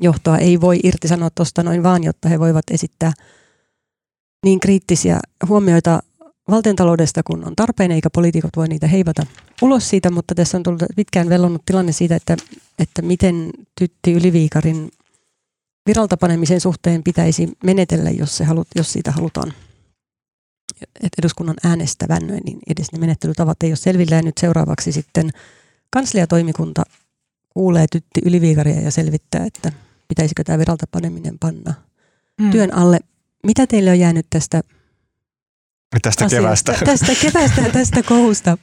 johtoa 0.00 0.38
ei 0.38 0.60
voi 0.60 0.80
irtisanoa 0.82 1.30
tuosta 1.34 1.62
noin 1.62 1.82
vaan, 1.82 2.04
jotta 2.04 2.28
he 2.28 2.38
voivat 2.38 2.64
esittää 2.70 3.12
niin 4.44 4.60
kriittisiä 4.60 5.20
huomioita 5.48 6.02
valtiontaloudesta, 6.50 7.22
kun 7.22 7.46
on 7.46 7.56
tarpeen, 7.56 7.90
eikä 7.90 8.10
poliitikot 8.10 8.56
voi 8.56 8.68
niitä 8.68 8.86
heivata 8.86 9.26
ulos 9.62 9.88
siitä, 9.88 10.10
mutta 10.10 10.34
tässä 10.34 10.56
on 10.56 10.62
tullut 10.62 10.82
pitkään 10.96 11.28
vellonnut 11.28 11.62
tilanne 11.66 11.92
siitä, 11.92 12.16
että, 12.16 12.36
että 12.78 13.02
miten 13.02 13.50
Tytti 13.78 14.12
Yliviikarin 14.12 14.90
viralta 15.90 16.16
panemisen 16.16 16.60
suhteen 16.60 17.02
pitäisi 17.02 17.48
menetellä, 17.64 18.10
jos, 18.10 18.36
se 18.36 18.44
halut, 18.44 18.68
jos 18.76 18.92
siitä 18.92 19.10
halutaan 19.12 19.52
että 20.94 21.08
eduskunnan 21.18 21.56
äänestävän, 21.64 22.26
niin 22.26 22.58
edes 22.70 22.92
ne 22.92 22.98
menettelytavat 22.98 23.62
ei 23.62 23.70
ole 23.70 23.76
selvillä. 23.76 24.16
Ja 24.16 24.22
nyt 24.22 24.38
seuraavaksi 24.38 24.92
sitten 24.92 25.30
kansliatoimikunta 25.90 26.82
kuulee 27.48 27.86
Tytti 27.92 28.20
Yliviikaria 28.24 28.80
ja 28.80 28.90
selvittää, 28.90 29.44
että 29.46 29.72
pitäisikö 30.08 30.44
tämä 30.44 30.58
viralta 30.58 30.86
paneminen 30.90 31.38
panna 31.38 31.74
Mm. 32.40 32.50
työn 32.50 32.74
alle. 32.74 32.98
Mitä 33.46 33.66
teille 33.66 33.90
on 33.90 33.98
jäänyt 33.98 34.26
tästä 34.30 34.60
Tästä 36.02 36.24
asiasta- 36.24 36.72
kevästä. 36.72 36.84
Tästä 36.84 37.14
kevästä, 37.22 37.62
tästä 37.72 38.02
kohusta 38.02 38.58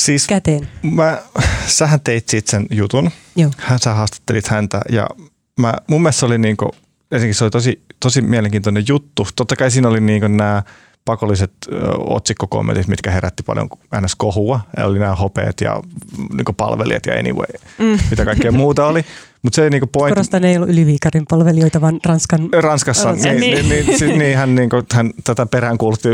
Siis 0.00 0.26
käteen. 0.26 0.68
mä, 0.82 1.22
sähän 1.66 2.00
teit 2.00 2.28
siitä 2.28 2.50
sen 2.50 2.66
jutun. 2.70 3.10
Joo. 3.36 3.50
Hän, 3.58 3.78
sä 3.78 3.94
haastattelit 3.94 4.48
häntä 4.48 4.80
ja 4.92 5.08
mä, 5.58 5.74
mun 5.86 6.02
mielestä 6.02 6.20
se 6.20 6.26
oli 6.26 6.38
niinku, 6.38 6.70
ensinnäkin 7.12 7.34
se 7.34 7.44
oli 7.44 7.50
tosi, 7.50 7.82
tosi 8.00 8.20
mielenkiintoinen 8.22 8.84
juttu. 8.88 9.26
Totta 9.36 9.56
kai 9.56 9.70
siinä 9.70 9.88
oli 9.88 10.00
niinku 10.00 10.28
nämä 10.28 10.62
pakolliset 11.04 11.52
ö, 11.72 11.76
otsikkokommentit, 11.98 12.86
mitkä 12.88 13.10
herätti 13.10 13.42
paljon 13.42 13.68
ns. 14.00 14.14
kohua. 14.16 14.60
Oli 14.84 14.98
nämä 14.98 15.14
hopeet 15.14 15.60
ja 15.60 15.82
niinku 16.36 16.52
palvelijat 16.52 17.06
ja 17.06 17.18
anyway, 17.18 17.46
Mm. 17.78 17.98
mitä 18.10 18.24
kaikkea 18.24 18.52
muuta 18.52 18.86
oli. 18.86 19.04
Mutta 19.42 19.56
se 19.56 19.70
niinku 19.70 19.86
pointti, 19.86 20.14
Korostan, 20.14 20.44
ei 20.44 20.56
ollut 20.56 20.68
Yliviikarin 20.70 21.24
palvelijoita, 21.30 21.80
vaan 21.80 22.00
Ranskan 22.06 22.40
Ranskassa, 22.52 23.04
Ranskassa. 23.08 23.28
niin, 23.28 23.40
Niin. 23.40 23.68
niin, 23.68 23.86
niin, 23.86 24.00
niin, 24.00 24.18
niin 24.18 24.36
hän, 24.38 24.54
niin 24.54 24.70
kuin, 24.70 24.82
hän 24.92 25.10
tätä 25.24 25.46
peräänkuulutti, 25.46 26.08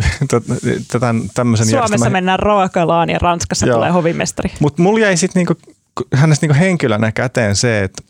tätä 0.92 1.14
tämmöisen 1.34 1.66
Suomessa 1.66 1.76
järjestelmän. 1.76 2.12
mennään 2.12 2.38
Roakalaan 2.38 3.10
ja 3.10 3.18
Ranskassa 3.18 3.66
Joo. 3.66 3.76
tulee 3.76 3.90
hovimestari. 3.90 4.50
Mutta 4.60 4.82
mulla 4.82 4.98
jäi 5.00 5.16
sitten 5.16 5.40
niinku, 5.40 5.54
hänestä 6.14 6.46
niinku 6.46 6.58
henkilönä 6.60 7.12
käteen 7.12 7.56
se, 7.56 7.82
että 7.84 8.02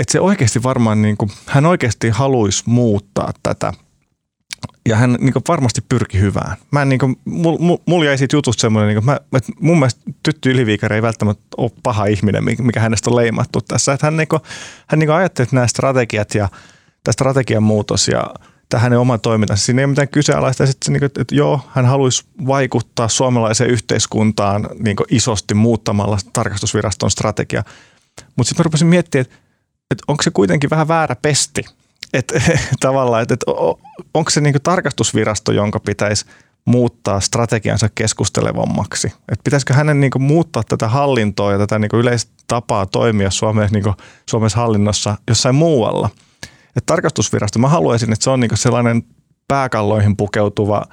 että 0.00 0.12
se 0.12 0.20
oikeasti 0.20 0.62
varmaan, 0.62 1.02
niinku, 1.02 1.30
hän 1.46 1.66
oikeasti 1.66 2.08
haluaisi 2.08 2.62
muuttaa 2.66 3.32
tätä. 3.42 3.72
Ja 4.88 4.96
hän 4.96 5.16
niinku 5.20 5.40
varmasti 5.48 5.80
pyrki 5.88 6.20
hyvään. 6.20 6.56
Mä 6.70 6.82
en, 6.82 6.88
niinku, 6.88 7.14
mul, 7.24 7.58
mul, 7.58 7.76
mulla 7.86 8.04
jäi 8.04 8.18
siitä 8.18 8.36
jutusta 8.36 8.60
semmoinen, 8.60 8.88
niinku, 8.88 9.04
mä, 9.04 9.20
että 9.36 9.52
mun 9.60 9.78
mielestä 9.78 10.00
Tytty 10.22 10.50
Yliviikari 10.50 10.96
ei 10.96 11.02
välttämättä 11.02 11.42
ole 11.56 11.70
paha 11.82 12.06
ihminen, 12.06 12.44
mikä- 12.44 12.80
hänestä 12.80 13.10
on 13.10 13.16
leimattu 13.16 13.60
tässä. 13.60 13.92
Että 13.92 14.06
hän, 14.06 14.16
niinku, 14.16 14.38
hän 14.86 14.98
niinku 14.98 15.12
ajatteli, 15.12 15.44
että 15.44 15.56
nämä 15.56 15.66
strategiat 15.66 16.34
ja 16.34 16.48
tämä 17.04 17.12
strategian 17.12 17.62
muutos 17.62 18.08
ja 18.08 18.34
tämä 18.68 18.80
hänen 18.80 18.98
oma 18.98 19.18
toimintansa. 19.18 19.64
Siinä 19.64 19.80
ei 19.80 19.84
ole 19.84 19.90
mitään 19.90 20.08
kyseenalaista. 20.08 20.66
Sitten 20.66 20.92
niin 20.92 21.00
kuin, 21.00 21.10
että, 21.20 21.34
joo, 21.34 21.60
hän 21.68 21.86
haluaisi 21.86 22.24
vaikuttaa 22.46 23.08
suomalaiseen 23.08 23.70
yhteiskuntaan 23.70 24.68
niin 24.78 24.96
isosti 25.10 25.54
muuttamalla 25.54 26.18
tarkastusviraston 26.32 27.10
strategia. 27.10 27.64
Mutta 28.36 28.48
sitten 28.48 28.62
mä 28.62 28.64
rupesin 28.64 28.86
miettimään, 28.86 29.26
että, 29.26 29.49
että 29.90 30.04
onko 30.08 30.22
se 30.22 30.30
kuitenkin 30.30 30.70
vähän 30.70 30.88
väärä 30.88 31.16
pesti. 31.22 31.64
Että 32.12 32.40
tavallaan, 32.80 33.22
että, 33.22 33.34
että 33.34 33.46
onko 34.14 34.30
se 34.30 34.40
niin 34.40 34.54
tarkastusvirasto, 34.62 35.52
jonka 35.52 35.80
pitäisi 35.80 36.24
muuttaa 36.64 37.20
strategiansa 37.20 37.88
keskustelevammaksi. 37.94 39.06
Että 39.06 39.44
pitäisikö 39.44 39.74
hänen 39.74 40.00
niin 40.00 40.10
muuttaa 40.18 40.62
tätä 40.68 40.88
hallintoa 40.88 41.52
ja 41.52 41.58
tätä 41.58 41.78
niin 41.78 41.90
yleistä 41.94 42.32
tapaa 42.46 42.86
toimia 42.86 43.30
Suomessa, 43.30 43.74
niin 43.74 43.94
Suomessa 44.30 44.58
hallinnossa 44.58 45.16
jossain 45.28 45.54
muualla. 45.54 46.10
Et 46.76 46.86
tarkastusvirasto, 46.86 47.58
mä 47.58 47.68
haluaisin, 47.68 48.12
että 48.12 48.24
se 48.24 48.30
on 48.30 48.40
niin 48.40 48.50
sellainen 48.54 49.02
pääkalloihin 49.48 50.16
pukeutuva 50.16 50.84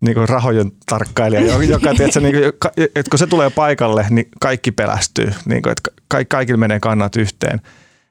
niin 0.00 0.14
kuin 0.14 0.28
rahojen 0.28 0.72
tarkkailija, 0.86 1.62
joka, 1.64 1.94
tiedätkö, 1.94 2.20
niin 2.20 2.34
kuin, 2.34 2.52
että 2.76 3.10
kun 3.10 3.18
se 3.18 3.26
tulee 3.26 3.50
paikalle, 3.50 4.06
niin 4.10 4.28
kaikki 4.40 4.72
pelästyy, 4.72 5.32
niin 5.44 5.62
kuin, 5.62 5.72
että 5.72 6.24
kaikille 6.28 6.58
menee 6.58 6.80
kannat 6.80 7.16
yhteen. 7.16 7.60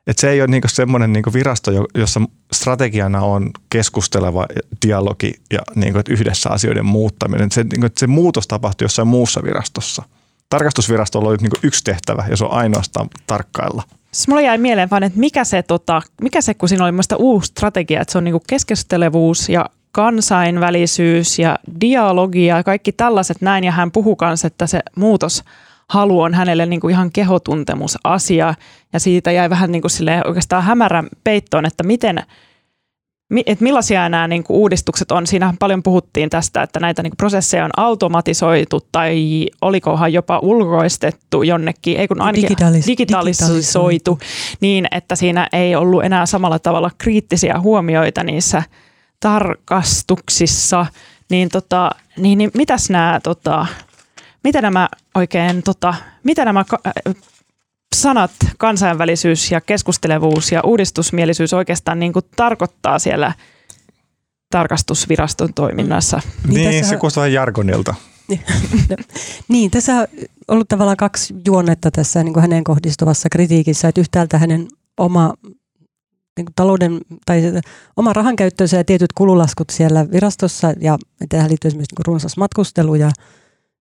Et 0.07 0.17
se 0.17 0.29
ei 0.29 0.41
ole 0.41 0.47
niinku 0.47 0.67
semmoinen 0.67 1.13
niinku 1.13 1.33
virasto, 1.33 1.71
jossa 1.95 2.21
strategiana 2.53 3.21
on 3.21 3.49
keskusteleva 3.69 4.45
dialogi 4.85 5.33
ja 5.53 5.59
niinku, 5.75 5.99
yhdessä 6.09 6.49
asioiden 6.49 6.85
muuttaminen. 6.85 7.51
Se, 7.51 7.63
niinku, 7.63 7.87
se 7.97 8.07
muutos 8.07 8.47
tapahtuu 8.47 8.85
jossain 8.85 9.07
muussa 9.07 9.43
virastossa. 9.43 10.03
Tarkastusvirastolla 10.49 11.29
on 11.29 11.37
niinku 11.41 11.57
yksi 11.63 11.83
tehtävä 11.83 12.25
ja 12.29 12.37
se 12.37 12.45
on 12.45 12.51
ainoastaan 12.51 13.09
tarkkailla. 13.27 13.83
Siis 14.11 14.27
mulla 14.27 14.41
jäi 14.41 14.57
mieleen 14.57 14.89
vaan, 14.89 15.03
että 15.03 15.19
mikä 15.19 15.43
se, 15.43 15.63
tota, 15.63 16.01
mikä 16.21 16.41
se 16.41 16.53
kun 16.53 16.69
siinä 16.69 16.83
oli 16.83 16.91
muista 16.91 17.15
uusi 17.15 17.47
strategia, 17.47 18.01
että 18.01 18.11
se 18.11 18.17
on 18.17 18.23
niinku 18.23 18.43
keskustelevuus 18.47 19.49
ja 19.49 19.69
kansainvälisyys 19.91 21.39
ja 21.39 21.59
dialogia 21.81 22.57
ja 22.57 22.63
kaikki 22.63 22.91
tällaiset 22.91 23.41
näin. 23.41 23.63
Ja 23.63 23.71
hän 23.71 23.91
puhuu 23.91 24.15
kanssa, 24.15 24.47
että 24.47 24.67
se 24.67 24.79
muutos– 24.95 25.43
halu 25.89 26.21
on 26.21 26.33
hänelle 26.33 26.65
niin 26.65 26.79
kuin 26.79 26.91
ihan 26.91 27.11
kehotuntemusasia 27.11 28.53
ja 28.93 28.99
siitä 28.99 29.31
jäi 29.31 29.49
vähän 29.49 29.71
niin 29.71 29.81
kuin 29.81 29.91
oikeastaan 30.25 30.63
hämärän 30.63 31.07
peittoon, 31.23 31.65
että 31.65 31.83
miten, 31.83 32.23
että 33.45 33.63
millaisia 33.63 34.09
nämä 34.09 34.27
niin 34.27 34.43
kuin 34.43 34.57
uudistukset 34.57 35.11
on. 35.11 35.27
Siinä 35.27 35.53
paljon 35.59 35.83
puhuttiin 35.83 36.29
tästä, 36.29 36.61
että 36.61 36.79
näitä 36.79 37.03
niin 37.03 37.11
kuin 37.11 37.17
prosesseja 37.17 37.65
on 37.65 37.71
automatisoitu 37.77 38.88
tai 38.91 39.45
olikohan 39.61 40.13
jopa 40.13 40.39
ulkoistettu 40.39 41.43
jonnekin, 41.43 41.97
ei 41.97 42.07
kun 42.07 42.21
ainakin 42.21 42.49
Digitalis- 42.49 42.88
digitalisoitu, 42.88 44.19
niin 44.61 44.88
että 44.91 45.15
siinä 45.15 45.49
ei 45.53 45.75
ollut 45.75 46.03
enää 46.03 46.25
samalla 46.25 46.59
tavalla 46.59 46.91
kriittisiä 46.97 47.59
huomioita 47.59 48.23
niissä 48.23 48.63
tarkastuksissa. 49.19 50.86
Niin, 51.29 51.49
tota, 51.49 51.89
niin, 52.17 52.38
niin 52.38 52.51
mitäs 52.53 52.89
nämä 52.89 53.19
tota, 53.23 53.65
mitä 54.45 54.61
nämä 54.61 54.89
oikein, 55.15 55.63
tota, 55.63 55.93
mitä 56.23 56.45
nämä 56.45 56.63
ka- 56.63 56.79
äh, 56.87 57.15
sanat 57.95 58.31
kansainvälisyys 58.57 59.51
ja 59.51 59.61
keskustelevuus 59.61 60.51
ja 60.51 60.61
uudistusmielisyys 60.63 61.53
oikeastaan 61.53 61.99
niin 61.99 62.13
kuin 62.13 62.25
tarkoittaa 62.35 62.99
siellä 62.99 63.33
tarkastusviraston 64.51 65.53
toiminnassa? 65.53 66.21
Niin, 66.47 66.69
niin 66.69 66.85
se 66.85 66.97
kuulostaa 66.97 67.21
vähän 67.21 67.33
jargonilta. 67.33 67.95
niin, 69.47 69.71
tässä 69.71 69.95
on 69.95 70.07
ollut 70.47 70.67
tavallaan 70.67 70.97
kaksi 70.97 71.33
juonnetta 71.45 71.91
tässä 71.91 72.23
niin 72.23 72.33
kuin 72.33 72.41
hänen 72.41 72.63
kohdistuvassa 72.63 73.29
kritiikissä, 73.29 73.87
että 73.87 74.01
yhtäältä 74.01 74.37
hänen 74.37 74.67
oma 74.97 75.33
niin 76.37 76.45
kuin 76.45 76.55
talouden 76.55 77.01
tai 77.25 77.41
oma 77.97 78.13
rahankäyttönsä 78.13 78.77
ja 78.77 78.83
tietyt 78.83 79.13
kululaskut 79.13 79.69
siellä 79.69 80.11
virastossa 80.11 80.73
ja 80.81 80.97
tähän 81.29 81.49
liittyy 81.49 81.71
myös 81.71 81.87
niin 81.91 82.05
runsas 82.05 82.37
matkustelu 82.37 82.95
ja 82.95 83.11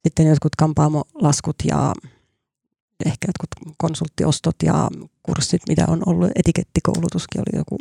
sitten 0.04 0.26
jotkut 0.26 0.56
kampaamolaskut 0.56 1.56
ja 1.64 1.92
ehkä 3.06 3.28
jotkut 3.28 3.74
konsulttiostot 3.78 4.56
ja 4.64 4.88
kurssit, 5.22 5.62
mitä 5.68 5.84
on 5.88 6.02
ollut. 6.06 6.30
Etikettikoulutuskin 6.36 7.40
oli 7.40 7.58
joku 7.58 7.78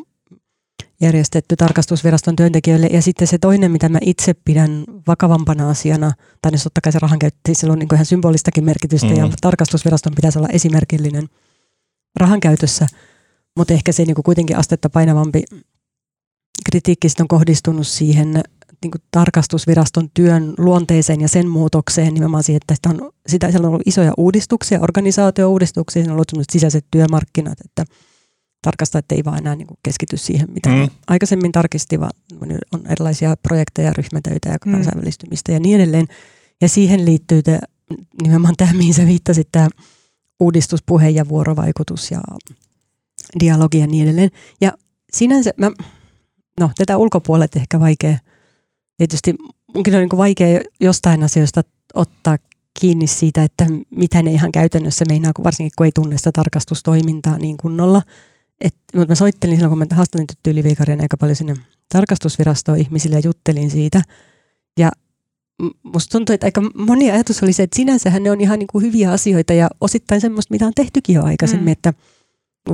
järjestetty 1.01 1.55
tarkastusviraston 1.55 2.35
työntekijöille. 2.35 2.87
Ja 2.87 3.01
sitten 3.01 3.27
se 3.27 3.37
toinen, 3.37 3.71
mitä 3.71 3.89
mä 3.89 3.99
itse 4.01 4.33
pidän 4.33 4.83
vakavampana 5.07 5.69
asiana, 5.69 6.11
tai 6.41 6.51
jos 6.51 6.63
totta 6.63 6.81
kai 6.81 6.93
se 6.93 6.99
rahan 6.99 7.19
käytti, 7.19 7.55
sillä 7.55 7.73
on 7.73 7.79
niin 7.79 7.93
ihan 7.93 8.05
symbolistakin 8.05 8.65
merkitystä, 8.65 9.07
mm. 9.07 9.15
ja 9.15 9.29
tarkastusviraston 9.41 10.15
pitäisi 10.15 10.39
olla 10.39 10.47
esimerkillinen 10.51 11.27
rahan 12.15 12.39
käytössä, 12.39 12.87
mutta 13.57 13.73
ehkä 13.73 13.91
se 13.91 14.05
niin 14.05 14.15
kuitenkin 14.23 14.57
astetta 14.57 14.89
painavampi 14.89 15.43
kritiikki 16.65 17.07
on 17.19 17.27
kohdistunut 17.27 17.87
siihen 17.87 18.43
niin 18.83 18.91
kuin 18.91 19.01
tarkastusviraston 19.11 20.09
työn 20.13 20.53
luonteeseen 20.57 21.21
ja 21.21 21.27
sen 21.27 21.47
muutokseen 21.47 22.13
nimenomaan 22.13 22.43
siihen, 22.43 22.59
että 22.61 22.75
sitä 22.75 22.89
on, 22.89 23.11
sitä, 23.27 23.51
siellä 23.51 23.67
on 23.67 23.73
ollut 23.73 23.87
isoja 23.87 24.13
uudistuksia, 24.17 24.79
organisaatio-uudistuksia, 24.81 26.01
siinä 26.01 26.13
on 26.13 26.15
ollut 26.15 26.51
sisäiset 26.51 26.85
työmarkkinat, 26.91 27.57
että 27.65 27.85
tarkastajat 28.61 29.11
ei 29.11 29.25
vaan 29.25 29.37
enää 29.37 29.55
niin 29.55 29.67
kuin 29.67 29.77
keskity 29.83 30.17
siihen, 30.17 30.47
mitä 30.51 30.69
mm. 30.69 30.89
aikaisemmin 31.07 31.51
tarkisti, 31.51 31.99
vaan 31.99 32.11
on 32.73 32.81
erilaisia 32.89 33.35
projekteja, 33.43 33.93
ryhmätöitä 33.93 34.49
ja 34.49 34.57
mm. 34.65 34.71
kansainvälistymistä 34.71 35.51
mm. 35.51 35.53
ja 35.53 35.59
niin 35.59 35.75
edelleen. 35.75 36.07
Ja 36.61 36.69
siihen 36.69 37.05
liittyy 37.05 37.43
te, 37.43 37.59
nimenomaan 38.23 38.55
tämä, 38.57 38.73
mihin 38.73 38.93
sä 38.93 39.05
viittasit, 39.05 39.47
tämä 39.51 39.67
uudistuspuhe 40.39 41.09
ja 41.09 41.27
vuorovaikutus 41.27 42.11
ja 42.11 42.21
dialogi 43.39 43.79
ja 43.79 43.87
niin 43.87 44.03
edelleen. 44.03 44.29
Ja 44.61 44.71
sinänsä, 45.13 45.51
mä, 45.57 45.71
no 46.59 46.71
tätä 46.77 46.97
ulkopuolet 46.97 47.55
ehkä 47.55 47.79
vaikea– 47.79 48.17
tietysti 48.97 49.35
onkin 49.75 49.95
on 49.95 49.99
niin 49.99 50.17
vaikea 50.17 50.61
jostain 50.79 51.23
asioista 51.23 51.61
ottaa 51.93 52.37
kiinni 52.79 53.07
siitä, 53.07 53.43
että 53.43 53.65
mitä 53.95 54.21
ne 54.23 54.31
ihan 54.31 54.51
käytännössä 54.51 55.05
meinaa, 55.07 55.33
kun 55.33 55.45
varsinkin 55.45 55.71
kun 55.77 55.85
ei 55.85 55.91
tunne 55.95 56.17
sitä 56.17 56.31
tarkastustoimintaa 56.31 57.37
niin 57.37 57.57
kunnolla. 57.57 58.01
Et, 58.61 58.75
mutta 58.95 59.11
mä 59.11 59.15
soittelin 59.15 59.55
silloin, 59.55 59.69
kun 59.69 59.77
mä 59.77 59.95
haastelin 59.95 60.27
tyyliviikarin 60.43 61.01
aika 61.01 61.17
paljon 61.17 61.35
sinne 61.35 61.55
tarkastusvirastoon 61.89 62.77
ihmisille 62.77 63.15
ja 63.15 63.21
juttelin 63.25 63.71
siitä. 63.71 64.01
Ja 64.79 64.91
musta 65.83 66.11
tuntuu, 66.11 66.33
että 66.33 66.47
aika 66.47 66.61
moni 66.61 67.11
ajatus 67.11 67.43
oli 67.43 67.53
se, 67.53 67.63
että 67.63 67.75
sinänsähän 67.75 68.23
ne 68.23 68.31
on 68.31 68.41
ihan 68.41 68.59
niin 68.59 68.67
kuin 68.71 68.83
hyviä 68.83 69.11
asioita 69.11 69.53
ja 69.53 69.69
osittain 69.81 70.21
semmoista, 70.21 70.53
mitä 70.53 70.65
on 70.65 70.73
tehtykin 70.75 71.15
jo 71.15 71.23
aikaisemmin, 71.23 71.65
mm. 71.65 71.71
että 71.71 71.93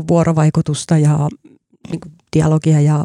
vuorovaikutusta 0.07 0.97
ja 0.97 1.29
niin 1.89 1.99
kuin 1.99 2.13
dialogia 2.35 2.81
ja 2.81 3.03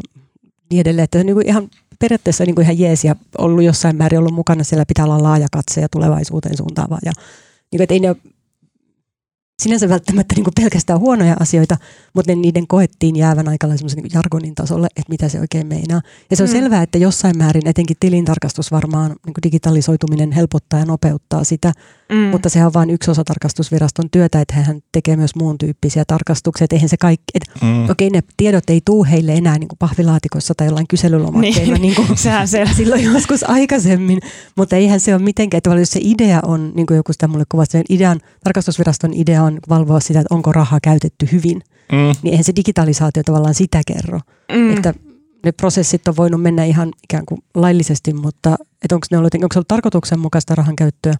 niin 0.71 0.81
edelleen. 0.81 1.03
Että 1.03 1.23
niin 1.23 1.35
kuin 1.35 1.47
ihan 1.47 1.69
periaatteessa 1.99 2.43
niin 2.43 2.55
kuin 2.55 2.63
ihan 2.63 2.79
jees 2.79 3.03
ja 3.03 3.15
ollut 3.37 3.63
jossain 3.63 3.95
määrin 3.95 4.19
ollut 4.19 4.33
mukana. 4.33 4.63
Siellä 4.63 4.85
pitää 4.87 5.05
olla 5.05 5.23
laaja 5.23 5.47
katse 5.51 5.81
ja 5.81 5.89
tulevaisuuteen 5.89 6.57
suuntaava. 6.57 6.97
Ja, 7.05 7.11
niin 7.71 7.77
kuin, 7.77 7.81
että 7.81 7.93
ei 7.93 7.99
ne 7.99 8.15
sinänsä 9.61 9.89
välttämättä 9.89 10.35
niin 10.35 10.43
kuin 10.43 10.53
pelkästään 10.61 10.99
huonoja 10.99 11.35
asioita, 11.39 11.77
mutta 12.13 12.31
ne 12.31 12.35
niiden 12.35 12.67
koettiin 12.67 13.15
jäävän 13.15 13.47
aika 13.47 13.67
lailla 13.67 13.87
niin 13.95 14.11
jargonin 14.13 14.55
tasolle, 14.55 14.87
että 14.87 15.09
mitä 15.09 15.29
se 15.29 15.39
oikein 15.39 15.67
meinaa. 15.67 16.01
Ja 16.29 16.37
se 16.37 16.43
on 16.43 16.49
mm. 16.49 16.53
selvää, 16.53 16.81
että 16.81 16.97
jossain 16.97 17.37
määrin 17.37 17.67
etenkin 17.67 17.97
tilintarkastus 17.99 18.71
varmaan 18.71 19.09
niin 19.09 19.33
kuin 19.33 19.43
digitalisoituminen 19.43 20.31
helpottaa 20.31 20.79
ja 20.79 20.85
nopeuttaa 20.85 21.43
sitä, 21.43 21.73
mm. 22.09 22.17
mutta 22.17 22.49
sehän 22.49 22.67
on 22.67 22.73
vain 22.73 22.89
yksi 22.89 23.11
osa 23.11 23.23
tarkastusviraston 23.23 24.09
työtä, 24.11 24.41
että 24.41 24.55
hän 24.55 24.79
tekee 24.91 25.15
myös 25.15 25.35
muun 25.35 25.57
tyyppisiä 25.57 26.03
tarkastuksia. 26.07 26.67
Eihän 26.71 26.89
se 26.89 26.97
kaikki, 26.97 27.23
että 27.33 27.65
mm. 27.65 27.89
okei 27.89 28.09
ne 28.09 28.23
tiedot 28.37 28.69
ei 28.69 28.81
tuu 28.85 29.03
heille 29.03 29.33
enää 29.33 29.57
niin 29.59 29.67
kuin 29.67 29.79
pahvilaatikossa 29.79 30.53
tai 30.57 30.67
jollain 30.67 30.87
kyselylomakkeilla 30.87 31.73
niin, 31.73 31.81
niin 31.81 31.95
kuin 31.95 32.17
sehän 32.17 32.47
se. 32.47 32.65
silloin 32.75 33.03
joskus 33.03 33.49
aikaisemmin, 33.49 34.19
mutta 34.57 34.75
eihän 34.75 34.99
se 34.99 35.15
ole 35.15 35.23
mitenkään, 35.23 35.57
että 35.57 35.69
jos 35.69 35.91
se 35.91 35.99
idea 36.03 36.39
on, 36.43 36.71
niin 36.75 36.85
kuin 36.85 36.97
joku 36.97 37.13
sitä 37.13 37.27
mulle 37.27 37.45
kuvasi, 37.51 37.71
sen 37.71 37.83
idean, 37.89 38.19
tarkastusviraston 38.43 39.13
idea 39.13 39.43
on 39.43 39.59
valvoa 39.69 39.99
sitä, 39.99 40.19
että 40.19 40.35
onko 40.35 40.51
rahaa 40.51 40.79
käytetty 40.83 41.29
hyvin, 41.31 41.61
mm. 41.91 41.97
niin 41.97 42.31
eihän 42.31 42.43
se 42.43 42.53
digitalisaatio 42.55 43.23
tavallaan 43.23 43.53
sitä 43.53 43.81
kerro. 43.87 44.19
Mm. 44.51 44.77
Että 44.77 44.93
ne 45.45 45.51
prosessit 45.51 46.07
on 46.07 46.15
voinut 46.17 46.41
mennä 46.41 46.63
ihan 46.63 46.91
ikään 47.03 47.25
kuin 47.25 47.41
laillisesti, 47.55 48.13
mutta 48.13 48.55
että 48.83 48.95
onko, 48.95 49.07
ne 49.11 49.17
ollut, 49.17 49.33
onko 49.33 49.53
se 49.53 49.59
ollut 49.59 49.67
tarkoituksenmukaista 49.67 50.55
rahan 50.55 50.75
käyttöä, 50.75 51.13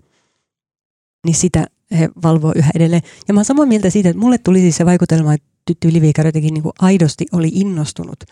niin 1.26 1.36
sitä 1.36 1.66
he 2.00 2.10
valvoo 2.24 2.54
yhä 2.56 2.72
edelleen. 2.76 3.02
Ja 3.28 3.34
mä 3.34 3.38
oon 3.38 3.46
samaa 3.46 3.66
mieltä 3.66 3.90
siitä, 3.90 4.10
että 4.10 4.20
mulle 4.20 4.38
tuli 4.38 4.60
siis 4.60 4.78
se 4.78 4.86
vaikutelma, 4.86 5.34
että 5.34 5.48
Tytty 5.66 5.88
Yliviikari 5.88 6.28
jotenkin 6.28 6.54
niin 6.54 6.64
kuin 6.64 6.74
aidosti 6.80 7.26
oli 7.32 7.52
innostunut 7.54 8.24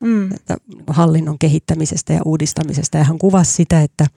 mm. 0.00 0.32
että 0.32 0.56
niinku 0.74 0.92
hallinnon 0.92 1.38
kehittämisestä 1.38 2.12
ja 2.12 2.20
uudistamisesta. 2.24 2.98
Ja 2.98 3.04
hän 3.04 3.18
kuvasi 3.18 3.52
sitä, 3.52 3.82
että– 3.82 4.06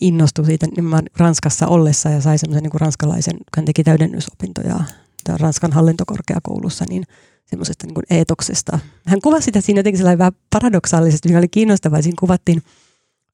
innostui 0.00 0.46
siitä 0.46 0.66
nimenomaan 0.66 1.02
Ranskassa 1.16 1.66
ollessa 1.66 2.08
ja 2.08 2.20
sai 2.20 2.38
semmoisen 2.38 2.62
niin 2.62 2.80
ranskalaisen, 2.80 3.36
hän 3.56 3.64
teki 3.64 3.84
täydennysopintoja 3.84 4.80
Ranskan 5.28 5.72
hallintokorkeakoulussa, 5.72 6.84
niin 6.88 7.04
semmoisesta 7.46 7.86
niin 7.86 8.18
eetoksesta. 8.18 8.78
Hän 9.06 9.20
kuvasi 9.20 9.44
sitä 9.44 9.60
siinä 9.60 9.78
jotenkin 9.78 9.98
sellainen 9.98 10.18
vähän 10.18 10.32
paradoksaalisesti, 10.50 11.28
mikä 11.28 11.38
oli 11.38 11.48
kiinnostavaa. 11.48 12.02
Siinä 12.02 12.16
kuvattiin 12.20 12.62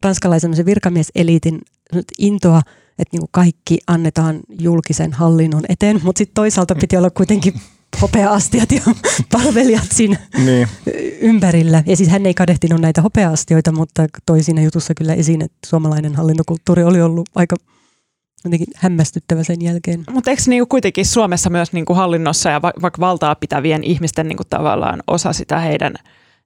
ranskalaisen 0.02 0.66
virkamieseliitin 0.66 1.60
intoa, 2.18 2.62
että 2.98 3.16
niin 3.16 3.28
kaikki 3.30 3.78
annetaan 3.86 4.40
julkisen 4.58 5.12
hallinnon 5.12 5.62
eteen, 5.68 6.00
mutta 6.02 6.18
sitten 6.18 6.34
toisaalta 6.34 6.74
piti 6.74 6.96
olla 6.96 7.10
kuitenkin 7.10 7.54
hopeaastiat 8.02 8.72
ja 8.72 8.80
palvelijat 9.32 9.86
siinä 9.92 10.16
Niin. 10.44 10.68
ympärillä. 11.20 11.82
Ja 11.86 11.96
siis 11.96 12.08
hän 12.08 12.26
ei 12.26 12.34
kadehtinut 12.34 12.80
näitä 12.80 13.02
hopeaastioita, 13.02 13.72
mutta 13.72 14.06
toi 14.26 14.42
siinä 14.42 14.62
jutussa 14.62 14.94
kyllä 14.94 15.14
esiin, 15.14 15.42
että 15.42 15.56
suomalainen 15.66 16.14
hallintokulttuuri 16.14 16.84
oli 16.84 17.02
ollut 17.02 17.28
aika 17.34 17.56
jotenkin 18.44 18.68
hämmästyttävä 18.76 19.42
sen 19.44 19.62
jälkeen. 19.62 20.04
Mutta 20.10 20.30
eikö 20.30 20.42
niinku 20.46 20.66
kuitenkin 20.66 21.06
Suomessa 21.06 21.50
myös 21.50 21.72
niinku 21.72 21.94
hallinnossa 21.94 22.50
ja 22.50 22.62
va- 22.62 22.72
vaikka 22.82 23.00
valtaa 23.00 23.34
pitävien 23.34 23.84
ihmisten 23.84 24.28
niinku 24.28 24.44
tavallaan 24.50 25.02
osa 25.06 25.32
sitä 25.32 25.58
heidän 25.60 25.94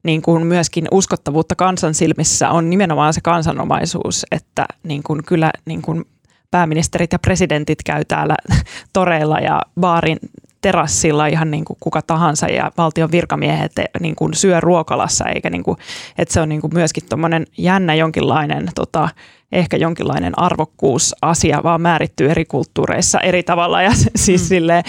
niinku 0.02 0.38
myöskin 0.38 0.84
uskottavuutta 0.90 1.54
kansan 1.54 1.94
silmissä 1.94 2.50
on 2.50 2.70
nimenomaan 2.70 3.14
se 3.14 3.20
kansanomaisuus, 3.20 4.26
että 4.30 4.66
niinku 4.82 5.18
kyllä 5.26 5.50
niinku 5.66 6.02
pääministerit 6.50 7.12
ja 7.12 7.18
presidentit 7.18 7.78
käy 7.82 8.04
täällä 8.04 8.36
toreilla 8.92 9.38
ja 9.38 9.62
baarin 9.80 10.18
terassilla 10.60 11.26
ihan 11.26 11.50
niin 11.50 11.64
kuin 11.64 11.76
kuka 11.80 12.02
tahansa 12.02 12.46
ja 12.46 12.72
valtion 12.78 13.10
virkamiehet 13.10 13.72
niin 14.00 14.16
kuin 14.16 14.34
syö 14.34 14.60
ruokalassa, 14.60 15.24
eikä 15.24 15.50
niin 15.50 15.62
kuin, 15.62 15.76
että 16.18 16.34
se 16.34 16.40
on 16.40 16.48
niin 16.48 16.60
kuin 16.60 16.74
myöskin 16.74 17.02
tuommoinen 17.08 17.46
jännä 17.58 17.94
jonkinlainen 17.94 18.68
tota, 18.74 19.08
ehkä 19.52 19.76
jonkinlainen 19.76 20.38
arvokkuusasia, 20.38 21.60
vaan 21.62 21.80
määrittyy 21.80 22.30
eri 22.30 22.44
kulttuureissa 22.44 23.20
eri 23.20 23.42
tavalla. 23.42 23.82
Ja, 23.82 23.90
siis 24.16 24.42
mm. 24.42 24.46
silleen, 24.46 24.84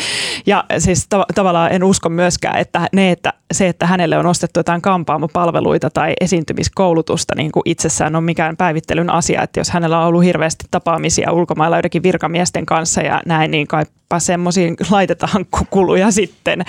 ja 0.45 0.63
siis 0.77 1.07
tav- 1.15 1.33
tavallaan 1.35 1.71
en 1.71 1.83
usko 1.83 2.09
myöskään, 2.09 2.57
että, 2.57 2.89
ne, 2.93 3.11
että 3.11 3.33
se, 3.53 3.67
että 3.67 3.87
hänelle 3.87 4.17
on 4.17 4.25
ostettu 4.25 4.59
jotain 4.59 4.81
kampaamopalveluita 4.81 5.89
tai 5.89 6.13
esiintymiskoulutusta 6.21 7.35
niin 7.35 7.51
kuin 7.51 7.63
itsessään 7.65 8.15
on 8.15 8.23
mikään 8.23 8.57
päivittelyn 8.57 9.09
asia. 9.09 9.41
Että 9.41 9.59
jos 9.59 9.69
hänellä 9.69 9.99
on 9.99 10.07
ollut 10.07 10.23
hirveästi 10.23 10.65
tapaamisia 10.71 11.31
ulkomailla 11.31 11.77
joidenkin 11.77 12.03
virkamiesten 12.03 12.65
kanssa 12.65 13.01
ja 13.01 13.21
näin, 13.25 13.51
niin 13.51 13.67
kaipa 13.67 14.19
semmoisiin 14.19 14.75
laitetaan 14.89 15.45
kuluja 15.69 16.11
sitten. 16.11 16.61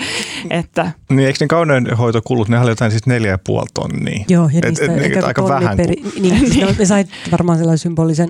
Että. 0.49 0.91
Niin 1.09 1.27
eikö 1.27 1.37
ne 1.41 1.47
kauneudenhoitokulut, 1.47 2.49
ne 2.49 2.59
oli 2.59 2.69
jotain 2.69 2.91
siis 2.91 3.05
neljä 3.05 3.31
ja 3.31 3.37
puoli 3.37 3.67
tonnia? 3.73 4.25
Joo, 4.29 4.49
ja 4.53 4.61
niistä 4.69 4.85
et, 4.85 5.17
et, 5.17 5.23
aika 5.23 5.47
vähän. 5.47 5.77
Per, 5.77 5.87
kun... 5.87 6.11
niin, 6.21 6.39
siis 6.51 6.65
ne, 6.65 6.75
ne 6.79 6.85
sai 6.85 7.05
varmaan 7.31 7.57
sellaisen 7.57 7.82
symbolisen, 7.83 8.29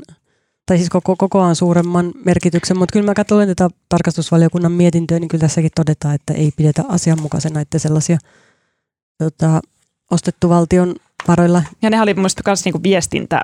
tai 0.65 0.77
siis 0.77 0.89
koko, 0.89 1.15
kokoaan 1.15 1.55
suuremman 1.55 2.11
merkityksen, 2.25 2.77
mutta 2.77 2.93
kyllä 2.93 3.05
mä 3.05 3.13
katsoin 3.13 3.47
tätä 3.47 3.69
tarkastusvaliokunnan 3.89 4.71
mietintöä, 4.71 5.19
niin 5.19 5.27
kyllä 5.27 5.41
tässäkin 5.41 5.71
todetaan, 5.75 6.15
että 6.15 6.33
ei 6.33 6.51
pidetä 6.55 6.83
asianmukaisena, 6.87 7.61
että 7.61 7.79
sellaisia 7.79 8.17
tota, 9.17 9.61
ostettu 10.11 10.49
valtion 10.49 10.95
varoilla. 11.27 11.63
Ja 11.81 11.89
ne 11.89 12.01
oli 12.01 12.13
mielestäni 12.13 12.43
myös 12.47 12.65
niinku 12.65 12.83
viestintä, 12.83 13.41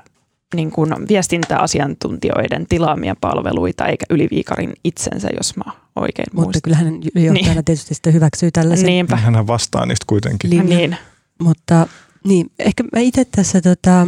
niin 0.54 0.70
kuin 0.70 0.90
viestintäasiantuntijoiden 1.08 2.66
tilaamia 2.68 3.16
palveluita, 3.20 3.86
eikä 3.86 4.06
yliviikarin 4.10 4.72
itsensä, 4.84 5.28
jos 5.36 5.56
mä 5.56 5.72
oikein 5.96 6.26
Mutta 6.32 6.46
muistan. 6.46 6.62
kyllä 6.62 6.76
hän 6.76 6.94
ylijohtajana 7.14 7.54
niin. 7.54 7.64
tietysti 7.64 7.94
sitten 7.94 8.14
hyväksyy 8.14 8.50
tällaisen. 8.50 8.86
Niinpä. 8.86 9.16
Hän 9.16 9.46
vastaa 9.46 9.86
niistä 9.86 10.04
kuitenkin. 10.06 10.50
Linja. 10.50 10.76
Niin. 10.76 10.96
Mutta 11.42 11.86
niin, 12.24 12.50
ehkä 12.58 12.84
mä 12.92 13.00
itse 13.00 13.24
tässä 13.24 13.60
tota, 13.60 14.06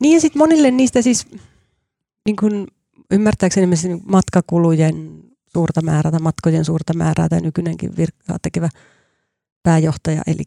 niin 0.00 0.14
ja 0.14 0.20
sitten 0.20 0.40
monille 0.40 0.70
niistä 0.70 1.02
siis 1.02 1.26
niin 2.26 2.36
kun 2.36 2.66
ymmärtääkseni 3.10 3.74
esimerkiksi 3.74 4.10
matkakulujen 4.10 5.22
suurta 5.52 5.82
määrää 5.82 6.10
tai 6.10 6.20
matkojen 6.20 6.64
suurta 6.64 6.94
määrää 6.94 7.28
tai 7.28 7.40
nykyinenkin 7.40 7.96
virkaa 7.96 8.36
tekevä 8.42 8.68
pääjohtaja, 9.62 10.22
eli, 10.26 10.42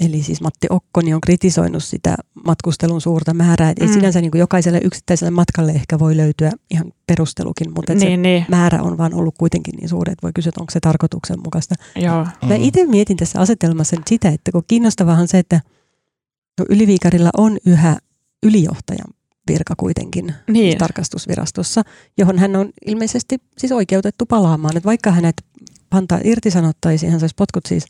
eli 0.00 0.22
siis 0.22 0.40
Matti 0.40 0.66
Okkoni 0.70 1.14
on 1.14 1.20
kritisoinut 1.20 1.84
sitä 1.84 2.16
matkustelun 2.46 3.00
suurta 3.00 3.34
määrää. 3.34 3.70
Et 3.70 3.80
mm. 3.80 3.92
sinänsä 3.92 4.20
niin 4.20 4.30
kuin 4.30 4.38
jokaiselle 4.38 4.80
yksittäiselle 4.84 5.30
matkalle 5.30 5.72
ehkä 5.72 5.98
voi 5.98 6.16
löytyä 6.16 6.50
ihan 6.70 6.92
perustelukin, 7.06 7.72
mutta 7.74 7.94
niin, 7.94 8.00
se 8.00 8.16
niin. 8.16 8.44
määrä 8.48 8.82
on 8.82 8.98
vaan 8.98 9.14
ollut 9.14 9.34
kuitenkin 9.38 9.74
niin 9.76 9.88
suuri, 9.88 10.12
että 10.12 10.22
voi 10.22 10.32
kysyä, 10.34 10.48
että 10.50 10.60
onko 10.60 10.70
se 10.70 10.80
tarkoituksenmukaista. 10.80 11.74
Joo. 11.96 12.26
Mä 12.46 12.54
itse 12.54 12.86
mietin 12.86 13.16
tässä 13.16 13.40
asetelmassa 13.40 13.96
nyt 13.96 14.08
sitä, 14.08 14.28
että 14.28 14.52
kun 14.52 14.64
kiinnostavahan 14.66 15.28
se, 15.28 15.38
että 15.38 15.60
no 16.58 16.64
Yliviikarilla 16.68 17.30
on 17.38 17.58
yhä 17.66 17.96
ylijohtajan 18.42 19.08
virka 19.48 19.74
kuitenkin 19.76 20.34
Niin. 20.48 20.78
tarkastusvirastossa, 20.78 21.82
johon 22.18 22.38
hän 22.38 22.56
on 22.56 22.70
ilmeisesti 22.86 23.36
siis 23.58 23.72
oikeutettu 23.72 24.26
palaamaan. 24.26 24.76
Että 24.76 24.86
vaikka 24.86 25.10
hänet 25.10 25.36
pantaa 25.90 26.20
irtisanottaisiin, 26.24 27.10
hän 27.10 27.20
saisi 27.20 27.34
potkut 27.38 27.66
siis 27.66 27.84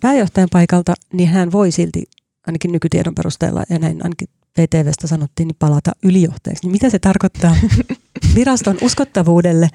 pääjohtajan 0.00 0.48
paikalta, 0.52 0.94
niin 1.12 1.28
hän 1.28 1.52
voi 1.52 1.70
silti 1.70 2.04
ainakin 2.46 2.72
nykytiedon 2.72 3.14
perusteella 3.14 3.62
ja 3.70 3.78
näin 3.78 4.00
ainakin 4.04 4.28
VTVstä 4.58 5.06
sanottiin, 5.06 5.48
niin 5.48 5.56
palata 5.58 5.92
ylijohtajaksi. 6.02 6.64
Niin 6.64 6.72
mitä 6.72 6.90
se 6.90 6.98
tarkoittaa 6.98 7.56
viraston 8.34 8.78
uskottavuudelle 8.82 9.68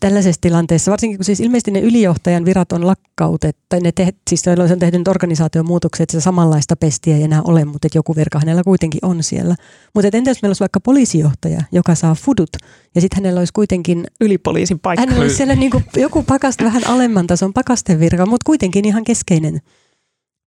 tällaisessa 0.00 0.40
tilanteessa, 0.40 0.90
varsinkin 0.90 1.18
kun 1.18 1.24
siis 1.24 1.40
ilmeisesti 1.40 1.70
ne 1.70 1.80
ylijohtajan 1.80 2.44
virat 2.44 2.72
on 2.72 2.86
lakkautettu, 2.86 3.62
tai 3.68 3.80
ne 3.80 3.92
te, 3.92 4.12
siis 4.30 4.42
on 4.72 4.78
tehnyt 4.78 5.08
organisaation 5.08 5.66
muutoksia, 5.66 6.02
että 6.02 6.12
se 6.12 6.20
samanlaista 6.20 6.76
pestiä 6.76 7.16
ei 7.16 7.22
enää 7.22 7.42
ole, 7.42 7.64
mutta 7.64 7.86
että 7.86 7.98
joku 7.98 8.16
virka 8.16 8.38
hänellä 8.38 8.62
kuitenkin 8.64 9.00
on 9.02 9.22
siellä. 9.22 9.54
Mutta 9.94 10.16
entä 10.16 10.30
jos 10.30 10.42
meillä 10.42 10.50
olisi 10.50 10.60
vaikka 10.60 10.80
poliisijohtaja, 10.80 11.60
joka 11.72 11.94
saa 11.94 12.14
fudut, 12.14 12.50
ja 12.94 13.00
sitten 13.00 13.16
hänellä 13.22 13.38
olisi 13.38 13.52
kuitenkin 13.52 14.04
Ylipoliisin 14.20 14.78
paikka. 14.78 15.02
Hänellä 15.02 15.22
olisi 15.22 15.36
siellä 15.36 15.54
niin 15.54 15.70
kuin 15.70 15.84
joku 15.96 16.22
pakast, 16.22 16.62
vähän 16.62 16.86
alemman 16.86 17.26
tason 17.26 17.52
pakastevirka, 17.52 18.26
mutta 18.26 18.44
kuitenkin 18.46 18.84
ihan 18.84 19.04
keskeinen 19.04 19.60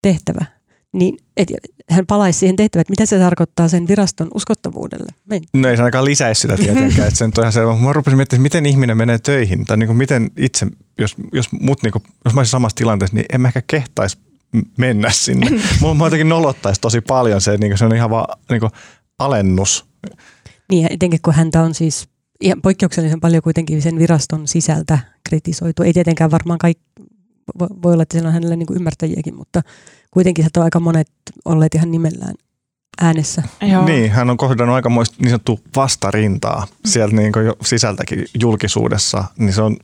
tehtävä. 0.02 0.46
Niin, 0.94 1.18
et, 1.38 1.48
hän 1.90 2.06
palaisi 2.06 2.40
siihen 2.40 2.56
tehtävään, 2.56 2.82
että 2.82 2.92
mitä 2.92 3.06
se 3.06 3.20
tarkoittaa 3.20 3.68
sen 3.68 3.88
viraston 3.88 4.28
uskottavuudelle. 4.34 5.12
Me 5.26 5.36
ei 5.36 5.42
No 5.54 5.70
ei 5.70 5.78
se 5.78 5.84
ainakaan 5.84 6.06
lisäisi 6.06 6.42
sitä 6.42 6.58
tietenkään. 6.58 7.08
että 7.08 7.18
se 7.18 7.26
nyt 7.26 7.38
on 7.38 7.44
ihan 7.44 7.54
selvä. 7.54 7.76
Mä 7.76 7.94
rupesin 7.94 8.18
miettimään, 8.18 8.46
että 8.46 8.58
miten 8.58 8.66
ihminen 8.66 8.98
menee 8.98 9.20
töihin. 9.20 9.66
Tai 9.66 9.78
niin 9.78 9.88
kuin 9.88 9.98
miten 9.98 10.32
itse, 10.38 10.68
jos, 10.98 11.16
jos, 11.34 11.52
mut 11.52 11.84
niin 11.84 11.92
kuin, 11.92 12.04
jos 12.26 12.34
mä 12.34 12.40
olisin 12.40 12.52
samassa 12.52 12.76
tilanteessa, 12.76 13.16
niin 13.16 13.26
en 13.34 13.42
mä 13.42 13.48
ehkä 13.48 13.62
kehtaisi 13.68 14.18
mennä 14.78 15.12
sinne. 15.12 15.48
Mulla 15.82 15.94
mä 15.94 16.06
jotenkin 16.06 16.30
nolottaisi 16.30 16.82
tosi 16.82 17.02
paljon 17.02 17.42
se, 17.42 17.58
niin 17.58 17.72
kuin 17.72 17.78
se 17.78 17.86
on 17.86 17.96
ihan 17.96 18.10
vaan 18.10 18.40
niin 18.50 18.60
kuin 18.60 18.72
alennus. 19.20 19.86
Niin, 20.72 20.88
etenkin 20.90 21.20
kun 21.22 21.34
häntä 21.34 21.62
on 21.62 21.74
siis 21.74 22.10
ihan 22.42 22.62
poikkeuksellisen 22.62 23.20
paljon 23.20 23.44
kuitenkin 23.44 23.82
sen 23.82 24.00
viraston 24.00 24.48
sisältä 24.48 25.00
kritisoitu. 25.30 25.84
Ei 25.84 25.94
tietenkään 25.94 26.32
varmaan 26.32 26.60
kaikki, 26.60 26.84
voi 27.60 27.94
olla, 27.94 28.04
että 28.04 28.14
siellä 28.14 28.28
on 28.28 28.34
hänellä 28.34 28.56
niin 28.56 28.68
kuin 28.68 28.78
ymmärtäjiäkin, 28.78 29.36
mutta 29.36 29.62
kuitenkin 30.12 30.44
sieltä 30.44 30.60
on 30.60 30.64
aika 30.64 30.80
monet 30.80 31.08
olleet 31.46 31.76
ihan 31.76 31.92
nimellään 31.92 32.34
äänessä. 33.02 33.44
Joo. 33.62 33.86
Niin, 33.86 34.12
hän 34.12 34.30
on 34.30 34.38
kohdannut 34.38 34.76
aikamoista 34.76 35.16
niin 35.20 35.30
sanottua 35.30 35.58
vastarintaa 35.76 36.68
sieltä 36.86 37.16
niin 37.16 37.32
kuin 37.32 37.46
jo 37.46 37.56
sisältäkin 37.62 38.26
julkisuudessa, 38.42 39.24
niin 39.38 39.54
se 39.54 39.62
on 39.62 39.78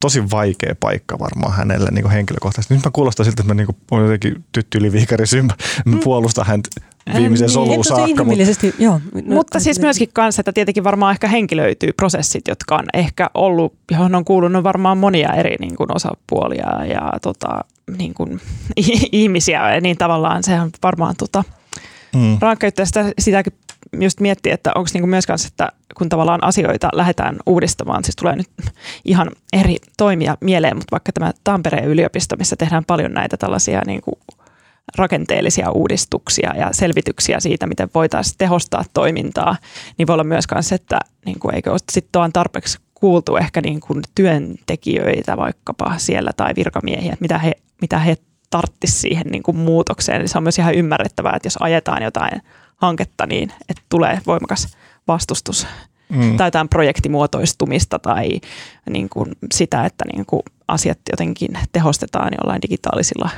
tosi 0.00 0.30
vaikea 0.30 0.74
paikka 0.80 1.18
varmaan 1.18 1.52
hänelle 1.52 1.90
niin 1.90 2.02
kuin 2.02 2.12
henkilökohtaisesti. 2.12 2.74
Nyt 2.74 2.84
mä 2.84 2.90
kuulostan 2.90 3.26
siltä, 3.26 3.42
että 3.42 3.54
mä 3.54 3.54
niin 3.54 3.66
kuin, 3.66 3.76
olen 3.90 4.04
jotenkin 4.04 4.44
tytty 4.52 4.78
yliviikari 4.78 5.26
sympä, 5.26 5.54
mä 5.84 5.96
puolustan 6.04 6.46
häntä 6.46 6.68
viimeisen 7.16 7.46
niin, 7.46 7.54
soluun 7.54 7.76
tosi 7.76 7.88
saakka. 7.88 8.24
Mutta, 8.24 8.66
joo. 8.78 9.00
No, 9.14 9.34
Mutta 9.34 9.60
siis 9.60 9.80
myöskin 9.80 10.08
kanssa, 10.12 10.40
että 10.40 10.52
tietenkin 10.52 10.84
varmaan 10.84 11.12
ehkä 11.12 11.28
henkilöityy 11.28 11.92
prosessit, 11.92 12.48
jotka 12.48 12.76
on 12.76 12.84
ehkä 12.94 13.30
ollut, 13.34 13.74
johon 13.90 14.14
on 14.14 14.24
kuulunut 14.24 14.64
varmaan 14.64 14.98
monia 14.98 15.32
eri 15.32 15.56
niin 15.60 15.76
kuin 15.76 15.96
osapuolia 15.96 16.84
ja 16.84 17.12
tota, 17.22 17.48
niin 17.98 18.14
kuin, 18.14 18.40
ihmisiä, 19.12 19.80
niin 19.80 19.96
tavallaan 19.98 20.42
se 20.42 20.60
on 20.60 20.70
varmaan 20.82 21.14
tota, 21.18 21.44
mm. 22.16 22.38
rankka 22.40 22.66
sitä, 22.84 23.12
sitäkin 23.18 23.52
just 24.00 24.20
miettiä, 24.20 24.54
että 24.54 24.72
onko 24.74 24.90
niinku 24.92 25.06
myös 25.06 25.26
kanssa, 25.26 25.48
että 25.48 25.72
kun 25.98 26.08
tavallaan 26.08 26.44
asioita 26.44 26.88
lähdetään 26.92 27.36
uudistamaan, 27.46 28.04
siis 28.04 28.16
tulee 28.16 28.36
nyt 28.36 28.48
ihan 29.04 29.30
eri 29.52 29.76
toimia 29.96 30.36
mieleen, 30.40 30.76
mutta 30.76 30.90
vaikka 30.90 31.12
tämä 31.12 31.32
Tampereen 31.44 31.88
yliopisto, 31.88 32.36
missä 32.36 32.56
tehdään 32.56 32.84
paljon 32.84 33.12
näitä 33.12 33.36
tällaisia 33.36 33.82
niinku 33.86 34.18
rakenteellisia 34.96 35.70
uudistuksia 35.70 36.56
ja 36.56 36.68
selvityksiä 36.72 37.40
siitä, 37.40 37.66
miten 37.66 37.90
voitaisiin 37.94 38.38
tehostaa 38.38 38.84
toimintaa, 38.94 39.56
niin 39.98 40.06
voi 40.06 40.14
olla 40.14 40.24
myös 40.24 40.46
kanssa, 40.46 40.74
että 40.74 40.98
niin 41.26 41.38
kuin, 41.38 41.54
eikö 41.54 41.70
ole 41.70 41.78
sitten 41.92 42.32
tarpeeksi 42.32 42.78
kuultu 42.94 43.36
ehkä 43.36 43.60
niin 43.60 43.80
kuin 43.80 44.02
työntekijöitä 44.14 45.36
vaikkapa 45.36 45.94
siellä 45.98 46.30
tai 46.36 46.52
virkamiehiä, 46.56 47.12
että 47.12 47.22
mitä 47.22 47.38
he, 47.38 47.52
mitä 47.80 47.98
he 47.98 48.16
tarttis 48.50 49.00
siihen 49.00 49.26
niin 49.26 49.42
kuin 49.42 49.56
muutokseen. 49.56 50.20
Eli 50.20 50.28
se 50.28 50.38
on 50.38 50.42
myös 50.42 50.58
ihan 50.58 50.74
ymmärrettävää, 50.74 51.32
että 51.36 51.46
jos 51.46 51.58
ajetaan 51.60 52.02
jotain 52.02 52.42
hanketta, 52.76 53.26
niin 53.26 53.52
että 53.68 53.82
tulee 53.88 54.20
voimakas 54.26 54.76
vastustus 55.08 55.66
Mm. 56.10 56.36
tai 56.36 56.46
jotain 56.46 56.68
projektimuotoistumista 56.68 57.98
tai 57.98 58.40
niin 58.90 59.08
kuin 59.08 59.32
sitä, 59.54 59.84
että 59.84 60.04
niin 60.12 60.26
kuin 60.26 60.42
asiat 60.68 60.98
jotenkin 61.10 61.50
tehostetaan 61.72 62.30
jollain 62.40 62.62
digitaalisilla 62.62 63.30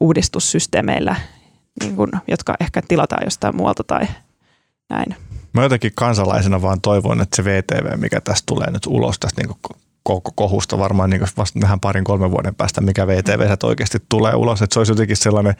uudistussysteemeillä, 0.00 1.16
niin 1.82 1.96
kuin, 1.96 2.10
jotka 2.28 2.54
ehkä 2.60 2.82
tilataan 2.88 3.24
jostain 3.24 3.56
muualta 3.56 3.84
tai 3.84 4.06
näin. 4.90 5.16
Mä 5.52 5.62
jotenkin 5.62 5.92
kansalaisena 5.94 6.62
vaan 6.62 6.80
toivon, 6.80 7.20
että 7.20 7.36
se 7.36 7.44
VTV, 7.44 7.98
mikä 7.98 8.20
tästä 8.20 8.42
tulee 8.46 8.70
nyt 8.70 8.86
ulos 8.86 9.18
tästä 9.18 9.42
niin 9.42 9.56
koko 10.02 10.32
kohusta 10.34 10.78
varmaan 10.78 11.10
niin 11.10 11.22
vasta 11.36 11.60
vähän 11.60 11.80
parin 11.80 12.04
kolmen 12.04 12.30
vuoden 12.30 12.54
päästä, 12.54 12.80
mikä 12.80 13.06
VTV 13.06 13.56
oikeasti 13.62 13.98
tulee 14.08 14.34
ulos, 14.34 14.62
että 14.62 14.74
se 14.74 14.80
olisi 14.80 14.92
jotenkin 14.92 15.16
sellainen 15.16 15.54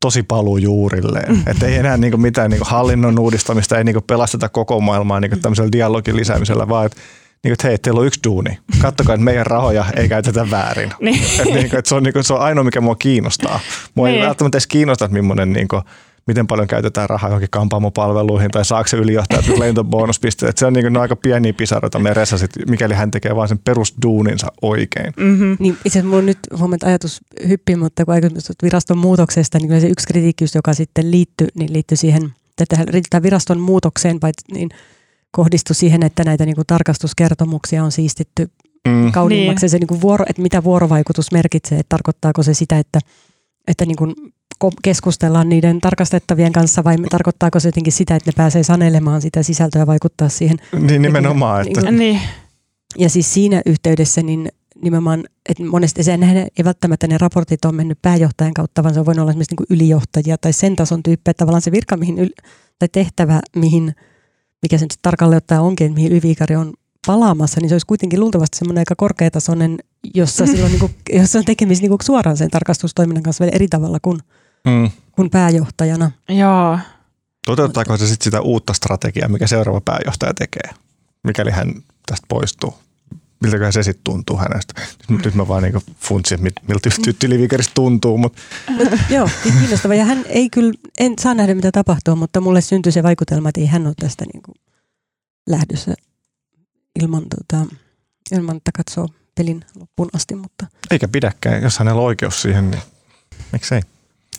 tosi 0.00 0.22
paluu 0.22 0.56
juurilleen. 0.56 1.42
Että 1.46 1.66
ei 1.66 1.76
enää 1.76 1.96
niin 1.96 2.20
mitään 2.20 2.50
niin 2.50 2.60
hallinnon 2.64 3.18
uudistamista, 3.18 3.78
ei 3.78 3.84
niin 3.84 4.02
pelasteta 4.06 4.48
koko 4.48 4.80
maailmaa 4.80 5.20
niin 5.20 5.40
tämmöisellä 5.42 5.72
dialogin 5.72 6.16
lisäämisellä, 6.16 6.68
vaan 6.68 6.86
että 6.86 6.98
niin 7.44 7.50
kuin, 7.50 7.52
että 7.52 7.68
hei, 7.68 7.78
teillä 7.78 8.00
on 8.00 8.06
yksi 8.06 8.20
duuni. 8.24 8.58
Kattokaa, 8.82 9.14
että 9.14 9.24
meidän 9.24 9.46
rahoja 9.46 9.84
ei 9.96 10.08
käytetä 10.08 10.50
väärin. 10.50 10.92
Niin. 11.00 11.22
että, 11.24 11.44
niin 11.44 11.70
kuin, 11.70 11.78
että 11.78 11.88
se, 11.88 11.94
on, 11.94 12.02
niin 12.02 12.12
kuin, 12.12 12.24
se 12.24 12.34
on 12.34 12.40
ainoa, 12.40 12.64
mikä 12.64 12.80
mua 12.80 12.96
kiinnostaa. 12.96 13.60
Mua 13.94 14.06
Niin. 14.06 14.20
ei 14.20 14.26
välttämättä 14.26 14.56
edes 14.56 14.66
kiinnosta, 14.66 15.04
että 15.04 15.18
millainen, 15.20 15.52
niin 15.52 15.68
kuin, 15.68 15.82
miten 16.26 16.46
paljon 16.46 16.68
käytetään 16.68 17.10
rahaa 17.10 17.30
johonkin 17.30 17.50
kampaamopalveluihin 17.50 18.50
tai 18.50 18.64
saako 18.64 18.88
se 18.88 18.96
ylijohtajat 18.96 19.46
nyt 19.46 19.58
lentobonuspisteet. 19.58 20.58
Se 20.58 20.66
on, 20.66 20.72
niin 20.72 20.84
kuin, 20.84 20.96
aika 20.96 21.16
pieniä 21.16 21.52
pisaroita 21.52 21.98
meressä, 21.98 22.38
sit, 22.38 22.50
mikäli 22.68 22.94
hän 22.94 23.10
tekee 23.10 23.36
vain 23.36 23.48
sen 23.48 23.58
perusduuninsa 23.58 24.46
oikein. 24.62 25.12
Mm-hmm. 25.16 25.56
Niin 25.60 25.74
itse 25.74 25.88
asiassa 25.88 26.08
mulla 26.08 26.18
on 26.18 26.26
nyt 26.26 26.38
huomenta 26.58 26.86
ajatus 26.86 27.20
hyppi, 27.48 27.76
mutta 27.76 28.04
kun 28.04 28.14
aikaisemmin 28.14 28.42
viraston 28.62 28.98
muutoksesta, 28.98 29.58
niin 29.58 29.80
se 29.80 29.86
yksi 29.86 30.06
kritiikki, 30.06 30.44
joka 30.54 30.74
sitten 30.74 31.10
liittyi, 31.10 31.48
niin 31.54 31.72
liittyi 31.72 31.96
siihen, 31.96 32.32
että 32.60 32.76
tähän 33.10 33.22
viraston 33.22 33.60
muutokseen, 33.60 34.18
vai 34.22 34.32
niin 34.52 34.68
kohdistui 35.30 35.74
siihen, 35.74 36.02
että 36.02 36.24
näitä 36.24 36.46
niin 36.46 36.54
kuin 36.56 36.66
tarkastuskertomuksia 36.66 37.84
on 37.84 37.92
siistitty 37.92 38.50
Mm. 38.88 39.12
kauniimmaksi. 39.12 39.64
Niin. 39.64 39.70
Se 39.70 39.78
niin 39.78 39.86
kuin 39.86 40.00
vuoro, 40.00 40.24
että 40.28 40.42
mitä 40.42 40.64
vuorovaikutus 40.64 41.32
merkitsee, 41.32 41.78
että 41.78 41.88
tarkoittaako 41.96 42.42
se 42.42 42.54
sitä, 42.54 42.78
että, 42.78 42.98
että 43.68 43.86
niin 43.86 43.96
kuin 43.96 44.14
keskustellaan 44.82 45.48
niiden 45.48 45.80
tarkastettavien 45.80 46.52
kanssa 46.52 46.84
vai 46.84 46.96
tarkoittaako 47.10 47.60
se 47.60 47.68
jotenkin 47.68 47.92
sitä, 47.92 48.16
että 48.16 48.28
ne 48.30 48.32
pääsee 48.36 48.62
sanelemaan 48.62 49.22
sitä 49.22 49.42
sisältöä 49.42 49.82
ja 49.82 49.86
vaikuttaa 49.86 50.28
siihen. 50.28 50.56
Niin 50.80 51.02
nimenomaan, 51.02 51.64
Niin 51.64 51.78
että 51.78 51.86
kuin- 51.90 51.98
Niin. 51.98 52.20
Ja 52.98 53.10
siis 53.10 53.34
siinä 53.34 53.62
yhteydessä 53.66 54.22
niin 54.22 54.48
nimenomaan, 54.82 55.24
että 55.48 55.64
monesti 55.64 56.02
se 56.02 56.18
ei 56.58 56.64
välttämättä 56.64 57.06
ne 57.06 57.18
raportit 57.18 57.64
on 57.64 57.74
mennyt 57.74 57.98
pääjohtajan 58.02 58.54
kautta, 58.54 58.82
vaan 58.82 58.94
se 58.94 59.00
on 59.00 59.06
voinut 59.06 59.22
olla 59.22 59.30
esimerkiksi 59.30 59.52
niin 59.56 59.66
kuin 59.68 59.76
ylijohtajia 59.76 60.38
tai 60.38 60.52
sen 60.52 60.76
tason 60.76 61.02
tyyppejä, 61.02 61.30
että 61.30 61.38
tavallaan 61.44 61.62
se 61.62 61.72
virka 61.72 61.96
mihin, 61.96 62.18
yl- 62.18 62.48
tai 62.78 62.88
tehtävä, 62.92 63.40
mihin, 63.56 63.94
mikä 64.62 64.78
se 64.78 64.84
nyt 64.84 64.98
tarkalleen 65.02 65.36
ottaen 65.36 65.60
onkin, 65.60 65.84
että 65.86 65.94
mihin 65.94 66.12
yliviikari 66.12 66.56
on 66.56 66.72
palaamassa, 67.06 67.60
niin 67.60 67.68
se 67.68 67.74
olisi 67.74 67.86
kuitenkin 67.86 68.20
luultavasti 68.20 68.58
semmoinen 68.58 68.80
aika 68.80 68.94
korkeatasoinen, 68.96 69.78
jossa, 70.14 70.46
silloin 70.46 70.72
niin 70.72 70.80
kuin, 70.80 70.94
jossa 71.12 71.38
on 71.38 71.44
tekemistä 71.44 71.82
niin 71.82 71.90
kuin 71.90 72.04
suoraan 72.04 72.36
sen 72.36 72.50
tarkastustoiminnan 72.50 73.22
kanssa 73.22 73.44
vielä 73.44 73.54
eri 73.54 73.68
tavalla 73.68 73.98
kuin, 74.02 74.20
mm. 74.64 74.90
kuin 75.12 75.30
pääjohtajana. 75.30 76.10
Joo. 76.28 76.78
toteuttaako 77.46 77.96
se 77.96 78.06
sitten 78.06 78.24
sitä 78.24 78.40
uutta 78.40 78.72
strategiaa, 78.72 79.28
mikä 79.28 79.46
seuraava 79.46 79.80
pääjohtaja 79.80 80.34
tekee, 80.34 80.70
mikäli 81.24 81.50
hän 81.50 81.74
tästä 82.06 82.26
poistuu? 82.28 82.74
Miltäköhän 83.42 83.72
se 83.72 83.82
sitten 83.82 84.04
tuntuu 84.04 84.36
hänestä? 84.36 84.80
Nyt, 85.08 85.24
nyt 85.24 85.34
mä 85.34 85.48
vaan 85.48 85.62
niinku 85.62 85.80
funtsin, 86.00 86.34
että 86.34 86.42
mit- 86.44 86.68
miltä 86.68 86.88
just 86.88 87.24
Yliviikeristä 87.24 87.72
tuntuu, 87.74 88.18
mutta 88.18 88.42
Mut, 88.68 88.88
joo, 89.10 89.28
niin 89.44 89.58
kiinnostava. 89.58 89.94
Ja 89.94 90.04
hän 90.04 90.24
ei 90.28 90.50
kyllä, 90.50 90.72
en 90.98 91.12
saa 91.20 91.34
nähdä 91.34 91.54
mitä 91.54 91.72
tapahtuu, 91.72 92.16
mutta 92.16 92.40
mulle 92.40 92.60
syntyi 92.60 92.92
se 92.92 93.02
vaikutelma, 93.02 93.48
että 93.48 93.60
ei 93.60 93.66
hän 93.66 93.86
ole 93.86 93.94
tästä 94.00 94.24
niin 94.32 94.42
kuin 94.42 94.54
lähdössä 95.48 95.94
ilman, 97.02 97.22
tota, 97.22 97.66
ilman, 98.32 98.56
että 98.56 98.70
katsoo 98.76 99.08
pelin 99.34 99.64
loppuun 99.80 100.08
asti. 100.12 100.34
Mutta 100.34 100.66
eikä 100.90 101.08
pidäkään, 101.08 101.62
jos 101.62 101.78
hänellä 101.78 102.00
on 102.00 102.06
oikeus 102.06 102.42
siihen, 102.42 102.70
niin 102.70 102.82
miksei? 103.52 103.80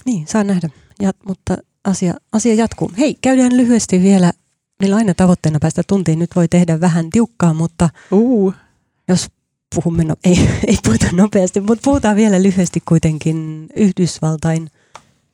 niin, 0.05 0.27
saa 0.27 0.43
nähdä. 0.43 0.69
Ja, 1.01 1.11
mutta 1.27 1.57
asia, 1.83 2.13
asia 2.31 2.53
jatkuu. 2.53 2.91
Hei, 2.97 3.17
käydään 3.21 3.57
lyhyesti 3.57 4.01
vielä. 4.01 4.31
Meillä 4.79 4.93
on 4.93 4.97
aina 4.97 5.13
tavoitteena 5.13 5.59
päästä 5.61 5.81
tuntiin. 5.87 6.19
Nyt 6.19 6.35
voi 6.35 6.47
tehdä 6.47 6.79
vähän 6.79 7.09
tiukkaa, 7.09 7.53
mutta 7.53 7.89
Uh. 8.11 8.53
Jos 9.09 9.29
puhumme, 9.75 10.03
no, 10.03 10.15
ei, 10.23 10.49
ei 10.67 10.77
puhuta 10.83 11.07
nopeasti, 11.11 11.61
mutta 11.61 11.81
puhutaan 11.83 12.15
vielä 12.15 12.43
lyhyesti 12.43 12.81
kuitenkin 12.85 13.67
Yhdysvaltain 13.75 14.69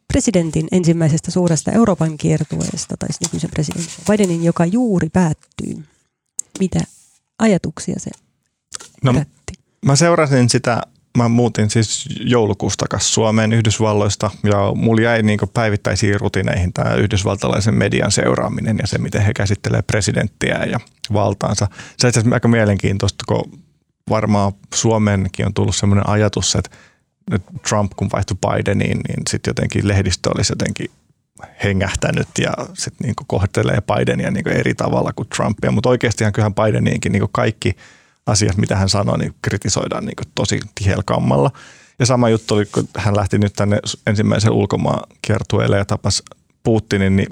presidentin 0.07 0.67
ensimmäisestä 0.71 1.31
suuresta 1.31 1.71
Euroopan 1.71 2.17
kiertueesta, 2.17 2.97
tai 2.99 3.09
nykyisen 3.21 3.49
presidentin 3.49 3.93
Bidenin, 4.11 4.43
joka 4.43 4.65
juuri 4.65 5.09
päättyy. 5.09 5.83
Mitä 6.59 6.79
ajatuksia 7.39 7.95
se 7.97 8.11
No, 9.03 9.13
mä 9.85 9.95
seurasin 9.95 10.49
sitä, 10.49 10.81
mä 11.15 11.29
muutin 11.29 11.69
siis 11.69 12.05
joulukuusta 12.19 12.85
takaisin 12.85 13.09
Suomeen 13.09 13.53
Yhdysvalloista 13.53 14.31
ja 14.43 14.71
mulla 14.75 15.01
jäi 15.01 15.23
niin 15.23 15.39
päivittäisiin 15.53 16.19
rutineihin 16.19 16.73
tämä 16.73 16.93
yhdysvaltalaisen 16.93 17.75
median 17.75 18.11
seuraaminen 18.11 18.77
ja 18.81 18.87
se, 18.87 18.97
miten 18.97 19.21
he 19.21 19.33
käsittelee 19.33 19.81
presidenttiä 19.81 20.65
ja 20.71 20.79
valtaansa. 21.13 21.67
Se 21.97 22.07
on 22.07 22.09
itse 22.09 22.23
aika 22.31 22.47
mielenkiintoista, 22.47 23.23
kun 23.27 23.59
varmaan 24.09 24.53
Suomeenkin 24.73 25.45
on 25.45 25.53
tullut 25.53 25.75
sellainen 25.75 26.09
ajatus, 26.09 26.55
että 26.55 26.69
Trump 27.69 27.91
kun 27.95 28.09
vaihtui 28.13 28.37
Bideniin, 28.47 28.99
niin 29.07 29.21
sitten 29.29 29.49
jotenkin 29.49 29.87
lehdistö 29.87 30.29
olisi 30.35 30.51
jotenkin 30.51 30.91
hengähtänyt 31.63 32.27
ja 32.39 32.53
sitten 32.73 33.05
niin 33.05 33.15
kohtelee 33.27 33.81
Bidenia 33.81 34.31
niin 34.31 34.47
eri 34.47 34.73
tavalla 34.73 35.13
kuin 35.13 35.29
Trumpia, 35.35 35.71
mutta 35.71 35.89
oikeastihan 35.89 36.33
kyllähän 36.33 36.55
Bideniinkin 36.55 37.11
niin 37.11 37.23
kaikki 37.31 37.75
asiat, 38.25 38.57
mitä 38.57 38.75
hän 38.75 38.89
sanoi, 38.89 39.17
niin 39.17 39.35
kritisoidaan 39.41 40.05
niin 40.05 40.15
tosi 40.35 40.59
tiheällä 40.75 41.03
kammalla. 41.05 41.51
Ja 41.99 42.05
sama 42.05 42.29
juttu 42.29 42.55
oli, 42.55 42.65
kun 42.65 42.87
hän 42.97 43.15
lähti 43.15 43.37
nyt 43.37 43.53
tänne 43.53 43.79
ensimmäisen 44.07 44.51
ulkomaan 44.51 45.09
kiertueelle 45.21 45.77
ja 45.77 45.85
tapasi 45.85 46.23
Putinin, 46.63 47.15
niin 47.15 47.27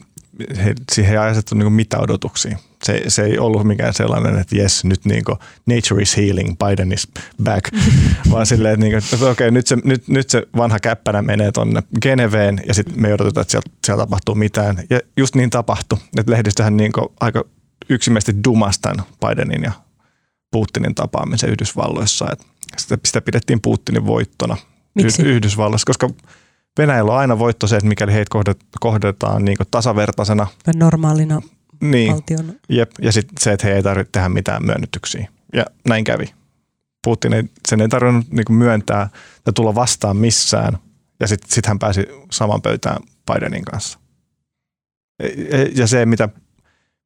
he, 0.66 0.74
siihen 0.92 1.12
ei 1.12 1.18
asetettu 1.18 1.56
niin 1.56 1.74
mitään 1.74 2.04
odotuksia. 2.04 2.58
Se, 2.84 3.04
se 3.08 3.24
ei 3.24 3.40
ollut 3.40 3.64
mikään 3.64 3.94
sellainen, 3.94 4.40
että 4.40 4.56
jes, 4.58 4.86
nyt 4.86 5.06
niin 5.06 5.24
nature 5.66 6.02
is 6.02 6.18
healing, 6.18 6.56
Biden 6.58 6.92
is 6.92 7.08
back, 7.44 7.66
vaan 8.32 8.46
silleen, 8.46 8.74
että, 8.74 8.86
niin 8.86 8.92
kuin, 8.92 9.14
että 9.14 9.30
okei, 9.30 9.52
nyt 9.52 9.68
se, 9.68 9.78
nyt, 9.84 10.08
nyt 10.08 10.30
se 10.30 10.44
vanha 10.58 10.80
käppänä 10.80 11.22
menee 11.22 11.52
tuonne 11.52 11.84
Geneveen 12.02 12.62
ja 12.68 12.74
sitten 12.74 13.02
me 13.02 13.08
ei 13.08 13.14
odoteta, 13.14 13.42
että 13.42 13.52
siellä, 13.52 13.70
siellä 13.86 14.04
tapahtuu 14.04 14.36
mitään. 14.36 14.84
Ja 14.90 15.00
just 15.18 15.36
niin 15.36 15.50
tapahtui, 15.50 15.98
että 16.18 16.32
lehdistöhän 16.32 16.78
niin 16.78 16.92
aika 17.20 17.44
yksimielisesti 17.90 18.44
dumasi 18.44 18.82
tämän 18.82 19.06
Bidenin 19.28 19.64
ja 19.64 19.72
Putinin 20.54 20.96
tapaamisen 20.96 21.50
Yhdysvalloissa. 21.50 22.28
Että 22.32 22.46
sitä, 22.78 22.98
sitä 23.06 23.22
pidettiin 23.22 23.62
Putinin 23.62 24.06
voittona 24.06 24.58
Miksi? 24.96 25.22
Yhdysvalloissa, 25.24 25.86
koska 25.86 26.10
Venäjällä 26.78 27.12
on 27.12 27.18
aina 27.18 27.40
voitto 27.40 27.68
se, 27.68 27.76
että 27.76 27.88
mikäli 27.88 28.14
heitä 28.14 28.30
kohdet- 28.30 28.66
kohdetaan 28.80 29.46
niin 29.46 29.58
tasavertaisena, 29.72 30.48
Normaalina 30.76 31.42
niin, 31.82 32.12
valtion. 32.14 32.54
jep, 32.70 32.92
ja 33.02 33.12
sitten 33.12 33.36
se, 33.40 33.52
että 33.52 33.68
he 33.68 33.74
ei 33.74 33.84
tarvitse 33.84 34.12
tehdä 34.12 34.30
mitään 34.30 34.66
myönnytyksiä. 34.66 35.28
Ja 35.54 35.66
näin 35.88 36.04
kävi. 36.04 36.26
Putin 37.04 37.34
ei, 37.34 37.44
sen 37.68 37.82
ei 37.82 37.88
tarvinnut 37.88 38.32
niin 38.32 38.58
myöntää 38.58 39.10
ja 39.46 39.54
tulla 39.54 39.76
vastaan 39.76 40.18
missään, 40.18 40.78
ja 41.20 41.28
sitten 41.28 41.52
sit 41.52 41.66
hän 41.66 41.80
pääsi 41.80 42.06
saman 42.32 42.62
pöytään 42.62 42.98
Bidenin 43.34 43.66
kanssa. 43.66 44.00
E- 45.20 45.62
e- 45.62 45.72
Ja 45.76 45.88
se, 45.88 46.06
mitä, 46.06 46.30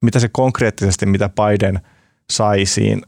mitä 0.02 0.20
se 0.20 0.30
konkreettisesti, 0.32 1.06
mitä 1.06 1.30
Biden 1.30 1.82
sai 2.32 2.66
siinä 2.66 3.02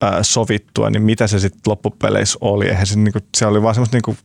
ää, 0.00 0.22
sovittua, 0.22 0.90
niin 0.90 1.02
mitä 1.02 1.26
se 1.26 1.38
sitten 1.38 1.60
loppupeleissä 1.66 2.38
oli. 2.40 2.68
Eihän 2.68 2.86
se, 2.86 2.98
niinku, 2.98 3.18
se 3.36 3.46
oli 3.46 3.62
vaan 3.62 3.74
semmoista, 3.74 3.96
niinku, 3.96 4.16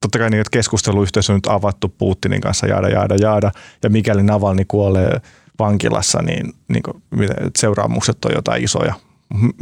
totta 0.00 0.18
kai 0.18 0.30
niin, 0.30 0.40
että 0.40 0.50
keskusteluyhteys 0.50 1.30
on 1.30 1.36
nyt 1.36 1.46
avattu 1.46 1.88
Putinin 1.98 2.40
kanssa, 2.40 2.66
jaada, 2.66 2.88
jaada, 2.88 3.14
jaada, 3.20 3.50
ja 3.82 3.90
mikäli 3.90 4.22
Navalni 4.22 4.64
kuolee 4.64 5.20
vankilassa, 5.58 6.22
niin, 6.22 6.52
niin 6.68 6.82
kuin, 6.82 7.02
mitä- 7.10 7.34
seuraamukset 7.58 8.24
on 8.24 8.32
jotain 8.34 8.64
isoja. 8.64 8.94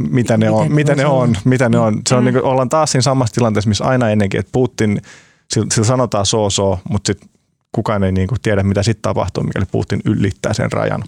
Mitä 0.09 0.37
ne 0.37 0.49
on, 0.49 0.71
mitä 0.71 0.95
ne 0.95 1.05
on, 1.05 1.35
mitä 1.45 1.69
ne 1.69 1.77
on. 1.79 2.01
Se 2.09 2.15
on 2.15 2.21
Mm. 2.23 2.25
niin 2.25 2.33
kuin, 2.33 2.43
ollaan 2.43 2.69
taas 2.69 2.91
siinä 2.91 3.01
samassa 3.01 3.33
tilanteessa, 3.35 3.67
missä 3.69 3.83
aina 3.85 4.09
ennenkin, 4.09 4.39
että 4.39 4.49
Putin, 4.51 5.01
sillä, 5.53 5.67
sillä 5.71 5.87
sanotaan 5.87 6.25
so 6.25 6.49
so, 6.49 6.79
mutta 6.89 7.07
sitten 7.07 7.29
kukaan 7.71 8.03
ei 8.03 8.11
niin 8.11 8.27
kuin 8.27 8.41
tiedä, 8.41 8.63
mitä 8.63 8.83
sitten 8.83 9.01
tapahtuu, 9.01 9.43
mikäli 9.43 9.65
Putin 9.71 10.01
ylittää 10.05 10.53
sen 10.53 10.71
rajan. 10.71 11.03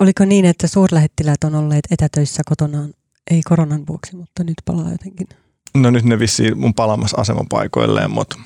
Oliko 0.00 0.24
niin, 0.24 0.44
että 0.44 0.66
suurlähettiläät 0.66 1.44
on 1.44 1.54
olleet 1.54 1.84
etätöissä 1.90 2.42
kotonaan, 2.46 2.90
ei 3.30 3.42
koronan 3.42 3.86
vuoksi, 3.86 4.16
mutta 4.16 4.44
nyt 4.44 4.54
palaa 4.64 4.90
jotenkin? 4.90 5.28
No 5.74 5.90
nyt 5.90 6.04
ne 6.04 6.18
vissiin 6.18 6.58
mun 6.58 6.74
palaamassa 6.74 7.20
asemapaikoilleen, 7.20 8.10
mutta 8.10 8.36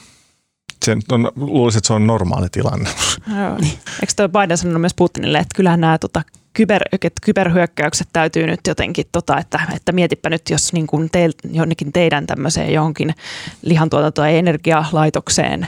sen 0.85 1.03
on, 1.12 1.33
luulisin, 1.37 1.78
että 1.78 1.87
se 1.87 1.93
on 1.93 2.07
normaali 2.07 2.49
tilanne. 2.53 2.91
Joo. 3.28 3.59
Eikö 4.01 4.12
toi 4.16 4.28
Biden 4.28 4.59
sanonut 4.59 4.80
myös 4.80 4.95
Putinille, 4.95 5.39
että 5.39 5.57
kyllähän 5.57 5.80
nämä 5.80 5.99
tota, 5.99 6.22
kyber, 6.53 6.83
että 6.93 7.09
kyberhyökkäykset 7.22 8.09
täytyy 8.12 8.47
nyt 8.47 8.61
jotenkin, 8.68 9.05
tota, 9.12 9.39
että, 9.39 9.61
että 9.76 9.93
mietipä 9.93 10.30
nyt, 10.30 10.51
jos 10.51 10.72
niin 10.72 10.87
kuin 10.87 11.09
teil, 11.12 11.33
jonnekin 11.53 11.93
teidän 11.93 12.26
tämmöiseen 12.26 12.72
johonkin 12.72 13.14
lihantuotantoa 13.62 14.28
ja 14.28 14.39
energialaitokseen 14.39 15.66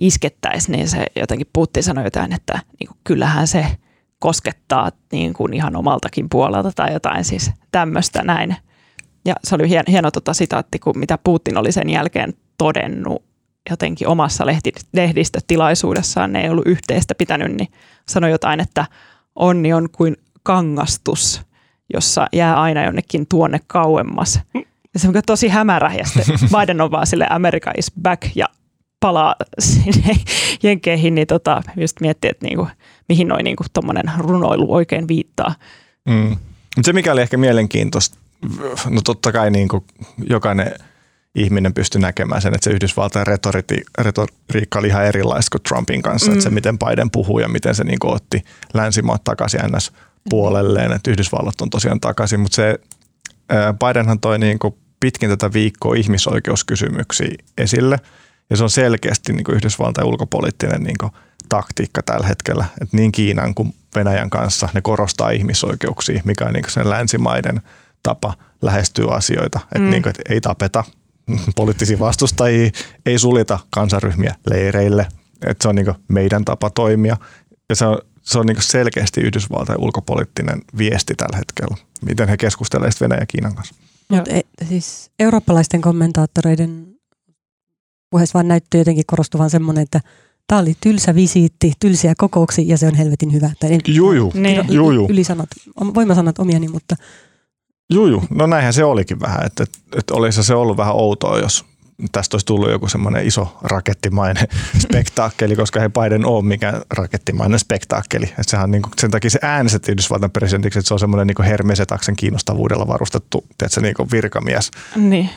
iskettäisiin, 0.00 0.72
niin 0.76 0.88
se 0.88 1.06
jotenkin 1.16 1.50
Putin 1.52 1.82
sanoi 1.82 2.04
jotain, 2.04 2.32
että 2.32 2.60
niin 2.80 2.88
kuin, 2.88 2.98
kyllähän 3.04 3.46
se 3.46 3.66
koskettaa 4.24 4.90
niin 5.12 5.34
kuin 5.34 5.54
ihan 5.54 5.76
omaltakin 5.76 6.28
puolelta 6.28 6.72
tai 6.76 6.92
jotain 6.92 7.24
siis 7.24 7.50
tämmöistä 7.72 8.22
näin. 8.22 8.56
Ja 9.24 9.34
se 9.44 9.54
oli 9.54 9.68
hieno, 9.68 9.84
hieno 9.88 10.10
tota 10.10 10.34
sitaatti, 10.34 10.78
kun 10.78 10.98
mitä 10.98 11.18
Putin 11.24 11.58
oli 11.58 11.72
sen 11.72 11.90
jälkeen 11.90 12.34
todennut 12.58 13.22
jotenkin 13.70 14.08
omassa 14.08 14.46
lehti, 14.46 14.72
lehdistötilaisuudessaan, 14.92 16.32
ne 16.32 16.42
ei 16.42 16.50
ollut 16.50 16.66
yhteistä 16.66 17.14
pitänyt, 17.14 17.52
niin 17.52 17.68
sanoi 18.08 18.30
jotain, 18.30 18.60
että 18.60 18.86
onni 19.34 19.72
on 19.72 19.88
kuin 19.90 20.16
kangastus, 20.42 21.42
jossa 21.94 22.26
jää 22.32 22.60
aina 22.60 22.84
jonnekin 22.84 23.26
tuonne 23.26 23.60
kauemmas. 23.66 24.40
Ja 24.94 25.00
se 25.00 25.08
on 25.08 25.14
tosi 25.26 25.48
hämärä 25.48 25.94
ja 25.98 26.04
sitten 26.04 26.48
Biden 26.60 26.80
on 26.80 26.90
vaan 26.90 27.06
sille 27.06 27.26
America 27.30 27.72
is 27.78 27.92
back 28.02 28.22
ja 28.34 28.46
palaa 29.00 29.34
sinne 29.58 30.14
jenkeihin, 30.62 31.14
niin 31.14 31.26
tota, 31.26 31.62
just 31.76 32.00
miettii, 32.00 32.30
että 32.30 32.46
niinku, 32.46 32.68
mihin 33.08 33.28
noin 33.28 33.44
niinku 33.44 33.64
tommonen 33.72 34.12
runoilu 34.18 34.74
oikein 34.74 35.08
viittaa. 35.08 35.54
Mm. 36.08 36.36
se 36.82 36.92
mikä 36.92 37.12
oli 37.12 37.22
ehkä 37.22 37.36
mielenkiintoista, 37.36 38.18
no 38.88 39.00
totta 39.04 39.32
kai 39.32 39.50
niin 39.50 39.68
kuin 39.68 39.84
jokainen 40.28 40.74
ihminen 41.34 41.74
pystyi 41.74 42.00
näkemään 42.00 42.42
sen, 42.42 42.54
että 42.54 42.64
se 42.64 42.70
Yhdysvaltain 42.70 43.26
retoriikka 43.98 44.78
oli 44.78 44.86
ihan 44.86 45.06
erilaista 45.06 45.50
kuin 45.50 45.62
Trumpin 45.62 46.02
kanssa. 46.02 46.30
Mm. 46.30 46.32
Että 46.32 46.42
se, 46.42 46.50
miten 46.50 46.78
Biden 46.78 47.10
puhuu 47.10 47.38
ja 47.38 47.48
miten 47.48 47.74
se 47.74 47.84
niin 47.84 47.98
kuin 47.98 48.14
otti 48.14 48.44
länsimaat 48.74 49.24
takaisin 49.24 49.60
ns. 49.76 49.92
puolelleen, 50.30 50.92
että 50.92 51.10
Yhdysvallat 51.10 51.60
on 51.60 51.70
tosiaan 51.70 52.00
takaisin. 52.00 52.40
Mutta 52.40 52.56
se 52.56 52.78
Bidenhan 53.72 54.20
toi 54.20 54.38
niin 54.38 54.58
kuin 54.58 54.74
pitkin 55.00 55.30
tätä 55.30 55.52
viikkoa 55.52 55.94
ihmisoikeuskysymyksiä 55.94 57.34
esille. 57.58 58.00
Ja 58.50 58.56
se 58.56 58.62
on 58.62 58.70
selkeästi 58.70 59.32
niin 59.32 59.44
kuin 59.44 59.56
Yhdysvaltain 59.56 60.06
ulkopoliittinen 60.06 60.82
niin 60.82 60.96
kuin 61.00 61.12
taktiikka 61.56 62.02
tällä 62.02 62.26
hetkellä. 62.26 62.64
Että 62.82 62.96
niin 62.96 63.12
Kiinan 63.12 63.54
kuin 63.54 63.74
Venäjän 63.94 64.30
kanssa 64.30 64.68
ne 64.74 64.82
korostaa 64.82 65.30
ihmisoikeuksia, 65.30 66.22
mikä 66.24 66.44
on 66.44 66.52
niin 66.52 66.64
sen 66.68 66.90
länsimaiden 66.90 67.60
tapa 68.02 68.34
lähestyä 68.62 69.10
asioita. 69.10 69.60
Että, 69.64 69.78
mm. 69.78 69.90
niin 69.90 70.02
kuin, 70.02 70.10
että 70.10 70.22
ei 70.34 70.40
tapeta 70.40 70.84
poliittisia 71.56 71.98
vastustajia, 71.98 72.70
ei 73.06 73.18
sulita 73.18 73.58
kansaryhmiä 73.70 74.34
leireille. 74.50 75.06
Että 75.46 75.62
se 75.62 75.68
on 75.68 75.74
niin 75.74 75.94
meidän 76.08 76.44
tapa 76.44 76.70
toimia. 76.70 77.16
Ja 77.68 77.76
se 77.76 77.86
on, 77.86 77.98
se 78.22 78.38
on 78.38 78.46
niin 78.46 78.62
selkeästi 78.62 79.20
Yhdysvaltain 79.20 79.80
ulkopoliittinen 79.80 80.62
viesti 80.78 81.14
tällä 81.14 81.36
hetkellä, 81.36 81.76
miten 82.04 82.28
he 82.28 82.36
keskustelevat 82.36 83.00
Venäjän 83.00 83.22
ja 83.22 83.26
Kiinan 83.26 83.54
kanssa. 83.54 83.74
Mutta 84.08 84.30
e, 84.30 84.40
siis 84.68 85.10
eurooppalaisten 85.18 85.80
kommentaattoreiden 85.80 86.86
puheessa 88.10 88.34
vaan 88.34 88.48
näyttää 88.48 88.78
jotenkin 88.78 89.04
korostuvan 89.06 89.50
semmoinen, 89.50 89.82
että 89.82 90.00
tämä 90.46 90.60
oli 90.60 90.74
tylsä 90.80 91.14
visiitti, 91.14 91.72
tylsiä 91.80 92.14
kokouksia 92.18 92.64
ja 92.68 92.78
se 92.78 92.86
on 92.86 92.94
helvetin 92.94 93.32
hyvä. 93.32 93.50
Tai 93.60 93.78
juu, 93.86 94.12
juu. 94.12 94.32
Niin. 94.34 94.64
Juu, 94.70 94.90
juu. 94.90 95.08
Ylisanat, 95.10 95.48
voimasanat 95.94 96.38
omiani, 96.38 96.68
mutta 96.68 96.96
Juu, 97.92 98.06
juu. 98.06 98.22
no 98.30 98.46
näinhän 98.46 98.72
se 98.72 98.84
olikin 98.84 99.20
vähän, 99.20 99.46
että, 99.46 99.62
että, 99.62 99.78
että 99.98 100.14
olisi 100.14 100.42
se 100.42 100.54
ollut 100.54 100.76
vähän 100.76 100.94
outoa, 100.94 101.38
jos 101.38 101.64
tästä 102.12 102.34
olisi 102.34 102.46
tullut 102.46 102.70
joku 102.70 102.88
semmoinen 102.88 103.26
iso 103.26 103.58
rakettimainen 103.62 104.48
spektaakkeli, 104.84 105.56
koska 105.56 105.80
he 105.80 105.88
Biden 105.88 106.26
ole 106.26 106.44
mikään 106.44 106.82
rakettimainen 106.90 107.58
spektaakkeli. 107.58 108.24
Että 108.24 108.42
sehän 108.46 108.64
on 108.64 108.70
niin 108.70 108.82
kuin, 108.82 108.92
sen 109.00 109.10
takia 109.10 109.30
se 109.30 109.38
äänestettiin 109.42 109.92
Yhdysvaltain 109.92 110.30
presidentiksi, 110.30 110.78
että 110.78 110.88
se 110.88 110.94
on 110.94 111.00
semmoinen 111.00 111.26
niin 111.26 111.46
Hermesetaksen 111.46 112.16
kiinnostavuudella 112.16 112.86
varustettu 112.86 113.44
että 113.50 113.68
se 113.68 113.80
niin 113.80 113.94
virkamies. 114.12 114.70
Niin, 114.96 115.30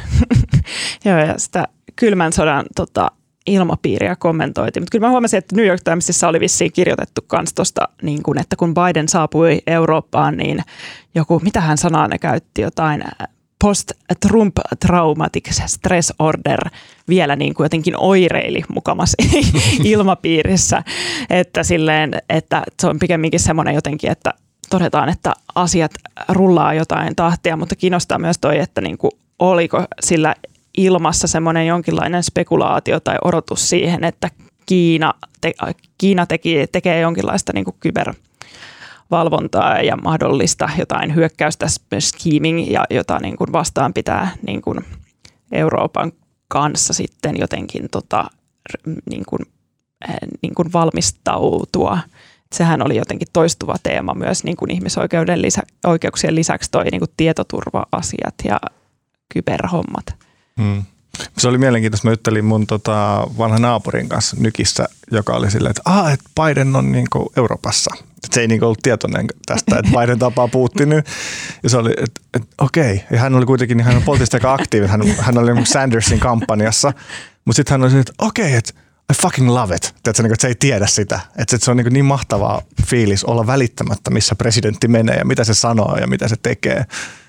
joo 1.06 1.18
ja 1.18 1.34
sitä 1.38 1.68
kylmän 1.96 2.34
sodan 2.34 2.66
tota, 2.76 3.12
ilmapiiriä 3.48 4.16
kommentoitiin. 4.16 4.82
Mutta 4.82 4.92
kyllä 4.92 5.08
mä 5.08 5.12
huomasin, 5.12 5.38
että 5.38 5.56
New 5.56 5.66
York 5.66 5.82
Timesissa 5.84 6.28
oli 6.28 6.40
vissiin 6.40 6.72
kirjoitettu 6.72 7.22
myös 7.32 7.54
tuosta, 7.54 7.90
niin 8.02 8.24
kun, 8.24 8.40
että 8.40 8.56
kun 8.56 8.74
Biden 8.74 9.10
saapui 9.10 9.62
Eurooppaan, 9.68 10.38
niin 10.38 10.60
joku, 11.16 11.40
mitä 11.40 11.62
hän 11.62 11.78
sanaa 11.78 12.08
ne 12.08 12.18
käytti, 12.18 12.62
jotain 12.62 13.04
post-Trump 13.64 14.54
traumatic 14.80 15.52
stress 15.66 16.14
order 16.20 16.60
vielä 17.08 17.36
niin 17.36 17.54
kuin 17.54 17.66
jotenkin 17.66 17.94
oireili 17.98 18.64
mukamassa 18.70 19.18
ilmapiirissä, 19.84 20.84
että, 21.30 21.64
silleen, 21.64 22.22
että 22.30 22.64
se 22.80 22.88
on 22.88 23.00
pikemminkin 23.00 23.40
semmoinen 23.40 23.76
jotenkin, 23.76 24.12
että 24.12 24.34
todetaan, 24.70 25.10
että 25.10 25.34
asiat 25.56 25.92
rullaa 26.30 26.74
jotain 26.74 27.16
tahtia, 27.16 27.58
mutta 27.58 27.76
kiinnostaa 27.76 28.20
myös 28.20 28.38
toi, 28.38 28.60
että 28.60 28.82
niin 28.82 28.98
kuin 28.98 29.12
oliko 29.40 29.86
sillä 30.02 30.36
ilmassa 30.78 31.28
semmoinen 31.28 31.68
jonkinlainen 31.68 32.24
spekulaatio 32.24 33.00
tai 33.00 33.16
odotus 33.24 33.70
siihen, 33.70 34.04
että 34.04 34.30
Kiina, 34.66 35.14
te, 35.42 35.54
Kiina 35.98 36.26
teki, 36.26 36.68
tekee 36.72 37.00
jonkinlaista 37.00 37.52
niin 37.54 37.66
kuin 37.66 37.76
kybervalvontaa 37.80 39.82
ja 39.82 39.98
mahdollista 39.98 40.70
jotain 40.80 41.16
hyökkäystä 41.16 41.66
scheming 42.00 42.72
ja 42.72 42.86
jota 42.90 43.20
niin 43.20 43.38
kuin 43.38 43.52
vastaan 43.52 43.94
pitää 43.94 44.32
niin 44.48 44.62
kuin 44.62 44.80
Euroopan 45.52 46.12
kanssa 46.48 46.94
sitten 46.94 47.36
jotenkin 47.40 47.88
tota, 47.92 48.26
niin 49.10 49.24
kuin, 49.30 49.40
eh, 50.10 50.16
niin 50.42 50.56
kuin 50.56 50.74
valmistautua. 50.74 52.00
Sehän 52.56 52.86
oli 52.86 52.96
jotenkin 52.96 53.28
toistuva 53.34 53.76
teema 53.84 54.14
myös 54.14 54.44
niin 54.44 54.58
kuin 54.58 54.72
ihmisoikeuden 54.72 55.42
lisä, 55.42 55.62
oikeuksien 55.86 56.36
lisäksi 56.36 56.72
toi 56.72 56.84
niin 56.84 57.00
kuin 57.00 57.12
tietoturva-asiat 57.18 58.36
ja 58.44 58.60
kyberhommat. 59.34 60.27
Mm. 60.58 60.84
Se 61.38 61.48
oli 61.48 61.58
mielenkiintoista. 61.58 62.08
Mä 62.08 62.12
juttelin 62.12 62.46
mun 62.46 62.68
tota, 62.68 63.28
vanhan 63.38 63.62
naapurin 63.62 64.10
kanssa 64.10 64.38
Nykissä, 64.40 64.90
joka 65.12 65.34
oli 65.34 65.52
silleen, 65.52 65.70
että, 65.70 65.82
ah, 65.86 66.14
että 66.14 66.30
Biden 66.42 66.76
on 66.76 66.92
niinku 66.92 67.32
Euroopassa. 67.38 67.96
Et 68.24 68.34
se 68.34 68.42
ei 68.42 68.48
niinku 68.48 68.66
ollut 68.66 68.80
tietoinen 68.84 69.26
tästä, 69.46 69.80
että 69.80 69.92
Biden 70.00 70.20
tapaa 70.20 70.48
Putinin. 70.48 71.04
Ja 71.64 71.70
se 71.70 71.78
oli, 71.78 71.94
että, 71.98 72.22
että 72.34 72.48
okei. 72.58 73.04
Ja 73.12 73.20
hän 73.20 73.36
oli 73.36 73.46
kuitenkin 73.46 73.82
hän 73.82 74.02
poliittisesti 74.04 74.38
aika 74.38 74.54
aktiivinen. 74.54 74.90
Hän, 74.90 75.16
hän 75.20 75.38
oli 75.38 75.66
Sandersin 75.66 76.20
kampanjassa. 76.20 76.94
Mutta 77.46 77.56
sitten 77.56 77.74
hän 77.74 77.92
oli 77.92 78.00
että 78.00 78.14
okei, 78.20 78.54
että 78.54 78.74
I 79.14 79.16
fucking 79.22 79.50
love 79.50 79.76
it. 79.76 79.96
Tiedätkö, 80.04 80.24
niin, 80.24 80.34
että 80.34 80.42
se 80.42 80.48
ei 80.48 80.56
tiedä 80.56 80.88
sitä. 80.88 81.20
Että 81.38 81.58
se 81.62 81.72
on 81.72 81.78
niin, 81.78 81.94
niin 81.94 82.06
mahtavaa 82.06 82.62
fiilis 82.86 83.24
olla 83.24 83.48
välittämättä, 83.48 84.10
missä 84.10 84.36
presidentti 84.36 84.88
menee 84.88 85.16
ja 85.16 85.26
mitä 85.26 85.44
se 85.44 85.54
sanoo 85.54 85.98
ja 85.98 86.08
mitä 86.08 86.28
se 86.28 86.36
tekee 86.44 86.86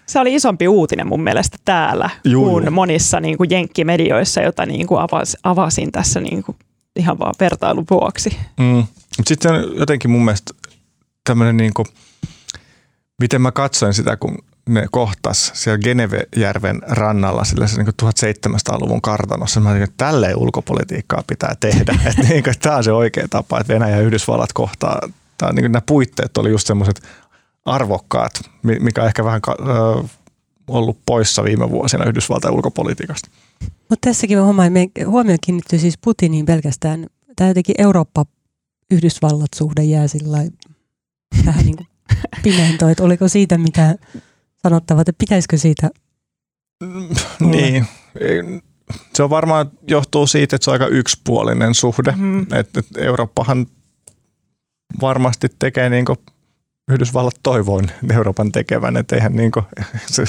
se 0.08 0.20
oli 0.20 0.34
isompi 0.34 0.68
uutinen 0.68 1.06
mun 1.06 1.22
mielestä 1.22 1.56
täällä 1.64 2.10
Juu. 2.24 2.44
kuin 2.44 2.72
monissa 2.72 3.20
niin 3.20 3.36
kuin 3.38 3.50
jenkkimedioissa, 3.50 4.40
jota 4.40 4.66
niin 4.66 4.86
kuin 4.86 5.00
avas, 5.00 5.36
avasin 5.42 5.92
tässä 5.92 6.20
niin 6.20 6.42
kuin 6.42 6.56
ihan 6.96 7.18
vaan 7.18 7.34
vertailun 7.40 7.86
vuoksi. 7.90 8.36
Mm. 8.60 8.84
Sitten 9.26 9.52
jotenkin 9.74 10.10
mun 10.10 10.24
mielestä 10.24 10.54
tämmöinen, 11.24 11.56
niin 11.56 11.74
kuin, 11.74 11.86
miten 13.20 13.42
mä 13.42 13.52
katsoin 13.52 13.94
sitä, 13.94 14.16
kun 14.16 14.38
ne 14.68 14.86
kohtas 14.90 15.50
siellä 15.54 15.78
Genevejärven 15.78 16.82
rannalla 16.88 17.44
sillä 17.44 17.66
se 17.66 17.82
niin 17.82 17.94
1700-luvun 18.02 19.02
kartanossa. 19.02 19.60
Mä 19.60 19.76
että 19.76 19.94
tälleen 19.96 20.36
ulkopolitiikkaa 20.36 21.22
pitää 21.26 21.54
tehdä. 21.60 21.98
että 22.06 22.22
niin 22.22 22.44
kuin, 22.44 22.54
tämä 22.60 22.76
on 22.76 22.84
se 22.84 22.92
oikea 22.92 23.28
tapa, 23.28 23.60
että 23.60 23.74
Venäjä 23.74 23.96
ja 23.96 24.02
Yhdysvallat 24.02 24.52
kohtaa. 24.52 25.00
Tämä, 25.38 25.52
niin 25.52 25.62
kuin, 25.62 25.72
nämä 25.72 25.82
puitteet 25.86 26.38
oli 26.38 26.50
just 26.50 26.66
semmoiset 26.66 27.02
arvokkaat, 27.68 28.32
mikä 28.62 29.02
on 29.02 29.06
ehkä 29.06 29.24
vähän 29.24 29.40
ollut 30.68 30.98
poissa 31.06 31.44
viime 31.44 31.70
vuosina 31.70 32.04
Yhdysvaltain 32.04 32.54
ulkopolitiikasta. 32.54 33.30
Mutta 33.60 34.08
tässäkin 34.08 34.42
huomio, 34.42 34.70
huomio 35.06 35.36
kiinnittyy 35.44 35.78
siis 35.78 35.98
Putiniin 36.04 36.46
pelkästään. 36.46 37.06
Tämä 37.36 37.50
jotenkin 37.50 37.74
Eurooppa-Yhdysvallat-suhde 37.78 39.82
jää 39.82 40.08
sillä 40.08 40.38
vähän 41.46 41.66
niin 41.66 41.76
kuin 41.76 41.86
pimentoa, 42.42 42.90
että 42.90 43.04
oliko 43.04 43.28
siitä 43.28 43.58
mitä 43.58 43.94
sanottavaa, 44.62 45.02
että 45.02 45.12
pitäisikö 45.18 45.58
siitä 45.58 45.90
olla? 47.40 47.50
Niin, 47.50 47.86
se 49.14 49.22
on 49.22 49.30
varmaan 49.30 49.70
johtuu 49.88 50.26
siitä, 50.26 50.56
että 50.56 50.64
se 50.64 50.70
on 50.70 50.72
aika 50.72 50.86
yksipuolinen 50.86 51.74
suhde. 51.74 52.14
Mm. 52.16 52.42
Että, 52.42 52.80
että 52.80 53.00
Eurooppahan 53.00 53.66
varmasti 55.00 55.48
tekee 55.58 55.90
niin 55.90 56.04
kuin 56.04 56.18
Yhdysvallat 56.88 57.34
toivoin 57.42 57.90
Euroopan 58.12 58.52
tekevän, 58.52 58.96
että 58.96 59.16
eihän 59.16 59.36
niin 59.36 59.50
kuin, 59.50 59.64
se, 60.06 60.24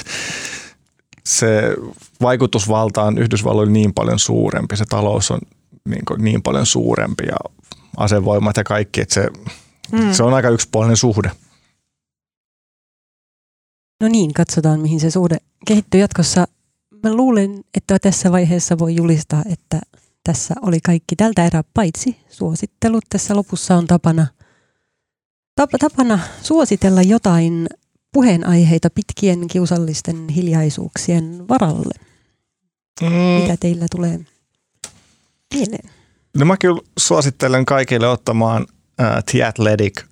se 1.26 1.76
vaikutusvalta 2.22 3.03
on 3.03 3.18
Yhdysvalloilla 3.18 3.72
niin 3.72 3.93
paljon 3.93 4.20
suurempi, 4.20 4.78
se 4.78 4.86
talous 4.86 5.32
on 5.32 5.39
niin, 5.89 6.05
kuin, 6.05 6.24
niin 6.24 6.41
paljon 6.41 6.66
suurempi 6.66 7.24
ja 7.26 7.38
asevoimat 7.97 8.57
ja 8.57 8.64
kaikki, 8.64 9.01
että 9.01 9.14
se, 9.14 9.28
mm. 9.91 10.14
se 10.14 10.24
on 10.24 10.34
aika 10.34 10.49
yksipuolinen 10.49 10.97
suhde. 10.97 11.32
No 14.01 14.07
niin, 14.07 14.34
katsotaan 14.34 14.80
mihin 14.80 14.99
se 14.99 15.12
suhde 15.12 15.38
kehittyy 15.68 16.01
jatkossa. 16.01 16.47
Mä 17.03 17.14
luulen, 17.14 17.64
että 17.78 17.99
tässä 17.99 18.32
vaiheessa 18.32 18.80
voi 18.80 18.95
julistaa, 18.95 19.43
että 19.51 19.80
tässä 20.24 20.53
oli 20.62 20.80
kaikki 20.80 21.16
tältä 21.16 21.45
erää 21.45 21.64
paitsi 21.74 22.18
suosittelut. 22.30 23.03
Tässä 23.10 23.36
lopussa 23.36 23.76
on 23.76 23.88
tapana– 23.88 24.28
tapana 25.68 26.20
suositella 26.41 27.01
jotain 27.01 27.68
puheenaiheita 28.14 28.89
pitkien 28.89 29.47
kiusallisten 29.47 30.30
hiljaisuuksien 30.30 31.47
varalle. 31.49 31.93
Mm. 33.01 33.10
Mitä 33.10 33.57
teillä 33.60 33.86
tulee 33.91 34.20
mieleen? 35.53 35.89
No 36.38 36.45
mä 36.45 36.57
kyllä 36.57 36.82
suosittelen 36.99 37.66
kaikille 37.66 38.07
ottamaan 38.07 38.62
uh, 38.62 39.24
The 39.32 39.43
Athletic 39.43 40.03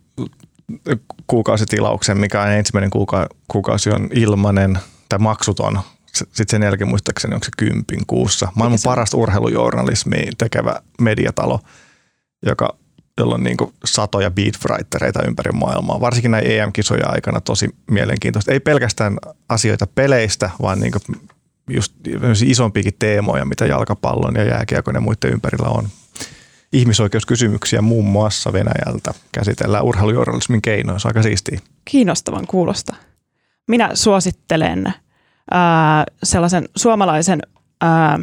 kuukausitilauksen, 1.27 2.17
mikä 2.17 2.41
on 2.41 2.51
ensimmäinen 2.51 2.89
kuuka- 2.89 3.29
kuukausi 3.47 3.89
on 3.89 4.09
ilmanen 4.13 4.79
tai 5.09 5.19
maksuton. 5.19 5.79
Sitten 6.13 6.45
sen 6.49 6.63
jälkeen 6.63 6.87
muistaakseni 6.87 7.33
onko 7.33 7.45
se 7.45 7.51
kympin 7.57 8.05
kuussa. 8.07 8.47
Maailman 8.55 8.79
parasta 8.83 9.17
urheilujournalismia 9.17 10.31
tekevä 10.37 10.81
mediatalo, 11.01 11.59
joka 12.45 12.77
jolla 13.17 13.35
on 13.35 13.43
niin 13.43 13.57
satoja 13.85 14.31
beatwritereita 14.31 15.23
ympäri 15.27 15.51
maailmaa. 15.51 16.01
Varsinkin 16.01 16.31
näin 16.31 16.51
EM-kisoja 16.51 17.07
aikana 17.07 17.41
tosi 17.41 17.69
mielenkiintoista. 17.91 18.51
Ei 18.51 18.59
pelkästään 18.59 19.17
asioita 19.49 19.87
peleistä, 19.95 20.49
vaan 20.61 20.79
niin 20.79 20.93
just 21.69 21.93
isompiakin 22.45 22.93
teemoja, 22.99 23.45
mitä 23.45 23.65
jalkapallon 23.65 24.35
ja 24.35 24.43
jääkiekon 24.43 24.95
ja 24.95 25.01
muiden 25.01 25.31
ympärillä 25.31 25.69
on. 25.69 25.87
Ihmisoikeuskysymyksiä 26.73 27.81
muun 27.81 28.05
muassa 28.05 28.53
Venäjältä 28.53 29.13
käsitellään 29.31 29.83
urheilujournalismin 29.83 30.61
keinoin. 30.61 30.99
Se 30.99 31.07
on 31.07 31.09
aika 31.09 31.23
siistiä. 31.23 31.59
Kiinnostavan 31.85 32.47
kuulosta. 32.47 32.95
minä 33.67 33.89
suosittelen 33.93 34.93
ää, 35.51 36.05
sellaisen 36.23 36.69
suomalaisen 36.75 37.39
ää, 37.81 38.19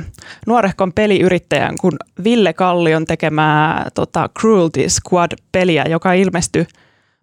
nuorehkon 0.46 0.92
peliyrittäjän 0.92 1.74
kuin 1.80 1.92
Ville 2.24 2.52
Kallion 2.52 3.04
tekemää 3.04 3.88
tota, 3.94 4.28
Cruelty 4.40 4.88
Squad-peliä, 4.88 5.84
joka 5.88 6.12
ilmestyi. 6.12 6.66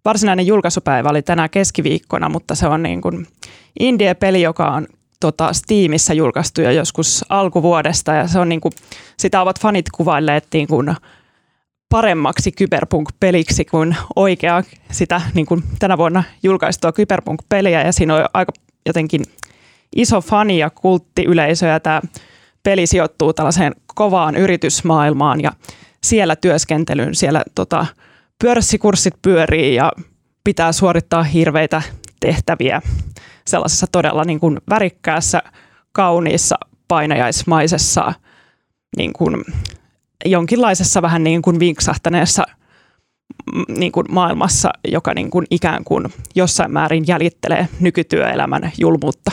Varsinainen 0.05 0.47
julkaisupäivä 0.47 1.09
oli 1.09 1.21
tänä 1.21 1.49
keskiviikkona, 1.49 2.29
mutta 2.29 2.55
se 2.55 2.67
on 2.67 2.83
niin 2.83 3.01
kuin 3.01 3.27
indie-peli, 3.79 4.41
joka 4.41 4.71
on 4.71 4.87
tota, 5.19 5.53
Steamissa 5.53 6.13
julkaistu 6.13 6.61
jo 6.61 6.71
joskus 6.71 7.25
alkuvuodesta. 7.29 8.13
Ja 8.13 8.27
se 8.27 8.39
on 8.39 8.49
niin 8.49 8.61
kuin, 8.61 8.71
sitä 9.17 9.41
ovat 9.41 9.59
fanit 9.59 9.85
kuvailleet 9.89 10.47
niin 10.53 10.67
kuin 10.67 10.95
paremmaksi 11.89 12.51
kyberpunk-peliksi 12.51 13.65
kuin 13.65 13.95
oikea 14.15 14.63
sitä 14.91 15.21
niin 15.33 15.45
kuin 15.45 15.63
tänä 15.79 15.97
vuonna 15.97 16.23
julkaistua 16.43 16.91
kyberpunk-peliä 16.91 17.81
ja 17.81 17.93
siinä 17.93 18.15
on 18.15 18.25
aika 18.33 18.51
jotenkin 18.85 19.21
iso 19.95 20.21
fani- 20.21 20.57
ja 20.57 20.69
kulttiyleisö 20.69 21.67
ja 21.67 21.79
tämä 21.79 22.01
peli 22.63 22.87
sijoittuu 22.87 23.33
tällaiseen 23.33 23.75
kovaan 23.95 24.35
yritysmaailmaan 24.35 25.41
ja 25.41 25.51
siellä 26.03 26.35
työskentelyyn, 26.35 27.15
siellä 27.15 27.43
tota, 27.55 27.85
pörssikurssit 28.43 29.13
pyörii 29.21 29.75
ja 29.75 29.91
pitää 30.43 30.71
suorittaa 30.71 31.23
hirveitä 31.23 31.81
tehtäviä 32.19 32.81
sellaisessa 33.47 33.87
todella 33.91 34.23
niin 34.23 34.39
kuin 34.39 34.57
värikkäässä, 34.69 35.41
kauniissa, 35.91 36.55
painajaismaisessa 36.87 38.13
niin 38.97 39.13
kuin 39.13 39.45
jonkinlaisessa 40.25 41.01
vähän 41.01 41.23
niin 41.23 41.41
kuin 41.41 41.59
vinksahtaneessa 41.59 42.43
mm, 43.53 43.79
niin 43.79 43.91
kuin 43.91 44.05
maailmassa, 44.09 44.69
joka 44.87 45.13
niin 45.13 45.29
kuin 45.29 45.45
ikään 45.51 45.83
kuin 45.83 46.13
jossain 46.35 46.71
määrin 46.71 47.03
jäljittelee 47.07 47.67
nykytyöelämän 47.79 48.71
julmuutta. 48.77 49.31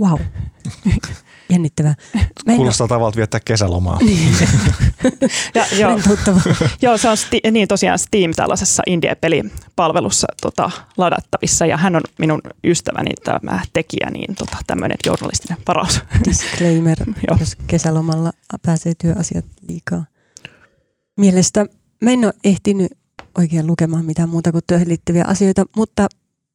Wow. 0.00 0.20
Jännittävää. 1.50 1.94
Mä 2.46 2.56
Kuulostaa 2.56 2.84
ole... 2.84 2.88
tavallta 2.88 3.16
viettää 3.16 3.40
kesälomaa. 3.44 3.98
Niin. 3.98 4.34
ja, 5.54 5.66
joo, 5.78 6.00
joo, 6.82 6.98
se 6.98 7.08
on 7.08 7.16
sti- 7.16 7.50
niin 7.50 7.68
tosiaan 7.68 7.98
Steam 7.98 8.32
tällaisessa 8.36 8.82
indie-pelipalvelussa 8.86 10.26
tota, 10.42 10.70
ladattavissa 10.96 11.66
ja 11.66 11.76
hän 11.76 11.96
on 11.96 12.02
minun 12.18 12.40
ystäväni 12.64 13.10
tämä 13.24 13.60
tekijä, 13.72 14.10
niin 14.10 14.34
tota, 14.34 14.56
tämmöinen 14.66 14.96
journalistinen 15.06 15.58
varaus. 15.68 16.00
Disclaimer, 16.28 16.98
jos 17.40 17.56
kesälomalla 17.66 18.32
pääsee 18.62 18.92
työasiat 19.02 19.44
liikaa. 19.68 20.04
Mielestä 21.16 21.66
mä 22.02 22.10
en 22.10 22.24
ole 22.24 22.34
ehtinyt 22.44 22.92
oikein 23.38 23.66
lukemaan 23.66 24.04
mitään 24.04 24.28
muuta 24.28 24.52
kuin 24.52 24.64
työhön 24.66 24.88
liittyviä 24.88 25.24
asioita, 25.26 25.64
mutta 25.76 26.08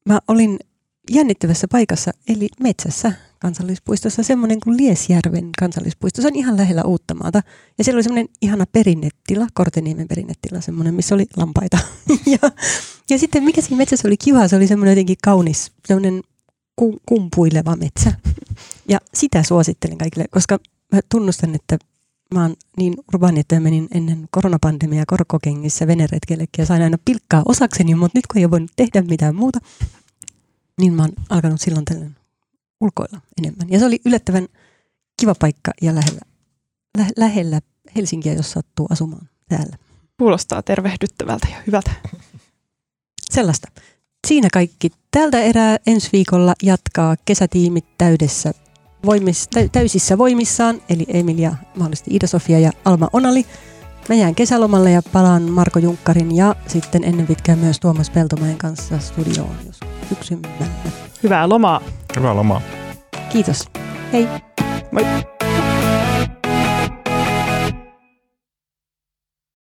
mä 0.06 0.20
olin 0.28 0.60
jännittävässä 1.12 1.68
paikassa, 1.72 2.12
eli 2.28 2.48
metsässä 2.60 3.12
kansallispuistossa, 3.40 4.24
semmoinen 4.24 4.60
kuin 4.60 4.78
Liesjärven 4.78 5.50
kansallispuisto. 5.60 6.22
Se 6.22 6.28
on 6.28 6.36
ihan 6.36 6.58
lähellä 6.58 6.84
Uuttamaata. 6.84 7.42
Ja 7.78 7.84
siellä 7.84 7.98
oli 7.98 8.04
semmoinen 8.04 8.30
ihana 8.42 8.66
perinnettila, 8.72 9.48
Korteniemen 9.54 10.08
perinnettila, 10.08 10.62
semmoinen, 10.62 10.94
missä 10.94 11.16
oli 11.16 11.26
lampaita. 11.38 11.78
ja, 12.42 12.52
ja 13.10 13.18
sitten 13.18 13.44
mikä 13.44 13.62
siinä 13.62 13.78
metsässä 13.78 14.08
oli 14.08 14.18
kiva, 14.18 14.48
se 14.48 14.56
oli 14.56 14.68
semmoinen 14.68 14.92
jotenkin 14.92 15.18
kaunis, 15.24 15.72
semmoinen 15.86 16.24
ku, 16.76 17.02
kumpuileva 17.06 17.76
metsä. 17.76 18.14
Ja 18.90 19.00
sitä 19.14 19.44
suosittelen 19.44 19.98
kaikille, 19.98 20.26
koska 20.32 20.60
mä 20.94 21.00
tunnustan, 21.12 21.56
että 21.56 21.78
mä 22.34 22.42
oon 22.42 22.56
niin 22.78 22.94
urbaani, 23.14 23.40
että 23.40 23.60
menin 23.60 23.88
ennen 23.92 24.28
koronapandemiaa 24.32 25.06
korkokengissä 25.08 25.88
veneretkellekin 25.88 26.62
ja 26.62 26.66
sain 26.66 26.82
aina 26.82 26.98
pilkkaa 27.06 27.42
osakseni, 27.46 27.96
mutta 27.96 28.18
nyt 28.18 28.28
kun 28.28 28.38
ei 28.38 28.46
ole 28.46 28.52
voinut 28.52 28.72
tehdä 28.76 29.02
mitään 29.02 29.36
muuta, 29.36 29.60
niin 30.82 30.94
mä 30.94 31.02
oon 31.02 31.12
alkanut 31.30 31.62
silloin 31.62 31.86
tällöin 31.86 32.16
ulkoilla 32.82 33.22
enemmän. 33.38 33.70
Ja 33.70 33.80
se 33.80 33.86
oli 33.86 34.00
yllättävän 34.06 34.48
kiva 35.20 35.36
paikka 35.36 35.72
ja 35.82 35.96
lähellä, 35.96 36.22
lä- 36.98 37.12
lähellä 37.18 37.60
Helsinkiä, 37.96 38.34
jos 38.34 38.52
sattuu 38.52 38.88
asumaan 38.90 39.30
täällä. 39.50 39.78
Kuulostaa 40.18 40.64
tervehdyttävältä 40.64 41.48
ja 41.52 41.58
hyvältä. 41.68 41.92
Sellaista. 43.32 43.68
Siinä 44.28 44.48
kaikki. 44.54 44.90
Tältä 45.12 45.42
erää 45.42 45.78
ensi 45.88 46.10
viikolla 46.14 46.54
jatkaa 46.64 47.16
kesätiimit 47.26 47.86
täydessä 47.98 48.52
voimis, 49.06 49.50
täysissä 49.72 50.18
voimissaan, 50.18 50.82
eli 50.90 51.06
Emilia, 51.08 51.56
mahdollisesti 51.76 52.12
Ida-Sofia 52.12 52.60
ja 52.60 52.72
Alma 52.86 53.10
Onali. 53.14 53.46
Mä 54.10 54.16
jään 54.16 54.36
kesälomalle 54.36 54.92
ja 54.92 55.02
palaan 55.14 55.52
Marko 55.52 55.80
Junkkarin 55.80 56.36
ja 56.36 56.56
sitten 56.68 57.04
ennen 57.04 57.28
pitkään 57.28 57.60
myös 57.60 57.80
Tuomas 57.80 58.10
Peltomäen 58.10 58.58
kanssa 58.58 59.00
studioon, 59.00 59.56
jos 59.66 59.80
syksymällä. 60.10 60.66
Hyvää 61.24 61.50
lomaa. 61.50 61.82
Hyvää 62.16 62.36
lomaa. 62.36 62.62
Kiitos. 63.30 63.66
Hei. 64.14 64.28
Moi. 64.92 65.37